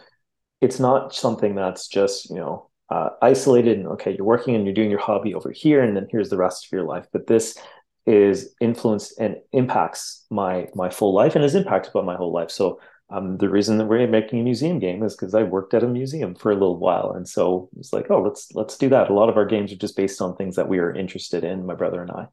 it's 0.61 0.81
not 0.81 1.15
something 1.15 1.55
that's 1.55 1.89
just, 1.89 2.31
you 2.31 2.37
know, 2.37 2.71
uh, 2.91 3.11
isolated 3.23 3.79
and 3.79 3.89
okay, 3.89 4.15
you're 4.17 4.27
working 4.27 4.55
and 4.55 4.65
you're 4.65 4.75
doing 4.75 4.91
your 4.91 5.01
hobby 5.01 5.35
over 5.35 5.51
here, 5.51 5.83
and 5.83 5.97
then 5.97 6.07
here's 6.11 6.31
the 6.31 6.37
rest 6.37 6.67
of 6.67 6.73
your 6.73 6.85
life. 6.85 7.07
But 7.13 7.27
this 7.27 7.59
is 8.07 8.55
influenced 8.61 9.19
and 9.19 9.37
impacts 9.53 10.27
my 10.31 10.69
my 10.75 10.91
full 10.91 11.15
life 11.15 11.35
and 11.35 11.45
is 11.45 11.55
impacted 11.55 11.93
by 11.93 12.03
my 12.03 12.17
whole 12.17 12.33
life. 12.33 12.51
So 12.51 12.81
um, 13.11 13.39
the 13.39 13.49
reason 13.49 13.79
that 13.79 13.87
we're 13.87 14.07
making 14.07 14.41
a 14.41 14.45
museum 14.45 14.79
game 14.79 15.03
is 15.03 15.15
because 15.15 15.35
I 15.35 15.43
worked 15.43 15.75
at 15.75 15.83
a 15.83 15.89
museum 15.89 16.35
for 16.35 16.51
a 16.51 16.55
little 16.55 16.79
while, 16.79 17.13
and 17.13 17.29
so 17.29 17.69
it's 17.79 17.93
like, 17.93 18.11
oh, 18.11 18.23
let's 18.23 18.49
let's 18.55 18.77
do 18.79 18.89
that. 18.91 19.11
A 19.11 19.15
lot 19.15 19.29
of 19.29 19.37
our 19.37 19.47
games 19.47 19.73
are 19.73 19.77
just 19.77 19.97
based 19.97 20.21
on 20.21 20.37
things 20.37 20.57
that 20.57 20.69
we 20.69 20.79
are 20.79 20.95
interested 20.95 21.45
in, 21.45 21.67
my 21.67 21.75
brother 21.75 22.03
and 22.03 22.11
I. 22.11 22.27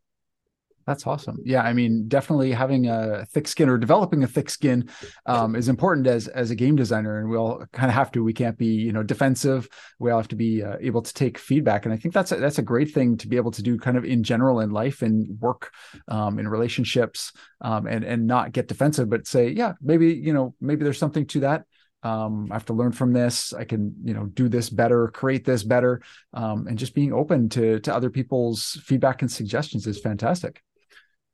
That's 0.88 1.06
awesome. 1.06 1.38
Yeah, 1.44 1.62
I 1.62 1.74
mean, 1.74 2.08
definitely 2.08 2.52
having 2.52 2.88
a 2.88 3.26
thick 3.26 3.48
skin 3.48 3.70
or 3.70 3.78
developing 3.78 4.24
a 4.24 4.28
thick 4.28 4.50
skin 4.50 4.90
um, 5.26 5.56
is 5.56 5.70
important 5.70 6.08
as 6.08 6.28
as 6.28 6.52
a 6.52 6.56
game 6.56 6.76
designer, 6.76 7.20
and 7.20 7.30
we 7.30 7.38
all 7.38 7.64
kind 7.72 7.90
of 7.90 7.96
have 7.96 8.12
to. 8.14 8.24
We 8.24 8.34
can't 8.34 8.58
be, 8.58 8.68
you 8.68 8.92
know, 8.92 9.04
defensive. 9.04 9.68
We 10.00 10.12
all 10.12 10.18
have 10.18 10.28
to 10.30 10.36
be 10.36 10.64
uh, 10.64 10.78
able 10.80 11.02
to 11.02 11.14
take 11.14 11.38
feedback, 11.38 11.86
and 11.86 11.94
I 11.94 11.98
think 11.98 12.14
that's 12.14 12.32
a, 12.32 12.38
that's 12.38 12.58
a 12.58 12.64
great 12.64 12.94
thing 12.94 13.18
to 13.18 13.28
be 13.28 13.36
able 13.36 13.52
to 13.52 13.62
do, 13.62 13.78
kind 13.78 13.98
of 13.98 14.06
in 14.06 14.24
general 14.24 14.60
in 14.60 14.72
life 14.72 15.02
and 15.02 15.40
work, 15.40 15.72
um, 16.08 16.40
in 16.40 16.48
relationships, 16.48 17.32
um, 17.62 17.86
and 17.86 18.04
and 18.04 18.26
not 18.26 18.52
get 18.52 18.68
defensive, 18.68 19.10
but 19.10 19.28
say, 19.28 19.50
yeah, 19.50 19.74
maybe 19.82 20.14
you 20.14 20.34
know, 20.34 20.56
maybe 20.60 20.84
there's 20.84 21.00
something 21.00 21.28
to 21.28 21.42
that. 21.42 21.66
Um, 22.04 22.48
I 22.50 22.56
have 22.56 22.66
to 22.66 22.74
learn 22.74 22.94
from 22.94 23.14
this. 23.14 23.54
I 23.54 23.64
can, 23.64 23.94
you 24.04 24.16
know, 24.16 24.26
do 24.26 24.50
this 24.50 24.72
better, 24.72 25.10
create 25.10 25.46
this 25.46 25.64
better, 25.64 26.02
um, 26.34 26.66
and 26.68 26.80
just 26.80 26.96
being 26.96 27.14
open 27.14 27.50
to 27.50 27.80
to 27.82 27.94
other 27.94 28.10
people's 28.10 28.82
feedback 28.84 29.22
and 29.22 29.32
suggestions 29.32 29.86
is 29.86 30.00
fantastic. 30.00 30.64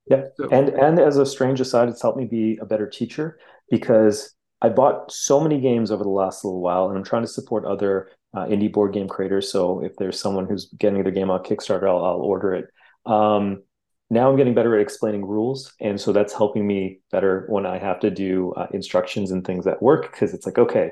Yeah, 0.10 0.24
so, 0.36 0.48
and 0.50 0.70
and 0.70 1.00
as 1.00 1.18
a 1.18 1.26
strange 1.26 1.60
aside, 1.60 1.90
it's 1.90 2.02
helped 2.02 2.18
me 2.18 2.26
be 2.26 2.58
a 2.62 2.66
better 2.66 2.88
teacher 2.88 3.40
because 3.70 4.34
I 4.62 4.70
bought 4.70 5.12
so 5.12 5.40
many 5.40 5.60
games 5.60 5.92
over 5.92 6.04
the 6.04 6.10
last 6.10 6.44
little 6.44 6.62
while, 6.62 6.90
and 6.90 6.98
I'm 6.98 7.04
trying 7.04 7.24
to 7.24 7.28
support 7.28 7.66
other 7.66 8.10
uh, 8.34 8.46
indie 8.46 8.72
board 8.72 8.94
game 8.94 9.08
creators. 9.08 9.52
So 9.52 9.84
if 9.84 9.96
there's 9.98 10.20
someone 10.20 10.48
who's 10.48 10.66
getting 10.78 11.04
their 11.04 11.12
game 11.12 11.30
on 11.30 11.44
Kickstarter, 11.44 11.90
I'll, 11.90 12.04
I'll 12.04 12.22
order 12.22 12.54
it. 12.56 12.68
Um, 13.06 13.64
now 14.10 14.30
I'm 14.30 14.38
getting 14.38 14.56
better 14.56 14.76
at 14.76 14.82
explaining 14.82 15.26
rules, 15.26 15.74
and 15.82 16.00
so 16.00 16.14
that's 16.14 16.34
helping 16.34 16.66
me 16.66 17.00
better 17.12 17.46
when 17.50 17.66
I 17.66 17.78
have 17.78 18.00
to 18.02 18.10
do 18.10 18.54
uh, 18.54 18.68
instructions 18.74 19.32
and 19.32 19.46
things 19.46 19.68
at 19.68 19.82
work 19.82 20.12
because 20.12 20.34
it's 20.34 20.46
like, 20.46 20.58
okay, 20.58 20.92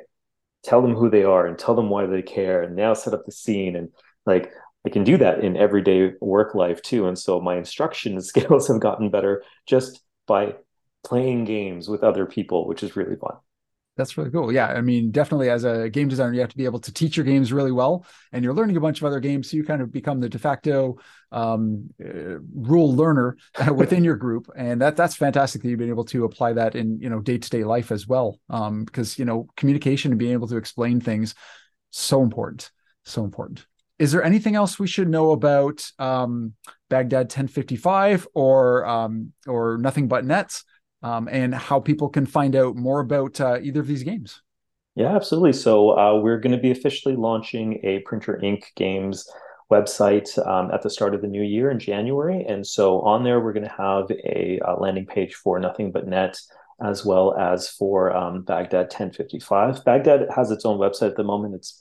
tell 0.63 0.81
them 0.81 0.95
who 0.95 1.09
they 1.09 1.23
are 1.23 1.47
and 1.47 1.57
tell 1.57 1.75
them 1.75 1.89
why 1.89 2.05
they 2.05 2.21
care, 2.21 2.61
and 2.63 2.75
now 2.75 2.93
set 2.93 3.13
up 3.13 3.25
the 3.25 3.31
scene 3.31 3.75
and 3.75 3.89
like 4.25 4.51
I 4.85 4.89
can 4.89 5.03
do 5.03 5.17
that 5.17 5.43
in 5.43 5.57
everyday 5.57 6.13
work 6.21 6.53
life 6.53 6.81
too. 6.81 7.07
And 7.07 7.17
so 7.17 7.41
my 7.41 7.57
instruction 7.57 8.21
skills 8.21 8.67
have 8.67 8.79
gotten 8.79 9.09
better 9.09 9.43
just 9.65 10.01
by 10.27 10.55
playing 11.03 11.45
games 11.45 11.87
with 11.87 12.03
other 12.03 12.25
people, 12.25 12.67
which 12.67 12.83
is 12.83 12.95
really 12.95 13.15
fun. 13.15 13.37
That's 13.97 14.17
really 14.17 14.29
cool. 14.29 14.51
Yeah, 14.51 14.67
I 14.67 14.81
mean, 14.81 15.11
definitely 15.11 15.49
as 15.49 15.63
a 15.63 15.89
game 15.89 16.09
designer, 16.09 16.33
you 16.33 16.41
have 16.41 16.49
to 16.49 16.57
be 16.57 16.65
able 16.65 16.81
to 16.81 16.91
teach 16.91 17.15
your 17.15 17.25
games 17.25 17.53
really 17.53 17.71
well, 17.71 18.05
and 18.33 18.43
you're 18.43 18.53
learning 18.53 18.75
a 18.75 18.81
bunch 18.81 18.99
of 18.99 19.05
other 19.05 19.21
games, 19.21 19.49
so 19.49 19.55
you 19.55 19.63
kind 19.63 19.81
of 19.81 19.89
become 19.89 20.19
the 20.19 20.27
de 20.27 20.37
facto 20.37 20.97
um, 21.31 21.89
uh, 22.03 22.39
rule 22.53 22.93
learner 22.93 23.37
within 23.73 24.03
your 24.03 24.17
group, 24.17 24.49
and 24.57 24.81
that 24.81 24.97
that's 24.97 25.15
fantastic 25.15 25.61
that 25.61 25.69
you've 25.69 25.79
been 25.79 25.87
able 25.87 26.03
to 26.05 26.25
apply 26.25 26.51
that 26.51 26.75
in 26.75 26.99
you 26.99 27.09
know 27.09 27.21
day 27.21 27.37
to 27.37 27.49
day 27.49 27.63
life 27.63 27.89
as 27.89 28.05
well, 28.05 28.37
um, 28.49 28.83
because 28.83 29.17
you 29.17 29.23
know 29.23 29.47
communication 29.55 30.11
and 30.11 30.19
being 30.19 30.33
able 30.33 30.49
to 30.49 30.57
explain 30.57 30.99
things 30.99 31.33
so 31.91 32.21
important, 32.21 32.71
so 33.05 33.23
important. 33.23 33.65
Is 33.97 34.11
there 34.11 34.23
anything 34.23 34.55
else 34.55 34.77
we 34.77 34.87
should 34.87 35.09
know 35.09 35.31
about 35.31 35.89
um, 35.99 36.53
Baghdad 36.89 37.25
1055 37.25 38.27
or 38.33 38.85
um, 38.85 39.31
or 39.47 39.77
nothing 39.77 40.07
but 40.07 40.25
nets? 40.25 40.65
um, 41.05 41.29
and 41.31 41.53
how 41.53 41.79
people 41.79 42.09
can 42.09 42.25
find 42.25 42.55
out 42.55 42.75
more 42.75 42.99
about 42.99 43.39
uh, 43.39 43.59
either 43.61 43.79
of 43.79 43.87
these 43.87 44.01
games. 44.01 44.41
Yeah, 44.95 45.15
absolutely. 45.15 45.53
So 45.53 45.97
uh, 45.97 46.19
we're 46.19 46.39
going 46.39 46.55
to 46.55 46.61
be 46.61 46.71
officially 46.71 47.15
launching 47.15 47.79
a 47.83 47.99
Printer 47.99 48.39
Inc. 48.43 48.63
games 48.75 49.29
website 49.71 50.35
um, 50.47 50.71
at 50.71 50.81
the 50.81 50.89
start 50.89 51.13
of 51.13 51.21
the 51.21 51.27
new 51.27 51.43
year 51.43 51.69
in 51.69 51.77
January, 51.77 52.43
and 52.45 52.65
so 52.65 53.01
on 53.01 53.23
there 53.23 53.39
we're 53.39 53.53
going 53.53 53.67
to 53.67 53.69
have 53.69 54.09
a, 54.11 54.59
a, 54.65 54.79
landing 54.79 55.05
page 55.05 55.35
for 55.35 55.59
Nothing 55.59 55.91
But 55.91 56.07
Net 56.07 56.39
as 56.83 57.05
well 57.05 57.35
as 57.37 57.69
for 57.69 58.15
um, 58.15 58.41
Baghdad 58.41 58.85
1055. 58.85 59.85
Baghdad 59.85 60.27
has 60.35 60.51
its 60.51 60.65
own 60.65 60.77
website 60.77 61.09
at 61.09 61.15
the 61.17 61.23
moment. 61.23 61.55
It's 61.55 61.77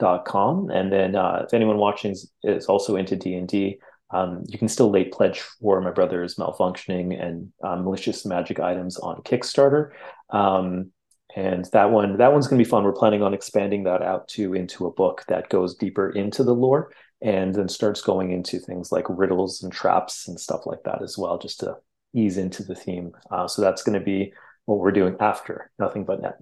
Baghdad1055thegame.com, 0.00 0.70
and 0.70 0.92
then 0.92 1.16
uh, 1.16 1.42
if 1.46 1.54
anyone 1.54 1.78
watching 1.78 2.14
is 2.42 2.66
also 2.66 2.96
into 2.96 3.16
D 3.16 3.34
and 3.34 3.48
D 3.48 3.78
um, 4.14 4.44
you 4.46 4.58
can 4.58 4.68
still 4.68 4.90
late 4.90 5.12
pledge 5.12 5.40
for 5.40 5.80
my 5.80 5.90
brother's 5.90 6.36
malfunctioning 6.36 7.20
and 7.20 7.52
um, 7.64 7.84
malicious 7.84 8.24
magic 8.24 8.60
items 8.60 8.96
on 8.96 9.22
Kickstarter. 9.22 9.90
Um, 10.30 10.92
and 11.34 11.64
that 11.72 11.90
one, 11.90 12.18
that 12.18 12.32
one's 12.32 12.46
going 12.46 12.58
to 12.58 12.64
be 12.64 12.68
fun. 12.68 12.84
We're 12.84 12.92
planning 12.92 13.22
on 13.22 13.34
expanding 13.34 13.84
that 13.84 14.02
out 14.02 14.28
to 14.28 14.54
into 14.54 14.86
a 14.86 14.92
book 14.92 15.24
that 15.26 15.48
goes 15.48 15.74
deeper 15.74 16.10
into 16.10 16.44
the 16.44 16.54
lore 16.54 16.92
and 17.22 17.52
then 17.52 17.68
starts 17.68 18.02
going 18.02 18.30
into 18.30 18.60
things 18.60 18.92
like 18.92 19.06
riddles 19.08 19.64
and 19.64 19.72
traps 19.72 20.28
and 20.28 20.38
stuff 20.38 20.64
like 20.64 20.84
that 20.84 21.02
as 21.02 21.18
well, 21.18 21.36
just 21.38 21.58
to 21.60 21.74
ease 22.14 22.36
into 22.36 22.62
the 22.62 22.76
theme. 22.76 23.10
Uh, 23.32 23.48
so 23.48 23.62
that's 23.62 23.82
going 23.82 23.98
to 23.98 24.04
be 24.04 24.32
what 24.66 24.78
we're 24.78 24.92
doing 24.92 25.16
after 25.18 25.72
Nothing 25.78 26.04
But 26.04 26.22
Net. 26.22 26.36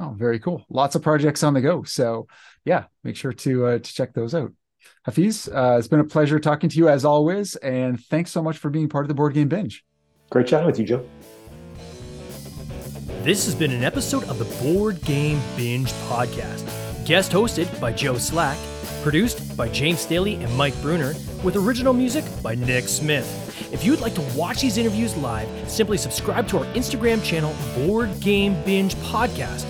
Oh, 0.00 0.14
very 0.16 0.38
cool. 0.38 0.64
Lots 0.70 0.94
of 0.94 1.02
projects 1.02 1.42
on 1.42 1.54
the 1.54 1.60
go. 1.60 1.82
So 1.84 2.26
yeah, 2.64 2.84
make 3.04 3.16
sure 3.16 3.32
to 3.32 3.66
uh, 3.66 3.78
to 3.78 3.94
check 3.94 4.14
those 4.14 4.34
out. 4.34 4.52
Hafiz, 5.04 5.48
uh, 5.48 5.76
it's 5.78 5.88
been 5.88 6.00
a 6.00 6.04
pleasure 6.04 6.38
talking 6.38 6.68
to 6.68 6.76
you 6.76 6.88
as 6.88 7.04
always, 7.04 7.56
and 7.56 8.00
thanks 8.06 8.30
so 8.30 8.42
much 8.42 8.58
for 8.58 8.70
being 8.70 8.88
part 8.88 9.04
of 9.04 9.08
the 9.08 9.14
Board 9.14 9.34
Game 9.34 9.48
Binge. 9.48 9.84
Great 10.30 10.46
chatting 10.46 10.66
with 10.66 10.78
you, 10.78 10.84
Joe. 10.84 11.06
This 13.22 13.44
has 13.44 13.54
been 13.54 13.70
an 13.70 13.84
episode 13.84 14.24
of 14.24 14.38
the 14.38 14.64
Board 14.64 15.00
Game 15.02 15.40
Binge 15.56 15.92
podcast, 16.08 16.66
guest 17.06 17.30
hosted 17.30 17.80
by 17.80 17.92
Joe 17.92 18.18
Slack, 18.18 18.58
produced 19.02 19.56
by 19.56 19.68
James 19.68 20.00
Staley 20.00 20.34
and 20.36 20.56
Mike 20.56 20.80
Bruner, 20.82 21.14
with 21.44 21.56
original 21.56 21.92
music 21.92 22.24
by 22.42 22.54
Nick 22.54 22.88
Smith. 22.88 23.38
If 23.72 23.84
you'd 23.84 24.00
like 24.00 24.14
to 24.14 24.20
watch 24.36 24.60
these 24.60 24.78
interviews 24.78 25.16
live, 25.16 25.48
simply 25.68 25.98
subscribe 25.98 26.48
to 26.48 26.58
our 26.58 26.64
Instagram 26.74 27.22
channel, 27.22 27.54
Board 27.76 28.20
Game 28.20 28.60
Binge 28.64 28.94
Podcast 28.96 29.64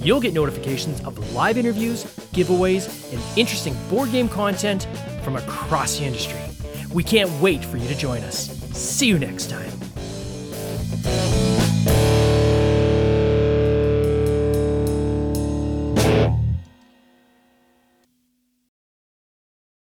You'll 0.00 0.20
get 0.20 0.32
notifications 0.32 1.00
of 1.00 1.18
live 1.32 1.58
interviews, 1.58 2.04
giveaways, 2.32 3.12
and 3.12 3.38
interesting 3.38 3.76
board 3.90 4.12
game 4.12 4.28
content 4.28 4.86
from 5.22 5.36
across 5.36 5.98
the 5.98 6.04
industry. 6.04 6.40
We 6.92 7.02
can't 7.02 7.30
wait 7.40 7.64
for 7.64 7.76
you 7.76 7.88
to 7.88 7.96
join 7.96 8.22
us. 8.22 8.48
See 8.72 9.08
you 9.08 9.18
next 9.18 9.50
time. 9.50 9.77